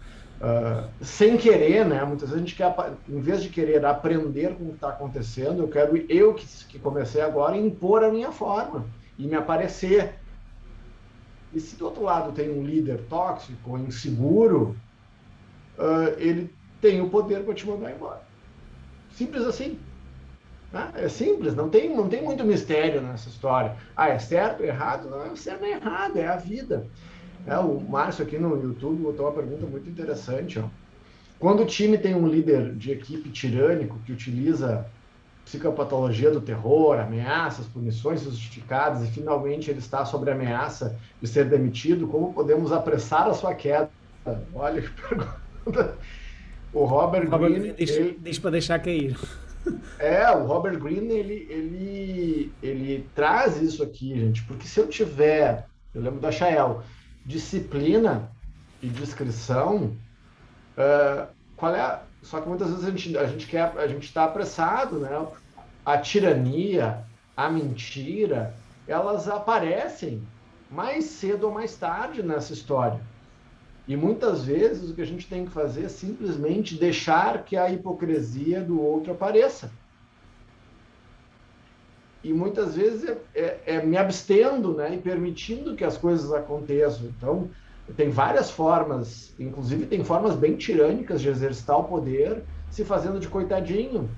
Uh, 0.41 0.89
sem 1.05 1.37
querer, 1.37 1.85
né? 1.85 2.03
Muitas 2.03 2.31
vezes 2.31 2.37
a 2.43 2.47
gente 2.47 2.57
quer, 2.57 2.75
em 3.07 3.21
vez 3.21 3.43
de 3.43 3.51
querer 3.51 3.85
aprender 3.85 4.55
com 4.55 4.65
o 4.65 4.69
que 4.69 4.75
está 4.75 4.89
acontecendo, 4.89 5.63
eu 5.63 5.69
quero 5.69 5.95
eu 6.09 6.33
que, 6.33 6.47
que 6.67 6.79
comecei 6.79 7.21
agora 7.21 7.59
impor 7.59 8.03
a 8.03 8.11
minha 8.11 8.33
forma 8.33 8.87
e 9.19 9.27
me 9.27 9.35
aparecer. 9.35 10.15
E 11.53 11.61
se 11.61 11.77
do 11.77 11.85
outro 11.85 12.03
lado 12.03 12.33
tem 12.33 12.49
um 12.49 12.65
líder 12.65 13.03
tóxico, 13.09 13.77
inseguro, 13.77 14.75
uh, 15.79 16.19
ele 16.19 16.51
tem 16.81 17.03
o 17.03 17.11
poder 17.11 17.45
para 17.45 17.53
te 17.53 17.67
mandar 17.67 17.91
embora. 17.91 18.23
Simples 19.13 19.43
assim. 19.43 19.79
Né? 20.73 20.91
É 20.95 21.09
simples, 21.09 21.55
não 21.55 21.69
tem, 21.69 21.95
não 21.95 22.09
tem 22.09 22.23
muito 22.23 22.45
mistério 22.45 23.03
nessa 23.03 23.29
história. 23.29 23.77
Ah, 23.95 24.09
é 24.09 24.19
certo, 24.19 24.63
errado? 24.63 25.11
Não 25.11 25.23
é 25.23 25.37
certo 25.37 25.61
nem 25.61 25.73
errado, 25.73 26.17
é 26.17 26.27
a 26.27 26.37
vida. 26.37 26.87
É, 27.47 27.59
o 27.59 27.81
Márcio 27.81 28.25
aqui 28.25 28.39
no 28.39 28.61
YouTube 28.61 29.03
botou 29.03 29.27
uma 29.27 29.33
pergunta 29.33 29.67
muito 29.67 29.89
interessante. 29.89 30.59
Ó. 30.59 30.65
Quando 31.39 31.63
o 31.63 31.67
time 31.67 31.97
tem 31.97 32.15
um 32.15 32.27
líder 32.27 32.75
de 32.75 32.93
equipe 32.93 33.31
tirânico 33.31 33.99
que 34.05 34.13
utiliza 34.13 34.87
psicopatologia 35.45 36.31
do 36.31 36.41
terror, 36.41 37.01
ameaças, 37.01 37.67
punições 37.67 38.23
justificadas 38.23 39.03
e 39.03 39.11
finalmente 39.11 39.71
ele 39.71 39.79
está 39.79 40.05
sob 40.05 40.31
ameaça 40.31 40.97
de 41.21 41.27
ser 41.27 41.49
demitido, 41.49 42.07
como 42.07 42.33
podemos 42.33 42.73
apressar 42.73 43.27
a 43.27 43.35
sua 43.35 43.55
queda? 43.55 43.91
Olha 44.55 44.83
que 44.83 44.91
pergunta. 45.09 45.99
O 46.73 46.85
Robert, 46.85 47.29
Robert 47.29 47.51
Greene... 47.51 47.73
Diz, 47.73 47.91
ele... 47.91 48.19
diz 48.21 48.39
para 48.39 48.51
deixar 48.51 48.79
cair. 48.79 49.17
É, 49.99 50.31
o 50.31 50.47
Robert 50.47 50.79
Greene, 50.79 51.13
ele, 51.15 51.47
ele, 51.51 52.53
ele 52.63 53.07
traz 53.15 53.61
isso 53.61 53.83
aqui, 53.83 54.15
gente, 54.15 54.43
porque 54.45 54.67
se 54.67 54.79
eu 54.79 54.87
tiver, 54.87 55.67
eu 55.95 56.01
lembro 56.01 56.21
da 56.21 56.31
Chael, 56.31 56.83
disciplina 57.31 58.29
e 58.83 58.89
discrição, 58.89 59.97
uh, 60.77 61.27
qual 61.57 61.75
é 61.75 61.81
a, 61.81 62.03
só 62.23 62.41
que 62.41 62.49
muitas 62.49 62.71
vezes 62.71 62.85
a 62.85 62.91
gente, 62.91 63.19
a 63.19 63.27
gente 63.27 63.47
quer, 63.47 63.73
a 63.79 63.87
gente 63.87 64.05
está 64.05 64.25
apressado, 64.25 64.99
né? 64.99 65.27
A 65.87 65.97
tirania, 65.97 67.05
a 67.37 67.49
mentira, 67.49 68.55
elas 68.87 69.29
aparecem 69.29 70.23
mais 70.71 71.05
cedo 71.05 71.45
ou 71.47 71.53
mais 71.53 71.77
tarde 71.77 72.23
nessa 72.23 72.53
história. 72.53 73.01
E 73.87 73.97
muitas 73.97 74.45
vezes 74.45 74.91
o 74.91 74.95
que 74.95 75.03
a 75.03 75.07
gente 75.07 75.27
tem 75.27 75.45
que 75.45 75.51
fazer 75.51 75.85
é 75.85 75.89
simplesmente 75.89 76.77
deixar 76.77 77.45
que 77.45 77.57
a 77.57 77.71
hipocrisia 77.71 78.61
do 78.61 78.81
outro 78.81 79.13
apareça 79.13 79.71
e 82.23 82.33
muitas 82.33 82.75
vezes 82.75 83.09
é, 83.09 83.19
é, 83.35 83.61
é, 83.67 83.83
me 83.85 83.97
abstendo 83.97 84.75
né, 84.75 84.95
e 84.95 84.99
permitindo 84.99 85.75
que 85.75 85.85
as 85.85 85.97
coisas 85.97 86.33
aconteçam. 86.33 87.07
Então, 87.07 87.49
tem 87.97 88.11
várias 88.11 88.51
formas, 88.51 89.35
inclusive 89.39 89.87
tem 89.87 90.05
formas 90.05 90.37
bem 90.37 90.57
tirânicas 90.57 91.21
de 91.21 91.29
exercitar 91.29 91.79
o 91.79 91.85
poder 91.85 92.43
se 92.71 92.85
fazendo 92.85 93.19
de 93.19 93.27
coitadinho. 93.29 94.09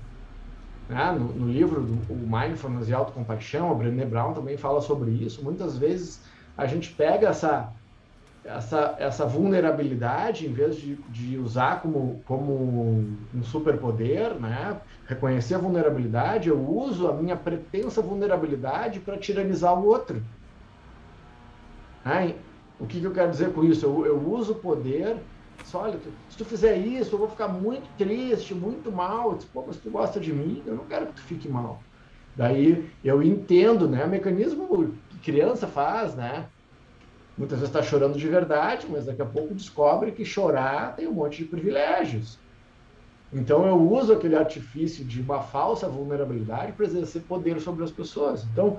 Né? 0.89 1.11
No, 1.17 1.25
no, 1.27 1.51
livro 1.51 1.81
do 1.81 2.13
o 2.13 2.15
Mindfulness 2.15 2.89
e 2.89 2.93
Autocompaixão, 2.93 3.71
a 3.71 3.73
Brené 3.73 4.05
Brown 4.05 4.33
também 4.33 4.57
fala 4.57 4.81
sobre 4.81 5.11
isso. 5.11 5.43
Muitas 5.43 5.77
vezes 5.77 6.21
a 6.57 6.67
gente 6.67 6.91
pega 6.91 7.29
essa 7.29 7.71
essa, 8.43 8.95
essa 8.99 9.25
vulnerabilidade, 9.25 10.45
em 10.45 10.53
vez 10.53 10.75
de, 10.75 10.95
de 11.09 11.37
usar 11.37 11.81
como, 11.81 12.21
como 12.25 13.05
um 13.33 13.43
superpoder, 13.43 14.33
né? 14.35 14.79
reconhecer 15.05 15.55
a 15.55 15.59
vulnerabilidade, 15.59 16.49
eu 16.49 16.59
uso 16.59 17.07
a 17.07 17.13
minha 17.13 17.37
pretensa 17.37 18.01
vulnerabilidade 18.01 18.99
para 18.99 19.17
tiranizar 19.17 19.77
o 19.79 19.85
outro. 19.85 20.21
Né? 22.03 22.35
O 22.79 22.85
que, 22.85 22.99
que, 22.99 23.05
eu 23.05 23.13
quero 23.13 23.31
dizer 23.31 23.53
com 23.53 23.63
isso? 23.63 23.85
Eu, 23.85 24.05
eu 24.05 24.29
uso 24.29 24.53
o 24.53 24.59
poder. 24.59 25.17
Só, 25.63 25.83
olha, 25.83 25.97
se 26.29 26.37
tu 26.37 26.43
fizer 26.43 26.77
isso, 26.77 27.15
eu 27.15 27.19
vou 27.19 27.29
ficar 27.29 27.47
muito 27.47 27.87
triste, 27.97 28.53
muito 28.53 28.91
mal. 28.91 29.35
Disse, 29.35 29.47
Pô, 29.47 29.63
mas 29.65 29.77
tu 29.77 29.89
gosta 29.89 30.19
de 30.19 30.33
mim, 30.33 30.61
eu 30.65 30.75
não 30.75 30.85
quero 30.85 31.05
que 31.07 31.13
tu 31.13 31.21
fique 31.21 31.47
mal. 31.47 31.81
Daí 32.35 32.89
eu 33.03 33.21
entendo, 33.21 33.87
né? 33.87 34.03
O 34.03 34.09
mecanismo 34.09 34.91
que 35.09 35.19
criança 35.19 35.67
faz, 35.67 36.15
né? 36.15 36.47
Muitas 37.37 37.59
vezes 37.59 37.73
está 37.73 37.81
chorando 37.81 38.17
de 38.17 38.27
verdade, 38.27 38.87
mas 38.89 39.05
daqui 39.05 39.21
a 39.21 39.25
pouco 39.25 39.55
descobre 39.55 40.11
que 40.11 40.23
chorar 40.23 40.95
tem 40.95 41.07
um 41.07 41.13
monte 41.13 41.43
de 41.43 41.45
privilégios. 41.45 42.37
Então 43.33 43.65
eu 43.65 43.75
uso 43.75 44.13
aquele 44.13 44.35
artifício 44.35 45.03
de 45.03 45.19
uma 45.19 45.41
falsa 45.41 45.87
vulnerabilidade 45.87 46.73
para 46.73 46.85
exercer 46.85 47.23
poder 47.23 47.59
sobre 47.59 47.83
as 47.83 47.89
pessoas. 47.89 48.43
Então 48.43 48.77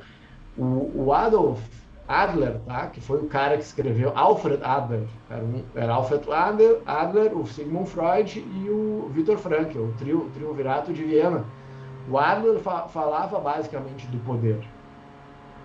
o, 0.56 1.06
o, 1.06 1.12
Adolf 1.12 1.60
Adler, 2.06 2.60
tá? 2.60 2.86
que 2.86 3.00
foi 3.00 3.18
o 3.18 3.26
cara 3.26 3.56
que 3.56 3.64
escreveu 3.64 4.12
Alfred 4.14 4.62
Adler, 4.62 5.08
era, 5.28 5.42
um, 5.42 5.64
era 5.74 5.92
Alfred 5.94 6.30
Adler, 6.30 6.80
Adler, 6.86 7.36
o 7.36 7.44
Sigmund 7.46 7.90
Freud 7.90 8.38
e 8.38 8.70
o 8.70 9.10
Viktor 9.12 9.38
Frankl, 9.38 9.80
o 9.80 9.92
trio, 9.98 10.30
triunvirato 10.32 10.92
de 10.92 11.02
Viena. 11.02 11.44
O 12.08 12.16
Adler 12.18 12.60
fa 12.60 12.86
falava 12.86 13.40
basicamente 13.40 14.06
do 14.06 14.18
poder. 14.18 14.62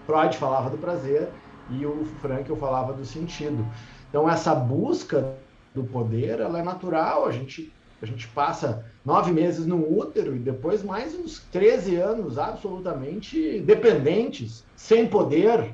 Freud 0.07 0.35
falava 0.37 0.71
do 0.71 0.77
prazer 0.77 1.29
e 1.71 1.85
o 1.85 2.05
Frank 2.21 2.49
eu 2.49 2.57
falava 2.57 2.93
do 2.93 3.05
sentido. 3.05 3.65
Então 4.09 4.29
essa 4.29 4.53
busca 4.55 5.35
do 5.73 5.83
poder, 5.83 6.39
ela 6.39 6.59
é 6.59 6.63
natural, 6.63 7.25
a 7.25 7.31
gente 7.31 7.71
a 8.01 8.05
gente 8.05 8.27
passa 8.29 8.85
nove 9.05 9.31
meses 9.31 9.65
no 9.65 9.77
útero 9.77 10.33
e 10.33 10.39
depois 10.39 10.81
mais 10.83 11.13
uns 11.13 11.39
13 11.51 11.97
anos 11.97 12.37
absolutamente 12.37 13.59
dependentes, 13.59 14.63
sem 14.73 15.05
poder. 15.05 15.73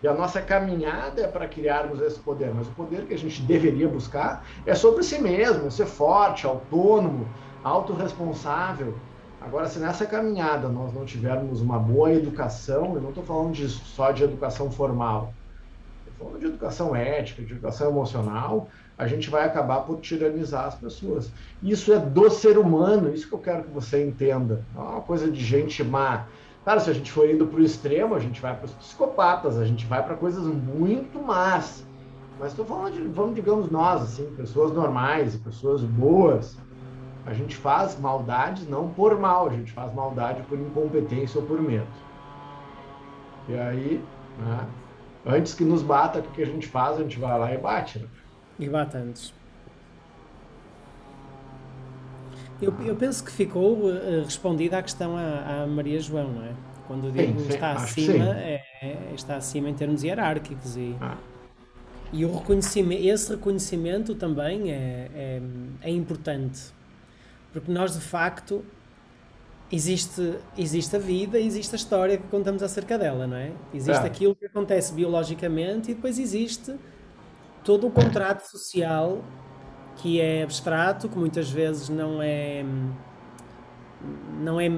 E 0.00 0.06
a 0.06 0.14
nossa 0.14 0.40
caminhada 0.40 1.22
é 1.22 1.26
para 1.26 1.48
criarmos 1.48 2.00
esse 2.00 2.20
poder, 2.20 2.52
mas 2.54 2.68
o 2.68 2.72
poder 2.72 3.06
que 3.06 3.14
a 3.14 3.18
gente 3.18 3.42
deveria 3.42 3.88
buscar 3.88 4.46
é 4.64 4.74
sobre 4.74 5.02
si 5.02 5.20
mesmo, 5.20 5.70
ser 5.72 5.86
forte, 5.86 6.46
autônomo, 6.46 7.28
autorresponsável, 7.64 8.94
Agora, 9.44 9.68
se 9.68 9.78
nessa 9.80 10.06
caminhada 10.06 10.68
nós 10.68 10.94
não 10.94 11.04
tivermos 11.04 11.60
uma 11.60 11.78
boa 11.78 12.12
educação, 12.12 12.94
eu 12.94 13.00
não 13.00 13.08
estou 13.08 13.24
falando 13.24 13.52
de, 13.52 13.68
só 13.68 14.12
de 14.12 14.22
educação 14.22 14.70
formal, 14.70 15.34
estou 16.06 16.26
falando 16.26 16.40
de 16.40 16.46
educação 16.46 16.94
ética, 16.94 17.42
de 17.42 17.52
educação 17.52 17.90
emocional, 17.90 18.68
a 18.96 19.08
gente 19.08 19.28
vai 19.28 19.44
acabar 19.44 19.80
por 19.80 19.98
tiranizar 20.00 20.66
as 20.66 20.76
pessoas. 20.76 21.30
Isso 21.60 21.92
é 21.92 21.98
do 21.98 22.30
ser 22.30 22.56
humano, 22.56 23.12
isso 23.12 23.26
que 23.26 23.34
eu 23.34 23.38
quero 23.40 23.64
que 23.64 23.70
você 23.70 24.06
entenda. 24.06 24.64
Não 24.74 24.82
é 24.82 24.88
uma 24.90 25.00
coisa 25.00 25.28
de 25.28 25.44
gente 25.44 25.82
má. 25.82 26.26
Claro, 26.62 26.80
se 26.80 26.90
a 26.90 26.92
gente 26.92 27.10
for 27.10 27.28
indo 27.28 27.44
para 27.44 27.58
o 27.58 27.64
extremo, 27.64 28.14
a 28.14 28.20
gente 28.20 28.40
vai 28.40 28.54
para 28.54 28.66
os 28.66 28.72
psicopatas, 28.72 29.58
a 29.58 29.64
gente 29.64 29.84
vai 29.86 30.04
para 30.04 30.14
coisas 30.14 30.44
muito 30.44 31.20
más. 31.20 31.84
Mas 32.38 32.50
estou 32.50 32.64
falando 32.64 32.92
de, 32.92 33.02
vamos, 33.08 33.34
digamos, 33.34 33.68
nós, 33.70 34.02
assim, 34.02 34.24
pessoas 34.36 34.72
normais, 34.72 35.34
pessoas 35.36 35.82
boas, 35.82 36.56
a 37.24 37.32
gente 37.32 37.54
faz 37.54 37.98
maldades 37.98 38.66
não 38.66 38.88
por 38.88 39.18
mal, 39.18 39.48
a 39.48 39.52
gente 39.52 39.70
faz 39.72 39.92
maldade 39.94 40.42
por 40.42 40.58
incompetência 40.58 41.40
ou 41.40 41.46
por 41.46 41.60
medo. 41.60 41.86
E 43.48 43.54
aí, 43.54 44.04
né, 44.38 44.66
antes 45.26 45.54
que 45.54 45.64
nos 45.64 45.82
bata, 45.82 46.18
o 46.18 46.22
que 46.22 46.42
a 46.42 46.46
gente 46.46 46.66
faz? 46.66 46.98
A 46.98 47.02
gente 47.02 47.18
vai 47.18 47.38
lá 47.38 47.52
e 47.52 47.58
bate. 47.58 47.98
Né? 48.00 48.06
E 48.58 48.68
bate 48.68 48.96
antes. 48.96 49.34
Eu, 52.60 52.72
eu 52.84 52.94
penso 52.94 53.24
que 53.24 53.30
ficou 53.30 53.88
uh, 53.88 54.22
respondida 54.24 54.78
a 54.78 54.82
questão 54.82 55.16
à, 55.16 55.62
à, 55.62 55.66
Maria 55.66 55.98
João, 55.98 56.32
não 56.32 56.44
é? 56.44 56.52
Quando 56.86 57.10
digo 57.10 57.40
sim, 57.40 57.46
sim, 57.46 57.54
está 57.54 57.72
acima, 57.72 58.24
é, 58.36 58.62
está 59.14 59.36
acima 59.36 59.68
em 59.68 59.74
termos 59.74 60.02
hierárquicos 60.04 60.76
e, 60.76 60.94
ah. 61.00 61.16
e 62.12 62.24
o 62.24 62.36
reconhecimento, 62.36 63.04
esse 63.04 63.30
reconhecimento 63.30 64.14
também 64.14 64.70
é, 64.70 65.08
é, 65.14 65.42
é 65.80 65.90
importante 65.90 66.72
porque 67.52 67.70
nós, 67.70 67.94
de 67.94 68.00
facto, 68.00 68.64
existe, 69.70 70.38
existe 70.56 70.96
a 70.96 70.98
vida, 70.98 71.38
existe 71.38 71.74
a 71.74 71.76
história 71.76 72.18
que 72.18 72.26
contamos 72.28 72.62
acerca 72.62 72.98
dela, 72.98 73.26
não 73.26 73.36
é? 73.36 73.52
Existe 73.72 74.02
é. 74.02 74.06
aquilo 74.06 74.34
que 74.34 74.46
acontece 74.46 74.92
biologicamente 74.92 75.90
e 75.90 75.94
depois 75.94 76.18
existe 76.18 76.74
todo 77.64 77.86
o 77.86 77.90
contrato 77.90 78.42
social 78.42 79.22
que 79.96 80.20
é 80.20 80.42
abstrato, 80.42 81.08
que 81.08 81.18
muitas 81.18 81.50
vezes 81.50 81.88
não 81.88 82.22
é 82.22 82.64
não 84.40 84.60
é 84.60 84.68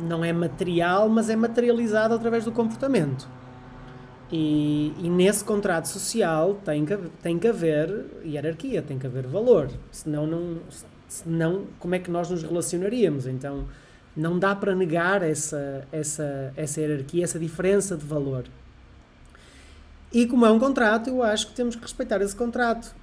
não 0.00 0.24
é 0.24 0.32
material, 0.32 1.08
mas 1.08 1.28
é 1.28 1.36
materializado 1.36 2.14
através 2.14 2.44
do 2.44 2.52
comportamento. 2.52 3.28
E, 4.30 4.92
e, 4.98 5.08
nesse 5.08 5.42
contrato 5.42 5.86
social 5.86 6.54
tem 6.62 6.84
que, 6.84 6.96
tem 7.22 7.38
que 7.38 7.48
haver 7.48 8.06
hierarquia, 8.22 8.82
tem 8.82 8.98
que 8.98 9.06
haver 9.06 9.26
valor. 9.26 9.70
Senão 9.90 10.26
não, 10.26 10.58
senão 11.08 11.66
como 11.78 11.94
é 11.94 11.98
que 11.98 12.10
nós 12.10 12.30
nos 12.30 12.42
relacionaríamos? 12.42 13.26
Então 13.26 13.66
não 14.16 14.38
dá 14.38 14.54
para 14.54 14.74
negar 14.74 15.22
essa, 15.22 15.86
essa, 15.90 16.52
essa 16.56 16.80
hierarquia, 16.80 17.24
essa 17.24 17.38
diferença 17.38 17.96
de 17.96 18.04
valor. 18.04 18.44
E 20.12 20.26
como 20.26 20.46
é 20.46 20.50
um 20.50 20.58
contrato, 20.58 21.08
eu 21.10 21.22
acho 21.22 21.48
que 21.48 21.54
temos 21.54 21.76
que 21.76 21.82
respeitar 21.82 22.20
esse 22.22 22.34
contrato. 22.34 22.94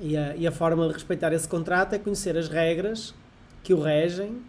E 0.00 0.16
a, 0.16 0.34
e 0.36 0.46
a 0.46 0.52
forma 0.52 0.86
de 0.88 0.92
respeitar 0.92 1.32
esse 1.32 1.46
contrato 1.48 1.94
é 1.94 1.98
conhecer 1.98 2.36
as 2.36 2.48
regras 2.48 3.14
que 3.62 3.72
o 3.72 3.80
regem 3.80 4.42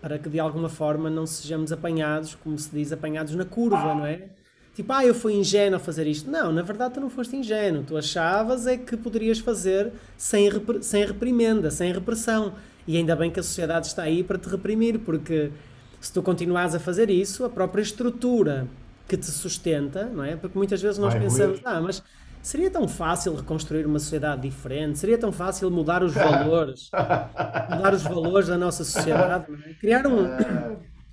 para 0.00 0.18
que 0.18 0.28
de 0.28 0.38
alguma 0.38 0.68
forma 0.68 1.10
não 1.10 1.26
sejamos 1.26 1.72
apanhados, 1.72 2.34
como 2.36 2.58
se 2.58 2.70
diz, 2.70 2.92
apanhados 2.92 3.34
na 3.34 3.44
curva, 3.44 3.94
não 3.94 4.06
é? 4.06 4.28
Tipo, 4.76 4.92
ah, 4.92 5.06
eu 5.06 5.14
fui 5.14 5.32
ingênuo 5.32 5.76
a 5.76 5.80
fazer 5.80 6.06
isto. 6.06 6.30
Não, 6.30 6.52
na 6.52 6.60
verdade 6.60 6.92
tu 6.92 7.00
não 7.00 7.08
foste 7.08 7.34
ingênuo. 7.34 7.82
Tu 7.82 7.96
achavas 7.96 8.66
é 8.66 8.76
que 8.76 8.94
poderias 8.94 9.38
fazer 9.38 9.90
sem, 10.18 10.50
sem 10.82 11.06
reprimenda, 11.06 11.70
sem 11.70 11.90
repressão. 11.90 12.52
E 12.86 12.94
ainda 12.98 13.16
bem 13.16 13.30
que 13.30 13.40
a 13.40 13.42
sociedade 13.42 13.86
está 13.86 14.02
aí 14.02 14.22
para 14.22 14.36
te 14.36 14.50
reprimir, 14.50 14.98
porque 14.98 15.50
se 15.98 16.12
tu 16.12 16.22
continuares 16.22 16.74
a 16.74 16.78
fazer 16.78 17.08
isso, 17.08 17.42
a 17.46 17.48
própria 17.48 17.80
estrutura 17.80 18.68
que 19.08 19.16
te 19.16 19.24
sustenta, 19.24 20.04
não 20.04 20.22
é? 20.22 20.36
Porque 20.36 20.58
muitas 20.58 20.82
vezes 20.82 20.98
nós 20.98 21.14
pensamos, 21.14 21.58
ah, 21.64 21.80
mas 21.80 22.02
seria 22.42 22.70
tão 22.70 22.86
fácil 22.86 23.34
reconstruir 23.34 23.86
uma 23.86 23.98
sociedade 23.98 24.42
diferente, 24.42 24.98
seria 24.98 25.16
tão 25.16 25.32
fácil 25.32 25.70
mudar 25.70 26.02
os 26.02 26.12
valores, 26.12 26.90
mudar 27.74 27.94
os 27.94 28.02
valores 28.02 28.48
da 28.48 28.58
nossa 28.58 28.84
sociedade, 28.84 29.46
é? 29.66 29.72
criar, 29.80 30.06
um, 30.06 30.28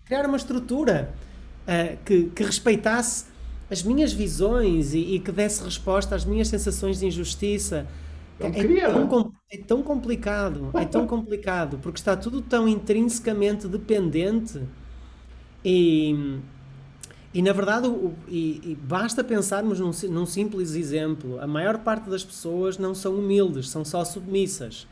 criar 0.05 0.26
uma 0.26 0.36
estrutura 0.36 1.09
uh, 1.66 1.97
que, 2.03 2.26
que 2.26 2.43
respeitasse 2.43 3.32
as 3.74 3.84
minhas 3.84 4.13
visões 4.13 4.93
e, 4.93 5.15
e, 5.15 5.19
que 5.19 5.32
desse 5.32 5.63
resposta 5.63 6.15
às 6.15 6.24
minhas 6.24 6.47
sensações 6.47 6.99
de 6.99 7.07
injustiça. 7.07 7.88
É, 8.39 8.47
é, 8.47 8.89
tão, 8.89 9.34
é 9.51 9.57
tão 9.57 9.84
complicado, 9.84 10.71
é 10.74 10.86
tão 10.86 11.05
complicado, 11.05 11.78
porque 11.82 11.99
está 11.99 12.17
tudo 12.17 12.41
tão 12.41 12.67
intrinsecamente 12.67 13.67
dependente 13.67 14.59
e, 15.63 16.39
e 17.34 17.41
na 17.41 17.53
verdade, 17.53 17.88
o, 17.88 18.13
e, 18.28 18.61
e 18.63 18.76
basta 18.76 19.24
pensarmos 19.24 19.80
num, 19.80 19.91
num 20.09 20.26
simples 20.26 20.76
exemplo: 20.76 21.39
a 21.39 21.47
maior 21.47 21.80
parte 21.80 22.09
das 22.09 22.24
pessoas 22.24 22.78
não 22.78 22.93
são 22.93 23.15
humildes, 23.15 23.69
são 23.69 23.86
só 23.86 24.03
submissas. 24.03 24.88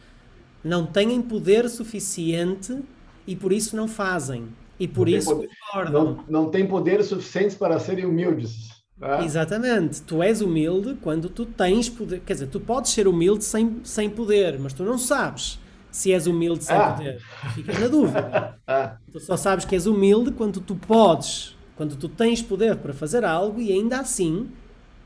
Não 0.64 0.86
têm 0.86 1.22
poder 1.22 1.68
suficiente 1.70 2.80
e 3.26 3.36
por 3.36 3.52
isso 3.52 3.76
não 3.76 3.88
fazem. 3.88 4.48
E 4.80 4.88
por 4.88 5.08
não 5.08 5.18
isso 5.18 5.36
concordam. 5.36 6.24
Não, 6.28 6.44
não 6.44 6.50
têm 6.50 6.68
poder 6.68 7.04
suficiente 7.04 7.56
para 7.56 7.80
serem 7.80 8.06
humildes. 8.06 8.71
Ah. 9.02 9.24
Exatamente. 9.24 10.02
Tu 10.02 10.22
és 10.22 10.42
humilde 10.42 10.98
quando 11.02 11.30
tu 11.30 11.46
tens 11.46 11.90
poder. 11.90 12.22
Quer 12.22 12.34
dizer, 12.34 12.48
tu 12.48 12.60
podes 12.60 12.92
ser 12.92 13.08
humilde 13.08 13.44
sem, 13.44 13.82
sem 13.84 14.10
poder, 14.10 14.60
mas 14.60 14.74
tu 14.74 14.84
não 14.84 14.98
sabes 14.98 15.60
se 15.92 16.14
és 16.14 16.28
humilde 16.28 16.64
sem 16.64 16.76
ah. 16.76 16.92
poder. 16.92 17.22
Tu 17.42 17.50
ficas 17.50 17.80
na 17.80 17.88
dúvida. 17.88 18.58
ah. 18.68 18.98
Tu 19.12 19.20
só 19.20 19.36
sabes 19.36 19.66
que 19.66 19.76
és 19.76 19.86
humilde 19.86 20.32
quando 20.32 20.62
tu 20.62 20.76
podes 20.76 21.56
quando 21.82 21.96
tu 21.96 22.08
tens 22.08 22.44
poder 22.44 22.76
para 22.76 22.94
fazer 22.94 23.26
algo 23.26 23.60
e 23.60 23.72
ainda 23.72 24.00
assim 24.00 24.52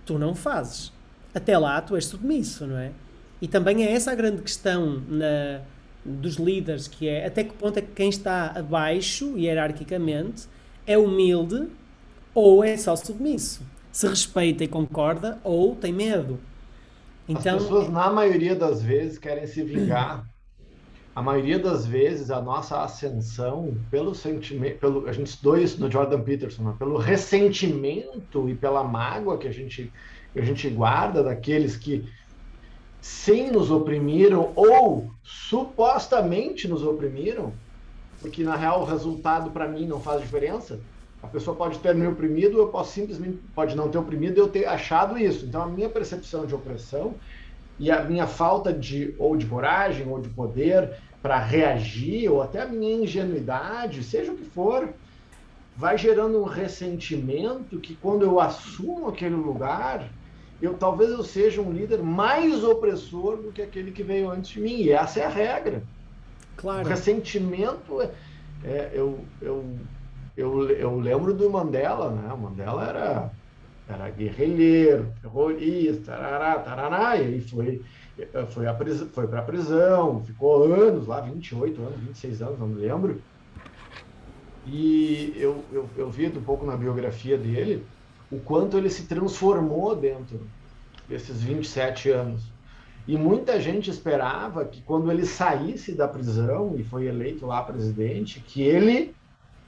tu 0.05 0.19
não 0.19 0.35
fazes. 0.35 0.91
Até 1.33 1.57
lá 1.57 1.79
tu 1.79 1.95
és 1.95 2.05
submisso, 2.05 2.67
não 2.67 2.77
é? 2.77 2.91
E 3.41 3.47
também 3.47 3.85
é 3.85 3.93
essa 3.93 4.11
a 4.11 4.15
grande 4.15 4.41
questão 4.41 5.01
na, 5.07 5.61
dos 6.03 6.35
líderes, 6.35 6.87
que 6.89 7.07
é 7.07 7.25
até 7.25 7.45
que 7.45 7.53
ponto 7.53 7.77
é 7.77 7.81
que 7.81 7.93
quem 7.93 8.09
está 8.09 8.47
abaixo, 8.47 9.37
hierarquicamente, 9.37 10.49
é 10.85 10.97
humilde 10.97 11.67
ou 12.33 12.61
é 12.61 12.75
só 12.75 12.93
submisso. 12.97 13.61
Se 13.95 14.07
respeita 14.07 14.61
e 14.61 14.67
concorda 14.67 15.39
ou 15.41 15.73
tem 15.73 15.93
medo. 15.93 16.37
Então, 17.29 17.55
As 17.55 17.63
pessoas, 17.63 17.89
na 17.89 18.11
maioria 18.11 18.53
das 18.53 18.81
vezes, 18.81 19.17
querem 19.17 19.47
se 19.47 19.63
vingar 19.63 20.25
a 21.15 21.21
maioria 21.21 21.57
das 21.57 21.85
vezes 21.85 22.29
a 22.29 22.41
nossa 22.41 22.83
ascensão 22.83 23.73
pelo 23.89 24.13
sentimento, 24.13 24.79
pelo 24.79 25.07
a 25.07 25.13
gente 25.13 25.27
estudou 25.27 25.57
isso 25.57 25.79
no 25.79 25.89
Jordan 25.89 26.19
Peterson, 26.19 26.63
né? 26.63 26.75
pelo 26.77 26.97
ressentimento 26.97 28.49
e 28.49 28.53
pela 28.53 28.83
mágoa 28.83 29.37
que 29.37 29.47
a 29.47 29.51
gente 29.51 29.89
que 30.33 30.39
a 30.39 30.43
gente 30.43 30.69
guarda 30.69 31.23
daqueles 31.23 31.77
que 31.77 32.05
sem 32.99 33.49
nos 33.49 33.71
oprimiram 33.71 34.51
ou 34.57 35.09
supostamente 35.23 36.67
nos 36.67 36.83
oprimiram, 36.83 37.53
porque 38.19 38.43
na 38.43 38.57
real 38.57 38.81
o 38.81 38.85
resultado 38.85 39.51
para 39.51 39.69
mim 39.69 39.87
não 39.87 40.01
faz 40.01 40.19
diferença. 40.19 40.81
A 41.25 41.27
pessoa 41.27 41.57
pode 41.57 41.79
ter 41.79 41.95
me 41.95 42.05
oprimido, 42.07 42.59
eu 42.59 42.67
posso 42.67 42.93
simplesmente 42.93 43.39
pode 43.53 43.75
não 43.75 43.89
ter 43.89 43.97
oprimido, 43.97 44.37
eu 44.37 44.47
ter 44.47 44.65
achado 44.65 45.17
isso. 45.17 45.45
Então 45.45 45.63
a 45.63 45.67
minha 45.67 45.89
percepção 45.89 46.45
de 46.45 46.53
opressão 46.53 47.15
e 47.79 47.89
a 47.91 48.03
minha 48.03 48.27
falta 48.27 48.71
de 48.71 49.15
ou 49.17 49.35
de 49.35 49.45
coragem 49.45 50.07
ou 50.07 50.21
de 50.21 50.29
poder 50.29 50.91
para 51.21 51.39
reagir 51.39 52.29
ou 52.29 52.41
até 52.41 52.61
a 52.61 52.67
minha 52.67 53.03
ingenuidade, 53.03 54.03
seja 54.03 54.31
o 54.31 54.35
que 54.35 54.45
for, 54.45 54.89
vai 55.75 55.97
gerando 55.97 56.39
um 56.39 56.45
ressentimento 56.45 57.79
que 57.79 57.95
quando 57.95 58.21
eu 58.23 58.39
assumo 58.39 59.07
aquele 59.07 59.35
lugar, 59.35 60.07
eu 60.61 60.75
talvez 60.75 61.09
eu 61.09 61.23
seja 61.23 61.61
um 61.61 61.71
líder 61.71 62.01
mais 62.01 62.63
opressor 62.63 63.37
do 63.37 63.51
que 63.51 63.61
aquele 63.61 63.91
que 63.91 64.03
veio 64.03 64.29
antes 64.29 64.51
de 64.51 64.61
mim. 64.61 64.75
E 64.75 64.91
essa 64.91 65.19
é 65.19 65.25
a 65.25 65.29
regra. 65.29 65.83
Claro. 66.55 66.85
O 66.85 66.89
ressentimento 66.89 68.01
é, 68.01 68.11
é 68.63 68.91
eu, 68.93 69.19
eu, 69.41 69.65
eu, 70.35 70.69
eu 70.69 70.99
lembro 70.99 71.33
do 71.33 71.49
Mandela, 71.49 72.11
né? 72.11 72.33
O 72.33 72.37
Mandela 72.37 72.87
era 72.87 73.31
era 73.87 74.09
guerrilheiro, 74.09 75.13
terrorista, 75.21 76.11
tarará, 76.13 76.59
tarará, 76.59 77.21
e 77.21 77.39
foi, 77.41 77.81
foi, 78.49 78.67
a 78.67 78.75
foi 79.13 79.27
para 79.27 79.39
a 79.39 79.43
prisão, 79.43 80.23
ficou 80.23 80.63
anos 80.63 81.07
lá, 81.07 81.21
28 81.21 81.81
anos, 81.81 81.99
26 81.99 82.41
anos, 82.41 82.59
não 82.59 82.67
me 82.67 82.81
lembro. 82.81 83.21
E 84.65 85.33
eu, 85.37 85.63
eu, 85.71 85.87
eu 85.95 86.09
vi 86.09 86.27
um 86.27 86.41
pouco 86.41 86.65
na 86.65 86.75
biografia 86.75 87.37
dele 87.37 87.85
o 88.31 88.39
quanto 88.39 88.77
ele 88.77 88.89
se 88.89 89.03
transformou 89.03 89.95
dentro 89.95 90.47
desses 91.07 91.41
27 91.41 92.09
anos. 92.09 92.41
E 93.07 93.15
muita 93.15 93.61
gente 93.61 93.91
esperava 93.91 94.65
que 94.65 94.81
quando 94.81 95.11
ele 95.11 95.27
saísse 95.27 95.93
da 95.93 96.07
prisão 96.07 96.73
e 96.75 96.83
foi 96.83 97.05
eleito 97.05 97.45
lá 97.45 97.61
presidente, 97.61 98.39
que 98.39 98.63
ele 98.63 99.13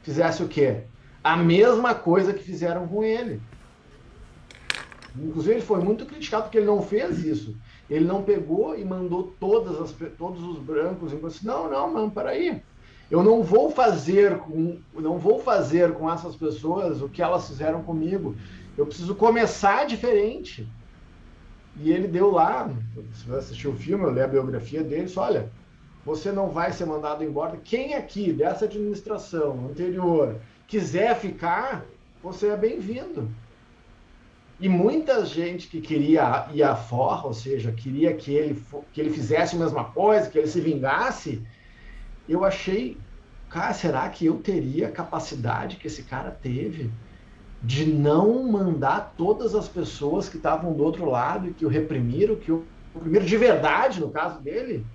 fizesse 0.07 0.41
o 0.41 0.47
quê? 0.47 0.83
A 1.21 1.35
mesma 1.35 1.93
coisa 1.93 2.31
que 2.31 2.41
fizeram 2.41 2.87
com 2.87 3.03
ele. 3.03 3.41
Inclusive, 5.13 5.55
ele 5.55 5.61
foi 5.61 5.81
muito 5.81 6.05
criticado 6.05 6.43
porque 6.43 6.59
ele 6.59 6.65
não 6.65 6.81
fez 6.81 7.25
isso. 7.25 7.57
Ele 7.89 8.05
não 8.05 8.23
pegou 8.23 8.77
e 8.77 8.85
mandou 8.85 9.33
todas 9.37 9.81
as, 9.81 9.93
todos 10.17 10.41
os 10.41 10.59
brancos 10.59 11.11
e 11.11 11.17
disse, 11.17 11.45
não, 11.45 11.69
não, 11.69 11.91
mano, 11.91 12.09
peraí. 12.09 12.61
Eu 13.11 13.21
não 13.21 13.43
vou 13.43 13.69
fazer 13.69 14.37
com, 14.37 14.79
não 14.93 15.17
vou 15.17 15.39
fazer 15.41 15.93
com 15.93 16.09
essas 16.09 16.37
pessoas 16.37 17.01
o 17.01 17.09
que 17.09 17.21
elas 17.21 17.45
fizeram 17.45 17.83
comigo. 17.83 18.33
Eu 18.77 18.85
preciso 18.85 19.13
começar 19.13 19.85
diferente. 19.85 20.65
E 21.75 21.91
ele 21.91 22.07
deu 22.07 22.31
lá, 22.31 22.69
se 23.13 23.25
você 23.25 23.39
assistiu 23.39 23.71
o 23.71 23.77
filme, 23.77 24.05
eu 24.05 24.11
li 24.11 24.21
a 24.21 24.27
biografia 24.27 24.83
dele, 24.83 25.11
olha, 25.17 25.51
você 26.07 26.31
não 26.31 26.47
vai 26.47 26.71
ser 26.71 26.85
mandado 26.85 27.21
embora. 27.21 27.59
Quem 27.61 27.93
aqui 27.93 28.31
dessa 28.31 28.63
administração 28.63 29.67
anterior 29.69 30.37
quiser 30.65 31.13
ficar, 31.19 31.85
você 32.23 32.47
é 32.47 32.55
bem-vindo. 32.55 33.29
E 34.57 34.69
muita 34.69 35.25
gente 35.25 35.67
que 35.67 35.81
queria 35.81 36.47
ir 36.53 36.63
à 36.63 36.77
forra, 36.77 37.27
ou 37.27 37.33
seja, 37.33 37.73
queria 37.73 38.13
que 38.13 38.33
ele, 38.33 38.63
que 38.93 39.01
ele 39.01 39.09
fizesse 39.09 39.57
a 39.57 39.59
mesma 39.59 39.83
coisa, 39.83 40.29
que 40.29 40.37
ele 40.37 40.47
se 40.47 40.61
vingasse, 40.61 41.45
eu 42.27 42.45
achei, 42.45 42.97
cara, 43.49 43.73
será 43.73 44.07
que 44.07 44.27
eu 44.27 44.37
teria 44.37 44.87
a 44.87 44.91
capacidade 44.91 45.75
que 45.75 45.87
esse 45.87 46.03
cara 46.03 46.31
teve 46.31 46.89
de 47.61 47.85
não 47.85 48.49
mandar 48.49 49.13
todas 49.17 49.53
as 49.53 49.67
pessoas 49.67 50.29
que 50.29 50.37
estavam 50.37 50.71
do 50.71 50.85
outro 50.85 51.03
lado 51.03 51.49
e 51.49 51.53
que 51.53 51.65
o 51.65 51.69
reprimiram, 51.69 52.37
que 52.37 52.49
o 52.49 52.65
reprimiram 52.93 53.25
de 53.25 53.35
verdade, 53.35 53.99
no 53.99 54.09
caso 54.09 54.39
dele? 54.39 54.85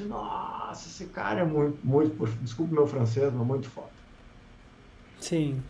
Nossa, 0.00 0.88
esse 0.88 1.06
cara 1.06 1.40
é 1.40 1.44
muito, 1.44 1.78
muito, 1.84 2.26
desculpa 2.42 2.72
o 2.72 2.74
meu 2.74 2.86
francês, 2.86 3.32
mas 3.32 3.46
muito 3.46 3.68
foda. 3.68 3.88
Sim, 5.20 5.60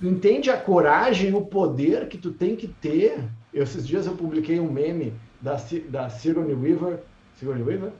entende 0.00 0.50
a 0.50 0.56
coragem, 0.56 1.34
o 1.34 1.44
poder 1.44 2.08
que 2.08 2.16
tu 2.16 2.30
tem 2.30 2.54
que 2.54 2.68
ter. 2.68 3.24
Eu, 3.52 3.64
esses 3.64 3.86
dias 3.86 4.06
eu 4.06 4.14
publiquei 4.14 4.60
um 4.60 4.70
meme 4.70 5.12
da, 5.40 5.56
da 5.88 6.08
Sigourney 6.08 6.54
Weaver, 6.54 7.00
Sigourney 7.36 7.64
Weaver 7.64 7.92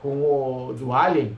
com 0.00 0.22
o 0.22 0.72
do 0.74 0.92
Alien 0.92 1.36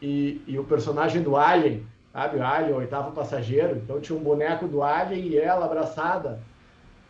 e, 0.00 0.42
e 0.46 0.58
o 0.58 0.64
personagem 0.64 1.22
do 1.22 1.36
Alien, 1.36 1.84
sabe? 2.12 2.38
O 2.38 2.44
Alien, 2.44 2.72
o 2.72 2.76
oitavo 2.76 3.12
passageiro. 3.12 3.76
Então 3.76 4.00
tinha 4.00 4.18
um 4.18 4.22
boneco 4.22 4.66
do 4.66 4.82
Alien 4.82 5.26
e 5.26 5.38
ela 5.38 5.66
abraçada. 5.66 6.40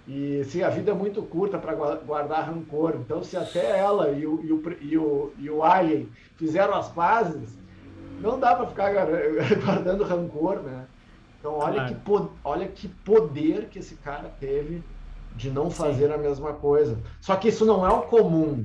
E 0.07 0.45
sim, 0.45 0.63
a 0.63 0.71
vida 0.71 0.93
é 0.93 0.95
muito 0.95 1.21
curta 1.23 1.59
para 1.59 1.75
guardar 1.75 2.49
rancor. 2.49 2.95
Então, 2.97 3.25
se 3.25 3.37
até 3.37 3.77
ela 3.79 4.11
e 4.11 4.25
o, 4.25 4.41
e 4.45 4.53
o, 4.53 4.63
e 4.81 4.99
o, 4.99 5.33
e 5.39 5.51
o 5.51 5.63
Alien 5.65 6.09
fizeram 6.37 6.75
as 6.75 6.89
pazes, 6.89 7.59
não 8.21 8.39
dá 8.39 8.55
para 8.55 8.69
ficar 8.69 8.93
guardando 9.65 10.05
rancor, 10.05 10.63
né? 10.63 10.87
Então, 11.39 11.55
olha, 11.55 11.75
claro. 11.75 11.95
que, 11.95 12.39
olha 12.45 12.69
que 12.69 12.89
poder 12.89 13.69
que 13.69 13.81
esse 13.81 13.97
cara 13.97 14.29
teve 14.41 14.83
de 15.35 15.51
não 15.51 15.71
fazer 15.71 16.07
Sim. 16.07 16.15
a 16.15 16.19
mesma 16.19 16.53
coisa. 16.55 16.99
Só 17.21 17.35
que 17.37 17.49
isso 17.49 17.65
não 17.65 17.85
é 17.85 17.93
o 17.93 18.03
comum. 18.03 18.65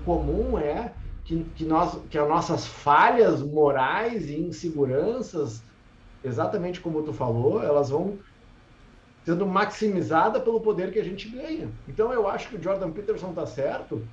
O 0.00 0.04
comum 0.04 0.58
é 0.58 0.92
que, 1.24 1.44
que, 1.56 1.64
nós, 1.64 1.98
que 2.10 2.18
as 2.18 2.28
nossas 2.28 2.66
falhas 2.66 3.42
morais 3.42 4.28
e 4.28 4.40
inseguranças, 4.40 5.62
exatamente 6.22 6.80
como 6.80 7.02
tu 7.02 7.12
falou, 7.12 7.62
elas 7.62 7.90
vão 7.90 8.18
sendo 9.24 9.46
maximizada 9.46 10.38
pelo 10.38 10.60
poder 10.60 10.92
que 10.92 10.98
a 10.98 11.04
gente 11.04 11.28
ganha. 11.28 11.68
Então 11.88 12.12
eu 12.12 12.28
acho 12.28 12.48
que 12.48 12.56
o 12.56 12.62
Jordan 12.62 12.90
Peterson 12.90 13.30
está 13.30 13.46
certo 13.46 14.06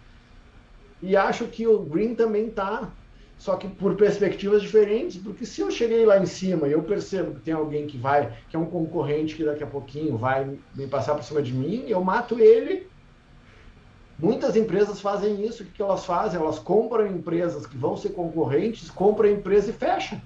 e 1.01 1.17
acho 1.17 1.45
que 1.47 1.67
o 1.67 1.79
Green 1.79 2.15
também 2.15 2.47
está, 2.47 2.89
só 3.37 3.55
que 3.55 3.67
por 3.67 3.95
perspectivas 3.95 4.61
diferentes, 4.61 5.17
porque 5.17 5.45
se 5.45 5.61
eu 5.61 5.71
cheguei 5.71 6.05
lá 6.05 6.19
em 6.19 6.25
cima 6.25 6.67
e 6.67 6.71
eu 6.71 6.83
percebo 6.83 7.33
que 7.33 7.41
tem 7.41 7.53
alguém 7.53 7.87
que 7.87 7.97
vai, 7.97 8.31
que 8.49 8.55
é 8.55 8.59
um 8.59 8.65
concorrente 8.65 9.35
que 9.35 9.43
daqui 9.43 9.63
a 9.63 9.67
pouquinho 9.67 10.15
vai 10.17 10.57
me 10.75 10.87
passar 10.87 11.15
por 11.15 11.23
cima 11.23 11.41
de 11.41 11.51
mim, 11.51 11.85
eu 11.87 12.03
mato 12.03 12.39
ele. 12.39 12.87
Muitas 14.17 14.55
empresas 14.55 15.01
fazem 15.01 15.43
isso. 15.43 15.63
O 15.63 15.65
que 15.65 15.81
elas 15.81 16.05
fazem? 16.05 16.39
Elas 16.39 16.59
compram 16.59 17.07
empresas 17.07 17.65
que 17.65 17.75
vão 17.75 17.97
ser 17.97 18.09
concorrentes, 18.09 18.91
compram 18.91 19.27
a 19.27 19.31
empresa 19.31 19.71
e 19.71 19.73
fecham. 19.73 20.21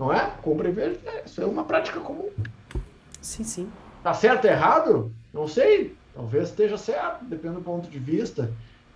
Não 0.00 0.10
é? 0.10 0.32
Compra 0.40 0.66
e 0.66 0.72
vende. 0.72 0.98
É, 1.04 1.24
isso 1.26 1.42
é 1.42 1.44
uma 1.44 1.62
prática 1.62 2.00
comum. 2.00 2.30
Sim, 3.20 3.44
sim. 3.44 3.70
Tá 4.02 4.14
certo 4.14 4.46
ou 4.46 4.50
errado? 4.50 5.12
Não 5.30 5.46
sei. 5.46 5.94
Talvez 6.14 6.48
esteja 6.48 6.78
certo, 6.78 7.22
depende 7.26 7.56
do 7.56 7.60
ponto 7.60 7.86
de 7.86 7.98
vista. 7.98 8.50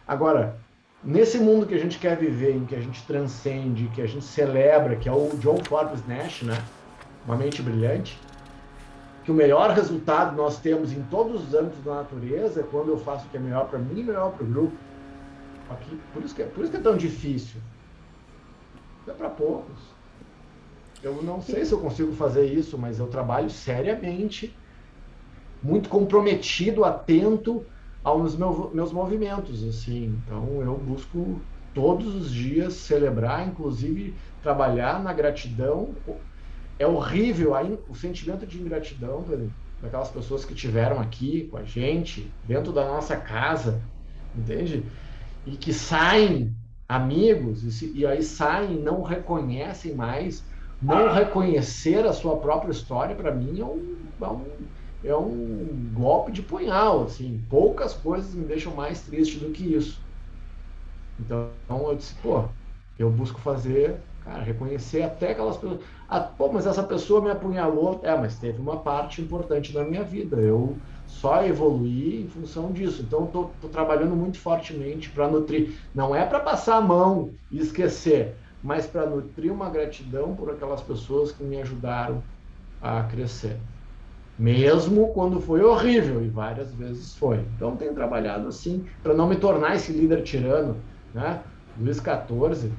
Agora, 0.08 0.56
nesse 1.04 1.38
mundo 1.38 1.66
que 1.66 1.74
a 1.74 1.78
gente 1.78 1.98
quer 1.98 2.16
viver, 2.16 2.56
em 2.56 2.64
que 2.64 2.74
a 2.74 2.80
gente 2.80 3.02
transcende, 3.06 3.90
que 3.94 4.00
a 4.00 4.06
gente 4.06 4.24
celebra, 4.24 4.96
que 4.96 5.06
é 5.06 5.12
o 5.12 5.28
John 5.36 5.58
Forbes 5.68 6.06
Nash, 6.08 6.40
né? 6.40 6.64
Uma 7.26 7.36
mente 7.36 7.60
brilhante, 7.60 8.18
que 9.24 9.30
o 9.30 9.34
melhor 9.34 9.72
resultado 9.72 10.34
nós 10.34 10.58
temos 10.58 10.90
em 10.90 11.02
todos 11.04 11.48
os 11.48 11.54
âmbitos 11.54 11.84
da 11.84 11.96
natureza 11.96 12.60
é 12.60 12.62
quando 12.62 12.88
eu 12.88 12.98
faço 12.98 13.26
o 13.26 13.28
que 13.28 13.36
é 13.36 13.40
melhor 13.40 13.68
para 13.68 13.78
mim 13.78 14.00
e 14.00 14.04
melhor 14.04 14.32
para 14.32 14.44
o 14.44 14.48
grupo. 14.48 14.76
Aqui, 15.68 16.00
por, 16.14 16.22
isso 16.22 16.34
que 16.34 16.42
é, 16.42 16.46
por 16.46 16.62
isso 16.62 16.70
que 16.70 16.78
é 16.78 16.82
tão 16.82 16.96
difícil. 16.96 17.60
É 19.06 19.12
para 19.12 19.28
poucos. 19.28 19.93
Eu 21.04 21.22
não 21.22 21.40
sei 21.40 21.64
se 21.64 21.72
eu 21.72 21.80
consigo 21.80 22.12
fazer 22.12 22.52
isso, 22.52 22.78
mas 22.78 22.98
eu 22.98 23.08
trabalho 23.08 23.48
seriamente 23.50 24.58
muito 25.62 25.88
comprometido, 25.88 26.84
atento 26.84 27.66
aos 28.02 28.36
meus, 28.36 28.72
meus 28.74 28.92
movimentos, 28.92 29.64
assim. 29.64 30.04
Então 30.22 30.62
eu 30.62 30.78
busco 30.78 31.48
todos 31.72 32.14
os 32.14 32.30
dias 32.32 32.74
celebrar, 32.74 33.48
inclusive 33.48 34.20
trabalhar 34.40 35.02
na 35.02 35.12
gratidão. 35.12 36.00
É 36.78 36.86
horrível 36.86 37.54
aí 37.54 37.78
o 37.88 37.94
sentimento 37.94 38.46
de 38.46 38.60
ingratidão 38.60 39.24
daquelas 39.80 40.10
pessoas 40.10 40.44
que 40.44 40.54
tiveram 40.54 41.00
aqui 41.00 41.48
com 41.48 41.56
a 41.58 41.64
gente, 41.64 42.36
dentro 42.42 42.72
da 42.72 42.86
nossa 42.86 43.16
casa, 43.20 43.88
entende? 44.34 44.92
E 45.44 45.56
que 45.58 45.72
saem 45.72 46.56
amigos 46.88 47.64
e, 47.64 47.72
se, 47.72 47.96
e 47.98 48.06
aí 48.06 48.22
saem, 48.22 48.80
não 48.82 49.02
reconhecem 49.02 49.94
mais, 49.94 50.44
não 50.84 51.12
reconhecer 51.12 52.06
a 52.06 52.12
sua 52.12 52.40
própria 52.40 52.70
história 52.72 53.16
para 53.16 53.34
mim 53.34 53.60
é 53.60 53.64
um, 53.64 54.12
é 54.20 54.28
um 54.28 54.70
é 55.02 55.14
um 55.16 55.90
golpe 55.92 56.32
de 56.32 56.42
punhal, 56.42 57.04
assim. 57.04 57.46
Poucas 57.48 57.92
coisas 57.94 58.34
me 58.34 58.46
deixam 58.46 58.74
mais 58.74 59.02
triste 59.04 59.38
do 59.38 59.52
que 59.52 59.74
isso. 59.74 60.06
Então 61.18 61.56
eu 61.68 61.94
disse, 61.96 62.20
pô, 62.20 62.54
eu 62.98 63.10
busco 63.12 63.40
fazer, 63.40 64.08
cara, 64.20 64.42
reconhecer 64.42 65.02
até 65.02 65.32
aquelas 65.32 65.56
pessoas. 65.56 65.84
Ah, 66.08 66.20
pô, 66.20 66.50
mas 66.52 66.66
essa 66.66 66.82
pessoa 66.82 67.20
me 67.22 67.30
apunhalou. 67.30 68.00
É, 68.04 68.16
mas 68.16 68.38
teve 68.38 68.60
uma 68.60 68.82
parte 68.82 69.20
importante 69.22 69.72
da 69.72 69.84
minha 69.84 70.04
vida. 70.04 70.36
Eu 70.40 70.82
só 71.06 71.44
evoluí 71.44 72.22
em 72.24 72.28
função 72.28 72.72
disso. 72.72 73.02
Então 73.02 73.26
tô 73.30 73.68
trabalhando 73.68 74.16
muito 74.16 74.40
fortemente 74.40 75.10
para 75.12 75.28
nutrir. 75.30 75.78
Não 75.94 76.14
é 76.14 76.26
para 76.26 76.40
passar 76.40 76.76
a 76.76 76.80
mão 76.80 77.34
e 77.50 77.58
esquecer, 77.58 78.43
mas 78.64 78.86
para 78.86 79.08
nutrir 79.10 79.52
uma 79.52 79.70
gratidão 79.70 80.36
por 80.36 80.50
aquelas 80.50 80.82
pessoas 80.82 81.32
que 81.32 81.44
me 81.44 81.60
ajudaram 81.60 82.26
a 82.80 83.04
crescer 83.04 83.62
mesmo 84.38 85.12
quando 85.12 85.40
foi 85.40 85.62
horrível, 85.62 86.24
e 86.24 86.28
várias 86.30 86.74
vezes 86.74 87.14
foi. 87.16 87.38
Então 87.40 87.76
tenho 87.76 87.94
trabalhado 87.94 88.48
assim, 88.48 88.84
para 89.02 89.14
não 89.14 89.28
me 89.28 89.36
tornar 89.36 89.76
esse 89.76 89.92
líder 89.92 90.22
tirano, 90.22 90.84
né? 91.12 91.44
Luiz 91.76 92.00
XIV, 92.00 92.78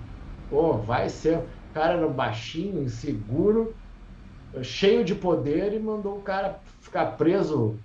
pô, 0.49 0.77
vai 0.83 1.09
ser, 1.09 1.39
o 1.39 1.49
cara 1.73 1.93
era 1.95 2.07
baixinho, 2.09 2.81
inseguro, 2.83 3.75
cheio 4.63 5.03
de 5.03 5.15
poder 5.15 5.73
e 5.73 5.79
mandou 5.79 6.19
o 6.19 6.23
cara 6.23 6.61
ficar 6.81 7.11
preso 7.17 7.83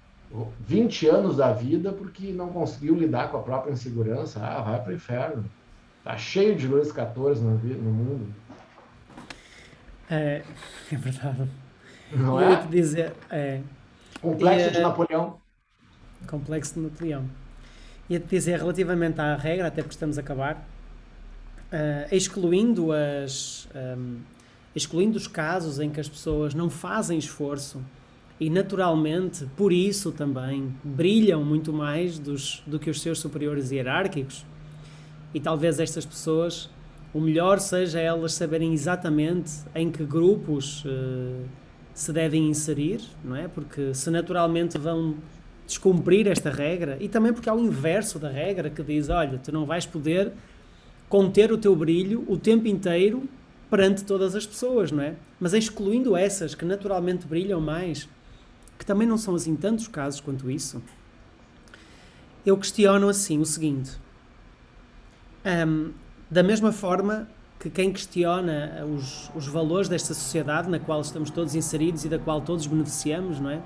20 0.58 1.06
anos 1.08 1.36
da 1.36 1.52
vida 1.52 1.92
porque 1.92 2.32
não 2.32 2.52
conseguiu 2.52 2.94
lidar 2.94 3.30
com 3.30 3.36
a 3.38 3.42
própria 3.42 3.72
insegurança. 3.72 4.40
Ah, 4.44 4.62
vai 4.62 4.82
para 4.82 4.92
o 4.92 4.94
inferno. 4.94 5.52
Tá 6.02 6.16
cheio 6.16 6.56
de 6.56 6.66
Luiz 6.66 6.88
XIV 6.88 7.40
no, 7.40 7.58
no 7.58 7.90
mundo. 7.90 8.34
É, 10.10 10.42
é 10.90 10.96
verdade. 10.96 11.48
Não 12.12 12.40
é? 12.40 12.66
dizer, 12.66 13.12
é. 13.30 13.60
Complexo 14.20 14.68
e, 14.68 14.70
de 14.72 14.80
Napoleão. 14.80 15.40
Complexo 16.26 16.74
de 16.74 16.80
Napoleão. 16.80 17.24
Ia-te 18.08 18.26
dizer, 18.26 18.58
relativamente 18.58 19.20
à 19.20 19.36
regra, 19.36 19.68
até 19.68 19.82
porque 19.82 19.94
estamos 19.94 20.18
a 20.18 20.20
acabar, 20.20 20.68
uh, 21.72 22.14
excluindo, 22.14 22.90
as, 22.92 23.68
um, 23.72 23.78
ehm, 23.78 24.16
excluindo 24.74 25.16
os 25.16 25.28
casos 25.28 25.78
em 25.78 25.90
que 25.90 26.00
as 26.00 26.08
pessoas 26.08 26.52
não 26.52 26.68
fazem 26.68 27.16
esforço 27.18 27.80
e, 28.40 28.50
naturalmente, 28.50 29.46
por 29.56 29.72
isso 29.72 30.10
também, 30.10 30.74
brilham 30.82 31.44
muito 31.44 31.72
mais 31.72 32.18
dos, 32.18 32.62
do 32.66 32.80
que 32.80 32.90
os 32.90 33.00
seus 33.00 33.20
superiores 33.20 33.70
hierárquicos, 33.70 34.44
e 35.34 35.40
talvez 35.40 35.78
estas 35.80 36.04
pessoas, 36.04 36.68
o 37.12 37.20
melhor 37.20 37.58
seja 37.60 38.00
elas 38.00 38.34
saberem 38.34 38.72
exatamente 38.72 39.52
em 39.74 39.90
que 39.90 40.04
grupos. 40.04 40.84
Uh, 40.84 41.44
se 42.00 42.12
devem 42.12 42.48
inserir, 42.48 43.02
não 43.22 43.36
é? 43.36 43.46
Porque 43.46 43.92
se 43.94 44.10
naturalmente 44.10 44.78
vão 44.78 45.16
descumprir 45.66 46.26
esta 46.26 46.50
regra, 46.50 46.96
e 46.98 47.08
também 47.08 47.30
porque 47.32 47.48
há 47.48 47.54
o 47.54 47.60
inverso 47.60 48.18
da 48.18 48.30
regra 48.30 48.70
que 48.70 48.82
diz: 48.82 49.10
olha, 49.10 49.38
tu 49.38 49.52
não 49.52 49.66
vais 49.66 49.84
poder 49.84 50.32
conter 51.10 51.52
o 51.52 51.58
teu 51.58 51.76
brilho 51.76 52.24
o 52.26 52.38
tempo 52.38 52.66
inteiro 52.66 53.28
perante 53.68 54.02
todas 54.04 54.34
as 54.34 54.46
pessoas, 54.46 54.90
não 54.90 55.02
é? 55.02 55.14
Mas 55.38 55.52
excluindo 55.52 56.16
essas 56.16 56.54
que 56.54 56.64
naturalmente 56.64 57.26
brilham 57.26 57.60
mais, 57.60 58.08
que 58.78 58.86
também 58.86 59.06
não 59.06 59.18
são 59.18 59.34
assim 59.34 59.54
tantos 59.54 59.86
casos 59.86 60.20
quanto 60.20 60.50
isso, 60.50 60.82
eu 62.46 62.56
questiono 62.56 63.10
assim 63.10 63.38
o 63.38 63.44
seguinte: 63.44 63.92
um, 65.44 65.92
da 66.30 66.42
mesma 66.42 66.72
forma 66.72 67.28
que 67.58 67.68
quem 67.68 67.92
questiona 67.92 68.86
os, 68.86 69.30
os 69.34 69.46
valores 69.46 69.88
desta 69.88 70.14
sociedade 70.14 70.68
na 70.68 70.78
qual 70.78 71.00
estamos 71.00 71.30
todos 71.30 71.54
inseridos 71.54 72.04
e 72.04 72.08
da 72.08 72.18
qual 72.18 72.40
todos 72.40 72.66
beneficiamos, 72.66 73.38
não 73.38 73.50
é? 73.50 73.60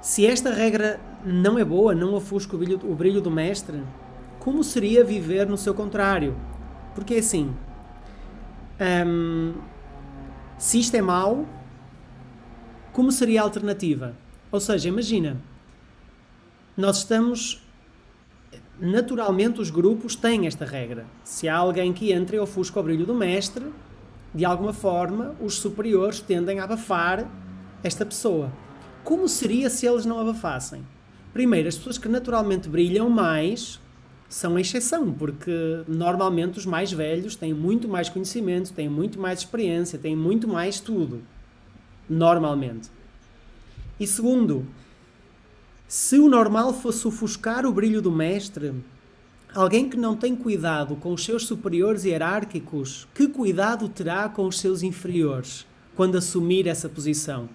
Se 0.00 0.26
esta 0.26 0.52
regra 0.52 0.98
não 1.24 1.58
é 1.58 1.64
boa, 1.64 1.94
não 1.94 2.14
ofusca 2.14 2.56
o 2.56 2.58
brilho, 2.58 2.80
o 2.84 2.94
brilho 2.94 3.20
do 3.20 3.30
mestre, 3.30 3.82
como 4.40 4.64
seria 4.64 5.04
viver 5.04 5.46
no 5.46 5.56
seu 5.56 5.74
contrário? 5.74 6.34
Porque 6.94 7.14
assim, 7.14 7.54
hum, 9.06 9.54
se 10.58 10.80
isto 10.80 10.96
é 10.96 11.02
mau, 11.02 11.46
como 12.92 13.12
seria 13.12 13.40
a 13.40 13.44
alternativa? 13.44 14.16
Ou 14.50 14.58
seja, 14.60 14.88
imagina, 14.88 15.36
nós 16.76 16.98
estamos 16.98 17.62
naturalmente 18.82 19.60
os 19.60 19.70
grupos 19.70 20.16
têm 20.16 20.48
esta 20.48 20.64
regra. 20.64 21.06
Se 21.22 21.48
há 21.48 21.56
alguém 21.56 21.92
que 21.92 22.12
entra 22.12 22.34
e 22.34 22.40
ofusca 22.40 22.80
o 22.80 22.82
brilho 22.82 23.06
do 23.06 23.14
mestre, 23.14 23.64
de 24.34 24.44
alguma 24.44 24.72
forma 24.72 25.36
os 25.40 25.54
superiores 25.54 26.18
tendem 26.18 26.58
a 26.58 26.64
abafar 26.64 27.30
esta 27.84 28.04
pessoa. 28.04 28.52
Como 29.04 29.28
seria 29.28 29.70
se 29.70 29.86
eles 29.86 30.04
não 30.04 30.18
abafassem? 30.18 30.84
Primeiro, 31.32 31.68
as 31.68 31.76
pessoas 31.76 31.96
que 31.96 32.08
naturalmente 32.08 32.68
brilham 32.68 33.08
mais 33.08 33.80
são 34.28 34.56
a 34.56 34.60
exceção, 34.60 35.12
porque 35.12 35.84
normalmente 35.86 36.58
os 36.58 36.66
mais 36.66 36.92
velhos 36.92 37.36
têm 37.36 37.54
muito 37.54 37.86
mais 37.86 38.08
conhecimento, 38.08 38.72
têm 38.72 38.88
muito 38.88 39.20
mais 39.20 39.40
experiência, 39.40 39.96
têm 39.96 40.16
muito 40.16 40.48
mais 40.48 40.80
tudo. 40.80 41.22
Normalmente. 42.10 42.90
E 44.00 44.06
segundo, 44.08 44.66
se 45.92 46.18
o 46.18 46.26
normal 46.26 46.72
fosse 46.72 47.06
ofuscar 47.06 47.66
o 47.66 47.72
brilho 47.72 48.00
do 48.00 48.10
mestre, 48.10 48.72
alguém 49.54 49.90
que 49.90 49.96
não 49.98 50.16
tem 50.16 50.34
cuidado 50.34 50.96
com 50.96 51.12
os 51.12 51.22
seus 51.22 51.46
superiores 51.46 52.06
hierárquicos, 52.06 53.06
que 53.14 53.28
cuidado 53.28 53.90
terá 53.90 54.26
com 54.26 54.46
os 54.46 54.58
seus 54.58 54.82
inferiores 54.82 55.66
quando 55.94 56.16
assumir 56.16 56.66
essa 56.66 56.88
posição? 56.88 57.46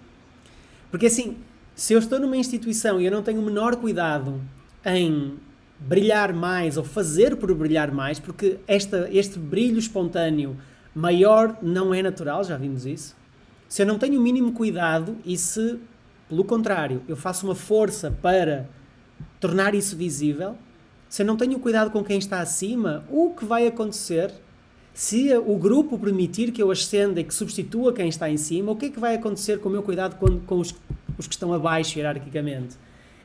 Porque 0.88 1.06
assim, 1.06 1.36
se 1.74 1.94
eu 1.94 1.98
estou 1.98 2.20
numa 2.20 2.36
instituição 2.36 3.00
e 3.00 3.06
eu 3.06 3.10
não 3.10 3.24
tenho 3.24 3.40
o 3.40 3.44
menor 3.44 3.74
cuidado 3.74 4.40
em 4.86 5.34
brilhar 5.80 6.32
mais 6.32 6.76
ou 6.76 6.84
fazer 6.84 7.34
por 7.34 7.52
brilhar 7.52 7.90
mais, 7.90 8.20
porque 8.20 8.60
esta, 8.68 9.08
este 9.10 9.36
brilho 9.36 9.80
espontâneo 9.80 10.56
maior 10.94 11.58
não 11.60 11.92
é 11.92 12.00
natural, 12.02 12.44
já 12.44 12.56
vimos 12.56 12.86
isso. 12.86 13.16
Se 13.68 13.82
eu 13.82 13.86
não 13.86 13.98
tenho 13.98 14.20
o 14.20 14.22
mínimo 14.22 14.52
cuidado 14.52 15.16
e 15.24 15.36
se 15.36 15.80
pelo 16.28 16.44
contrário, 16.44 17.02
eu 17.08 17.16
faço 17.16 17.46
uma 17.46 17.54
força 17.54 18.10
para 18.22 18.68
tornar 19.40 19.74
isso 19.74 19.96
visível, 19.96 20.56
se 21.08 21.22
eu 21.22 21.26
não 21.26 21.36
tenho 21.36 21.58
cuidado 21.58 21.90
com 21.90 22.04
quem 22.04 22.18
está 22.18 22.40
acima, 22.40 23.04
o 23.10 23.30
que 23.30 23.44
vai 23.44 23.66
acontecer 23.66 24.32
Se 24.92 25.32
o 25.32 25.56
grupo 25.56 25.96
permitir 25.96 26.50
que 26.50 26.60
eu 26.60 26.72
ascenda 26.72 27.20
e 27.20 27.24
que 27.24 27.32
substitua 27.32 27.92
quem 27.92 28.08
está 28.08 28.28
em 28.28 28.36
cima, 28.36 28.72
o 28.72 28.76
que 28.76 28.86
é 28.86 28.90
que 28.90 28.98
vai 28.98 29.14
acontecer 29.14 29.60
com 29.60 29.68
o 29.68 29.72
meu 29.72 29.80
cuidado 29.80 30.16
com, 30.16 30.40
com 30.40 30.58
os, 30.58 30.74
os 31.16 31.28
que 31.28 31.34
estão 31.34 31.54
abaixo 31.54 31.96
hierarquicamente? 31.96 32.76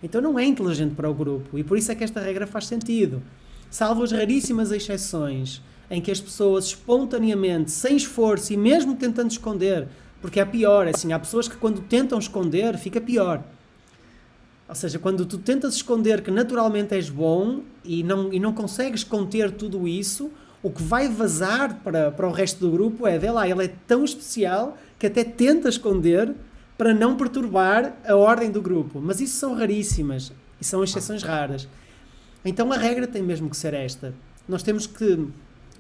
Então 0.04 0.22
não 0.22 0.38
é 0.38 0.46
inteligente 0.46 0.94
para 0.94 1.10
o 1.10 1.14
grupo 1.16 1.58
e 1.58 1.64
por 1.64 1.76
isso 1.76 1.92
é 1.92 1.96
que 1.96 2.04
esta 2.04 2.20
regra 2.20 2.46
faz 2.46 2.68
sentido. 2.68 3.24
Salvo 3.72 4.04
as 4.04 4.12
raríssimas 4.12 4.72
exceções 4.72 5.64
em 5.90 6.00
que 6.00 6.12
as 6.12 6.22
pessoas 6.22 6.66
espontaneamente, 6.66 7.72
sem 7.72 7.96
esforço 7.96 8.54
e 8.54 8.58
mesmo 8.58 8.96
tentando 8.96 9.32
esconder, 9.32 9.88
porque 10.24 10.40
é 10.40 10.46
pior, 10.46 10.88
é 10.88 10.92
assim, 10.92 11.12
há 11.12 11.20
pessoas 11.20 11.50
que 11.50 11.58
quando 11.58 11.82
tentam 11.82 12.18
esconder 12.18 12.78
fica 12.78 13.02
pior. 13.02 13.44
Ou 14.70 14.74
seja, 14.74 14.98
quando 14.98 15.26
tu 15.26 15.38
tentas 15.38 15.76
esconder 15.76 16.22
que 16.22 16.32
naturalmente 16.32 16.96
és 16.96 17.10
bom 17.10 17.60
e 17.84 18.04
não, 18.04 18.32
e 18.32 18.40
não 18.40 18.54
consegues 18.54 19.04
conter 19.04 19.52
tudo 19.52 19.86
isso, 19.86 20.32
o 20.64 20.72
que 20.72 20.82
vai 20.82 21.10
vazar 21.10 21.76
para, 21.84 22.10
para 22.10 22.26
o 22.26 22.32
resto 22.32 22.62
do 22.62 22.72
grupo 22.72 23.06
é, 23.06 23.20
vê 23.20 23.30
lá, 23.30 23.46
ele 23.46 23.66
é 23.66 23.74
tão 23.86 24.06
especial 24.06 24.78
que 24.98 25.08
até 25.08 25.26
tenta 25.26 25.68
esconder 25.68 26.34
para 26.78 26.94
não 26.94 27.18
perturbar 27.18 27.94
a 28.08 28.16
ordem 28.16 28.50
do 28.50 28.62
grupo. 28.62 29.02
Mas 29.02 29.20
isso 29.20 29.36
são 29.36 29.54
raríssimas 29.54 30.32
e 30.62 30.64
são 30.64 30.82
exceções 30.86 31.22
raras. 31.22 31.68
Então 32.46 32.72
a 32.72 32.78
regra 32.78 33.08
tem 33.08 33.22
mesmo 33.22 33.50
que 33.50 33.58
ser 33.58 33.74
esta. 33.74 34.14
Nós 34.48 34.64
temos 34.64 34.88
que, 34.88 35.28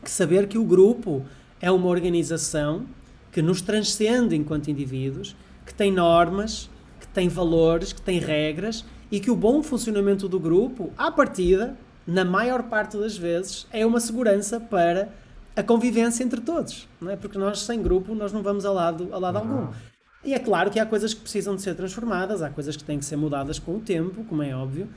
que 0.03 0.11
saber 0.11 0.49
que 0.49 0.57
o 0.57 0.65
grupo 0.65 1.23
é 1.61 1.71
uma 1.71 1.87
organização 1.87 2.85
que 3.34 3.41
nos 3.41 3.61
transcende 3.61 4.36
enquanto 4.36 4.69
indivíduos, 4.69 5.36
que 5.65 5.73
tem 5.73 5.91
normas, 5.91 6.69
que 6.99 7.07
tem 7.07 7.27
valores, 7.27 7.91
que 7.91 8.01
tem 8.01 8.19
regras 8.19 8.86
e 9.11 9.19
que 9.19 9.31
o 9.31 9.36
bom 9.36 9.61
funcionamento 9.61 10.29
do 10.29 10.39
grupo, 10.39 10.91
à 10.97 11.11
partida, 11.11 11.75
na 12.05 12.23
maior 12.23 12.63
parte 12.63 12.97
das 12.97 13.17
vezes, 13.17 13.67
é 13.71 13.86
uma 13.86 13.99
segurança 13.99 14.59
para 14.59 15.09
a 15.55 15.63
convivência 15.63 16.23
entre 16.23 16.41
todos, 16.41 16.88
não 17.01 17.11
é? 17.11 17.15
Porque 17.15 17.38
nós 17.38 17.59
sem 17.59 17.81
grupo 17.81 18.15
nós 18.15 18.31
não 18.31 18.41
vamos 18.41 18.65
a 18.65 18.71
lado, 18.71 19.09
a 19.11 19.17
lado 19.17 19.38
algum. 19.38 19.67
E 20.23 20.34
é 20.34 20.39
claro 20.39 20.71
que 20.71 20.79
há 20.79 20.86
coisas 20.86 21.13
que 21.13 21.21
precisam 21.21 21.55
de 21.55 21.61
ser 21.61 21.75
transformadas, 21.75 22.41
há 22.41 22.49
coisas 22.49 22.77
que 22.77 22.84
têm 22.84 22.99
que 22.99 23.05
ser 23.05 23.17
mudadas 23.17 23.59
com 23.59 23.75
o 23.75 23.79
tempo, 23.79 24.23
como 24.25 24.41
é 24.41 24.55
óbvio, 24.55 24.88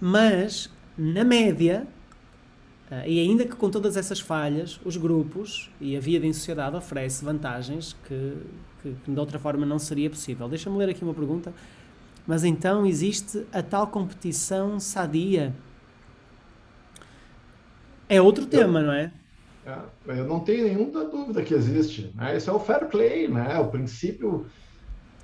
mas 0.00 0.70
na 0.96 1.24
média, 1.24 1.86
e 3.06 3.20
ainda 3.20 3.44
que 3.44 3.56
com 3.56 3.70
todas 3.70 3.96
essas 3.96 4.20
falhas, 4.20 4.78
os 4.84 4.96
grupos 4.96 5.70
e 5.80 5.96
a 5.96 6.00
vida 6.00 6.26
em 6.26 6.32
sociedade 6.32 6.76
oferece 6.76 7.24
vantagens 7.24 7.96
que, 8.06 8.36
que, 8.82 8.94
que 9.04 9.10
de 9.10 9.18
outra 9.18 9.38
forma 9.38 9.64
não 9.64 9.78
seria 9.78 10.10
possível. 10.10 10.48
Deixa-me 10.48 10.76
ler 10.76 10.90
aqui 10.90 11.02
uma 11.02 11.14
pergunta. 11.14 11.52
Mas 12.26 12.44
então 12.44 12.84
existe 12.84 13.46
a 13.52 13.62
tal 13.62 13.86
competição 13.86 14.78
sadia? 14.78 15.54
É 18.08 18.20
outro 18.20 18.46
tema, 18.46 18.82
não 18.82 18.92
é? 18.92 19.10
é? 19.64 19.78
Eu 20.06 20.26
não 20.26 20.40
tenho 20.40 20.64
nenhuma 20.64 21.04
dúvida 21.04 21.42
que 21.42 21.54
existe. 21.54 22.12
Né? 22.14 22.36
Esse 22.36 22.50
é 22.50 22.52
o 22.52 22.60
fair 22.60 22.86
play, 22.88 23.26
né? 23.26 23.58
o 23.58 23.68
princípio 23.68 24.46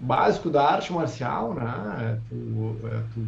básico 0.00 0.48
da 0.48 0.64
arte 0.64 0.92
marcial. 0.92 1.54
Né? 1.54 1.64
É 2.00 2.18
tu, 2.28 2.76
é 2.86 3.02
tu 3.12 3.26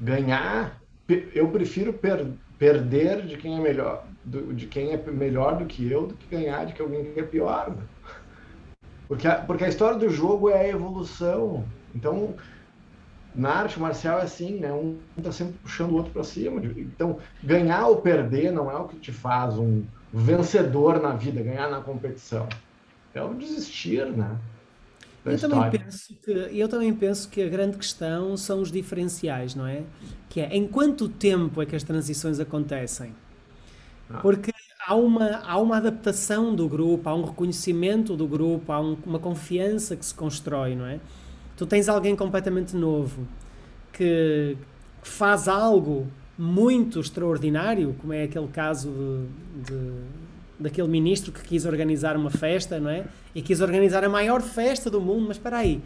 ganhar 0.00 0.78
eu 1.08 1.48
prefiro 1.48 1.92
per, 1.92 2.26
perder 2.58 3.26
de 3.26 3.36
quem 3.36 3.56
é 3.56 3.60
melhor, 3.60 4.04
do, 4.24 4.52
de 4.54 4.66
quem 4.66 4.92
é 4.92 4.96
melhor 4.96 5.56
do 5.56 5.66
que 5.66 5.90
eu, 5.90 6.06
do 6.06 6.14
que 6.14 6.26
ganhar 6.26 6.64
de 6.64 6.72
que 6.72 6.82
alguém 6.82 7.12
que 7.12 7.20
é 7.20 7.22
pior. 7.22 7.74
Porque, 9.08 9.28
a, 9.28 9.36
porque 9.36 9.64
a 9.64 9.68
história 9.68 9.98
do 9.98 10.08
jogo 10.08 10.50
é 10.50 10.60
a 10.60 10.68
evolução. 10.68 11.64
Então, 11.94 12.34
na 13.34 13.50
arte 13.50 13.78
marcial 13.78 14.18
é 14.18 14.22
assim, 14.22 14.58
né? 14.58 14.72
Um 14.72 14.98
está 15.16 15.30
sempre 15.30 15.54
puxando 15.62 15.92
o 15.92 15.96
outro 15.96 16.12
para 16.12 16.24
cima. 16.24 16.60
Então, 16.64 17.18
ganhar 17.42 17.86
ou 17.86 18.00
perder 18.00 18.50
não 18.50 18.70
é 18.70 18.76
o 18.76 18.88
que 18.88 18.96
te 18.96 19.12
faz 19.12 19.58
um 19.58 19.84
vencedor 20.12 21.00
na 21.00 21.12
vida, 21.12 21.42
ganhar 21.42 21.68
na 21.68 21.80
competição. 21.80 22.48
É 23.14 23.22
o 23.22 23.34
desistir, 23.34 24.06
né? 24.06 24.36
Eu 25.26 25.38
também, 25.38 25.70
penso 25.70 26.14
que, 26.22 26.30
eu 26.30 26.68
também 26.68 26.94
penso 26.94 27.28
que 27.28 27.42
a 27.42 27.48
grande 27.48 27.76
questão 27.76 28.36
são 28.36 28.60
os 28.60 28.70
diferenciais, 28.70 29.54
não 29.54 29.66
é? 29.66 29.82
Que 30.28 30.40
é 30.40 30.56
em 30.56 30.66
quanto 30.66 31.08
tempo 31.08 31.60
é 31.60 31.66
que 31.66 31.74
as 31.74 31.82
transições 31.82 32.38
acontecem? 32.38 33.12
Ah. 34.08 34.18
Porque 34.20 34.52
há 34.86 34.94
uma, 34.94 35.38
há 35.38 35.58
uma 35.58 35.78
adaptação 35.78 36.54
do 36.54 36.68
grupo, 36.68 37.08
há 37.08 37.14
um 37.14 37.24
reconhecimento 37.24 38.16
do 38.16 38.26
grupo, 38.26 38.70
há 38.72 38.80
um, 38.80 38.96
uma 39.04 39.18
confiança 39.18 39.96
que 39.96 40.06
se 40.06 40.14
constrói, 40.14 40.76
não 40.76 40.86
é? 40.86 41.00
Tu 41.56 41.66
tens 41.66 41.88
alguém 41.88 42.14
completamente 42.14 42.76
novo 42.76 43.26
que, 43.92 44.56
que 45.02 45.08
faz 45.08 45.48
algo 45.48 46.06
muito 46.38 47.00
extraordinário, 47.00 47.94
como 47.98 48.12
é 48.12 48.24
aquele 48.24 48.48
caso 48.48 48.90
de, 48.90 49.72
de 49.72 49.92
daquele 50.58 50.88
ministro 50.88 51.32
que 51.32 51.42
quis 51.42 51.64
organizar 51.64 52.16
uma 52.16 52.30
festa, 52.30 52.80
não 52.80 52.90
é? 52.90 53.04
E 53.34 53.42
quis 53.42 53.60
organizar 53.60 54.04
a 54.04 54.08
maior 54.08 54.40
festa 54.40 54.90
do 54.90 55.00
mundo, 55.00 55.26
mas 55.28 55.36
espera 55.36 55.58
aí. 55.58 55.82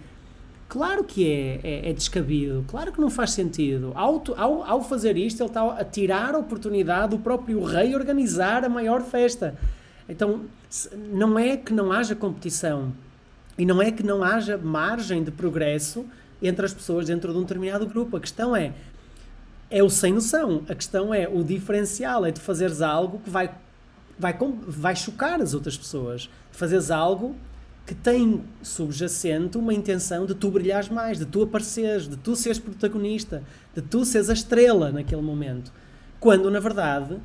Claro 0.69 1.03
que 1.03 1.29
é, 1.29 1.61
é, 1.65 1.91
é, 1.91 1.93
descabido, 1.93 2.65
claro 2.69 2.93
que 2.93 3.01
não 3.01 3.11
faz 3.11 3.33
sentido. 3.33 3.91
Ao, 3.97 4.23
ao, 4.37 4.63
ao 4.63 4.83
fazer 4.83 5.17
isto, 5.17 5.43
ele 5.43 5.49
está 5.51 5.65
a 5.65 5.85
tirar 5.85 6.35
a 6.37 6.39
oportunidade 6.39 7.11
do 7.11 7.19
próprio 7.19 7.61
rei 7.65 7.95
organizar 7.95 8.65
a 8.65 8.69
maior 8.69 9.03
festa. 9.03 9.57
Então, 10.09 10.43
não 11.13 11.37
é 11.37 11.57
que 11.57 11.73
não 11.73 11.91
haja 11.91 12.15
competição 12.15 12.93
e 13.59 13.67
não 13.67 13.83
é 13.83 13.91
que 13.91 14.05
não 14.05 14.23
haja 14.23 14.57
margem 14.57 15.25
de 15.25 15.33
progresso 15.33 16.07
entre 16.41 16.65
as 16.65 16.73
pessoas 16.73 17.07
dentro 17.07 17.33
de 17.33 17.39
um 17.39 17.43
determinado 17.43 17.85
grupo. 17.87 18.17
A 18.17 18.21
questão 18.21 18.55
é, 18.55 18.73
é 19.69 19.83
o 19.83 19.91
sem 19.91 20.13
noção. 20.13 20.63
A 20.69 20.75
questão 20.75 21.13
é 21.13 21.29
o 21.29 21.43
diferencial, 21.43 22.25
é 22.25 22.31
de 22.31 22.41
fazeres 22.41 22.81
algo 22.81 23.19
que 23.19 23.29
vai 23.29 23.51
vai, 24.21 24.37
vai 24.67 24.95
chocar 24.95 25.41
as 25.41 25.55
outras 25.55 25.77
pessoas. 25.77 26.29
Fazes 26.53 26.91
algo 26.91 27.35
que 27.87 27.95
tem 27.95 28.45
subjacente 28.63 29.57
uma 29.57 29.73
intenção 29.73 30.27
de 30.27 30.35
tu 30.35 30.51
brilhares 30.51 30.89
mais, 30.89 31.19
de 31.19 31.25
tu 31.25 31.43
apareceres, 31.43 32.07
de 32.07 32.17
tu 32.17 32.37
seres 32.37 32.59
protagonista, 32.59 33.43
de 33.75 33.81
tu 33.83 34.05
seres 34.05 34.29
a 34.29 34.35
estrela 34.35 34.93
naquele 34.93 35.23
momento. 35.23 35.73
Quando, 36.21 36.51
na 36.51 36.61
verdade, 36.61 37.17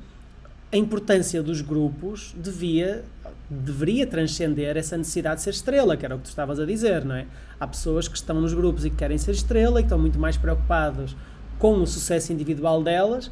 a 0.71 0.77
importância 0.77 1.43
dos 1.43 1.61
grupos 1.61 2.33
devia, 2.37 3.03
deveria 3.49 4.07
transcender 4.07 4.77
essa 4.77 4.97
necessidade 4.97 5.37
de 5.37 5.41
ser 5.43 5.49
estrela, 5.51 5.97
que 5.97 6.05
era 6.05 6.15
o 6.15 6.17
que 6.17 6.23
tu 6.23 6.29
estavas 6.29 6.59
a 6.59 6.65
dizer, 6.65 7.03
não 7.03 7.15
é? 7.15 7.27
Há 7.59 7.67
pessoas 7.67 8.07
que 8.07 8.15
estão 8.15 8.39
nos 8.39 8.53
grupos 8.53 8.85
e 8.85 8.89
que 8.89 8.95
querem 8.95 9.17
ser 9.17 9.31
estrela 9.31 9.81
e 9.81 9.83
que 9.83 9.87
estão 9.87 9.99
muito 9.99 10.17
mais 10.17 10.37
preocupadas 10.37 11.15
com 11.59 11.81
o 11.81 11.85
sucesso 11.85 12.31
individual 12.31 12.81
delas 12.81 13.29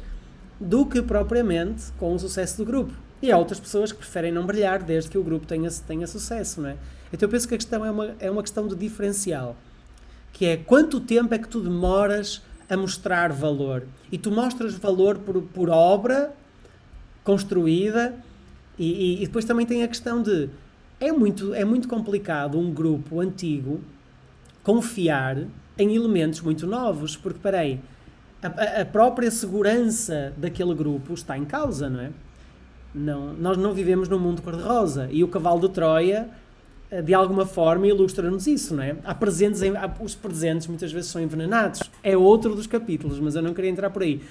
do 0.60 0.86
que 0.86 1.02
propriamente 1.02 1.90
com 1.98 2.14
o 2.14 2.18
sucesso 2.18 2.58
do 2.58 2.64
grupo. 2.64 2.92
E 3.24 3.32
há 3.32 3.38
outras 3.38 3.58
pessoas 3.58 3.90
que 3.90 3.96
preferem 3.96 4.30
não 4.30 4.44
brilhar 4.44 4.82
desde 4.82 5.08
que 5.08 5.16
o 5.16 5.24
grupo 5.24 5.46
tenha, 5.46 5.70
tenha 5.86 6.06
sucesso, 6.06 6.60
não 6.60 6.68
é? 6.68 6.76
Então 7.10 7.26
eu 7.26 7.30
penso 7.30 7.48
que 7.48 7.54
a 7.54 7.56
questão 7.56 7.82
é 7.82 7.90
uma, 7.90 8.14
é 8.20 8.30
uma 8.30 8.42
questão 8.42 8.68
de 8.68 8.76
diferencial, 8.76 9.56
que 10.30 10.44
é 10.44 10.58
quanto 10.58 11.00
tempo 11.00 11.32
é 11.32 11.38
que 11.38 11.48
tu 11.48 11.62
demoras 11.62 12.42
a 12.68 12.76
mostrar 12.76 13.32
valor. 13.32 13.84
E 14.12 14.18
tu 14.18 14.30
mostras 14.30 14.74
valor 14.74 15.16
por, 15.20 15.40
por 15.40 15.70
obra 15.70 16.34
construída 17.24 18.14
e, 18.78 18.92
e, 18.92 19.22
e 19.22 19.26
depois 19.26 19.46
também 19.46 19.64
tem 19.64 19.82
a 19.82 19.88
questão 19.88 20.22
de 20.22 20.50
é 21.00 21.10
muito, 21.10 21.54
é 21.54 21.64
muito 21.64 21.88
complicado 21.88 22.58
um 22.58 22.70
grupo 22.70 23.20
antigo 23.20 23.80
confiar 24.62 25.38
em 25.78 25.96
elementos 25.96 26.42
muito 26.42 26.66
novos, 26.66 27.16
porque, 27.16 27.38
peraí, 27.38 27.80
a, 28.42 28.82
a 28.82 28.84
própria 28.84 29.30
segurança 29.30 30.34
daquele 30.36 30.74
grupo 30.74 31.14
está 31.14 31.38
em 31.38 31.46
causa, 31.46 31.88
não 31.88 32.00
é? 32.00 32.10
Não, 32.94 33.32
nós 33.34 33.56
não 33.56 33.74
vivemos 33.74 34.08
num 34.08 34.18
mundo 34.18 34.40
cor-de-rosa 34.40 35.08
e 35.10 35.24
o 35.24 35.28
cavalo 35.28 35.60
de 35.60 35.68
Troia 35.70 36.28
eh, 36.90 37.02
de 37.02 37.12
alguma 37.12 37.44
forma 37.44 37.88
ilustra-nos 37.88 38.46
isso, 38.46 38.74
não 38.76 38.82
é? 38.82 38.96
Há 39.04 39.14
presentes, 39.14 39.62
em, 39.62 39.76
há, 39.76 39.92
os 40.00 40.14
presentes 40.14 40.68
muitas 40.68 40.92
vezes 40.92 41.10
são 41.10 41.20
envenenados. 41.20 41.80
É 42.02 42.16
outro 42.16 42.54
dos 42.54 42.68
capítulos, 42.68 43.18
mas 43.18 43.34
eu 43.34 43.42
não 43.42 43.52
queria 43.52 43.70
entrar 43.70 43.90
por 43.90 44.02
aí. 44.02 44.22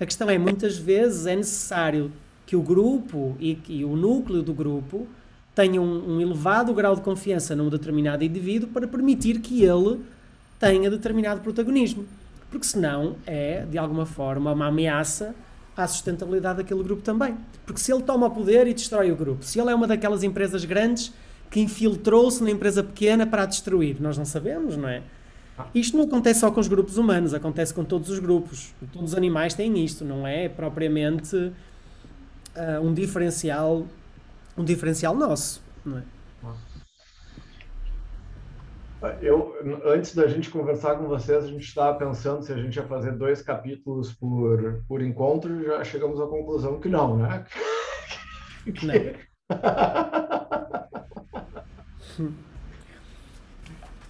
A 0.00 0.04
questão 0.04 0.28
é, 0.28 0.36
muitas 0.38 0.76
vezes 0.76 1.26
é 1.26 1.36
necessário 1.36 2.10
que 2.46 2.56
o 2.56 2.62
grupo 2.62 3.36
e, 3.38 3.56
e 3.68 3.84
o 3.84 3.94
núcleo 3.94 4.42
do 4.42 4.52
grupo 4.52 5.06
tenham 5.54 5.84
um, 5.84 6.16
um, 6.16 6.20
elevado 6.20 6.74
grau 6.74 6.96
de 6.96 7.02
confiança 7.02 7.54
num 7.54 7.68
determinado 7.68 8.24
indivíduo 8.24 8.70
para 8.70 8.88
permitir 8.88 9.40
que 9.40 9.62
ele 9.62 10.00
tenha 10.58 10.90
determinado 10.90 11.42
protagonismo. 11.42 12.06
Porque 12.50 12.66
senão 12.66 13.14
é, 13.24 13.64
de 13.70 13.78
alguma 13.78 14.04
forma, 14.04 14.52
uma 14.52 14.66
ameaça 14.66 15.32
à 15.82 15.88
sustentabilidade 15.88 16.58
daquele 16.58 16.82
grupo 16.82 17.02
também. 17.02 17.36
Porque 17.64 17.80
se 17.80 17.92
ele 17.92 18.02
toma 18.02 18.26
o 18.26 18.30
poder 18.30 18.66
e 18.66 18.74
destrói 18.74 19.10
o 19.10 19.16
grupo, 19.16 19.44
se 19.44 19.60
ele 19.60 19.70
é 19.70 19.74
uma 19.74 19.86
daquelas 19.86 20.22
empresas 20.22 20.64
grandes 20.64 21.12
que 21.50 21.60
infiltrou-se 21.60 22.42
na 22.42 22.50
empresa 22.50 22.82
pequena 22.82 23.26
para 23.26 23.42
a 23.42 23.46
destruir, 23.46 24.00
nós 24.00 24.16
não 24.16 24.24
sabemos, 24.24 24.76
não 24.76 24.88
é? 24.88 25.02
Isto 25.74 25.96
não 25.96 26.04
acontece 26.04 26.40
só 26.40 26.50
com 26.50 26.60
os 26.60 26.68
grupos 26.68 26.96
humanos, 26.96 27.34
acontece 27.34 27.74
com 27.74 27.84
todos 27.84 28.08
os 28.08 28.18
grupos. 28.18 28.72
Todos 28.92 29.10
os 29.10 29.16
animais 29.16 29.52
têm 29.52 29.84
isto, 29.84 30.04
não 30.04 30.26
é 30.26 30.48
propriamente 30.48 31.36
uh, 31.36 31.52
um 32.82 32.94
diferencial 32.94 33.86
um 34.56 34.64
diferencial 34.64 35.14
nosso, 35.14 35.62
não 35.84 35.98
é? 35.98 36.02
Eu, 39.22 39.54
antes 39.84 40.14
da 40.14 40.26
gente 40.26 40.50
conversar 40.50 40.96
com 40.96 41.08
vocês, 41.08 41.44
a 41.44 41.48
gente 41.48 41.64
estava 41.64 41.98
pensando 41.98 42.42
se 42.42 42.52
a 42.52 42.56
gente 42.56 42.76
ia 42.76 42.86
fazer 42.86 43.12
dois 43.12 43.40
capítulos 43.40 44.12
por, 44.12 44.84
por 44.86 45.00
encontro 45.00 45.60
e 45.60 45.64
já 45.64 45.82
chegamos 45.84 46.20
à 46.20 46.26
conclusão 46.26 46.78
que 46.78 46.88
não, 46.88 47.16
né? 47.16 47.44
Não. 48.82 49.04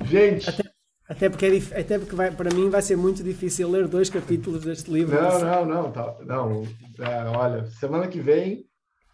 Gente. 0.02 0.48
Até, 0.48 0.62
até 1.08 1.28
porque, 1.28 1.46
é, 1.46 1.80
até 1.80 1.98
porque 1.98 2.16
vai, 2.16 2.30
para 2.30 2.52
mim 2.52 2.68
vai 2.68 2.82
ser 2.82 2.96
muito 2.96 3.22
difícil 3.22 3.70
ler 3.70 3.86
dois 3.86 4.10
capítulos 4.10 4.64
deste 4.64 4.90
livro. 4.90 5.14
Não, 5.20 5.38
não, 5.38 5.66
não. 5.66 5.92
Tá, 5.92 6.16
não 6.26 6.66
é, 6.98 7.24
olha, 7.36 7.66
semana 7.66 8.08
que 8.08 8.20
vem, 8.20 8.64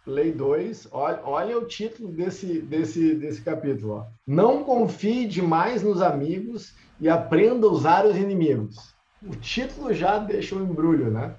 lei 0.07 0.31
2. 0.31 0.87
Olha, 0.91 1.19
olha 1.23 1.57
o 1.57 1.65
título 1.65 2.09
desse, 2.09 2.61
desse, 2.61 3.13
desse 3.15 3.41
capítulo. 3.41 3.93
Ó. 3.93 4.05
Não 4.25 4.63
confie 4.63 5.27
demais 5.27 5.83
nos 5.83 6.01
amigos 6.01 6.73
e 6.99 7.09
aprenda 7.09 7.67
a 7.67 7.71
usar 7.71 8.05
os 8.05 8.15
inimigos. 8.15 8.95
O 9.21 9.35
título 9.35 9.93
já 9.93 10.17
deixa 10.17 10.55
um 10.55 10.63
embrulho, 10.63 11.11
né? 11.11 11.35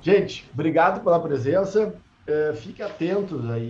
Gente, 0.00 0.48
obrigado 0.52 1.02
pela 1.02 1.20
presença. 1.20 1.94
É, 2.26 2.52
fique 2.54 2.82
atentos 2.82 3.48
aí. 3.50 3.66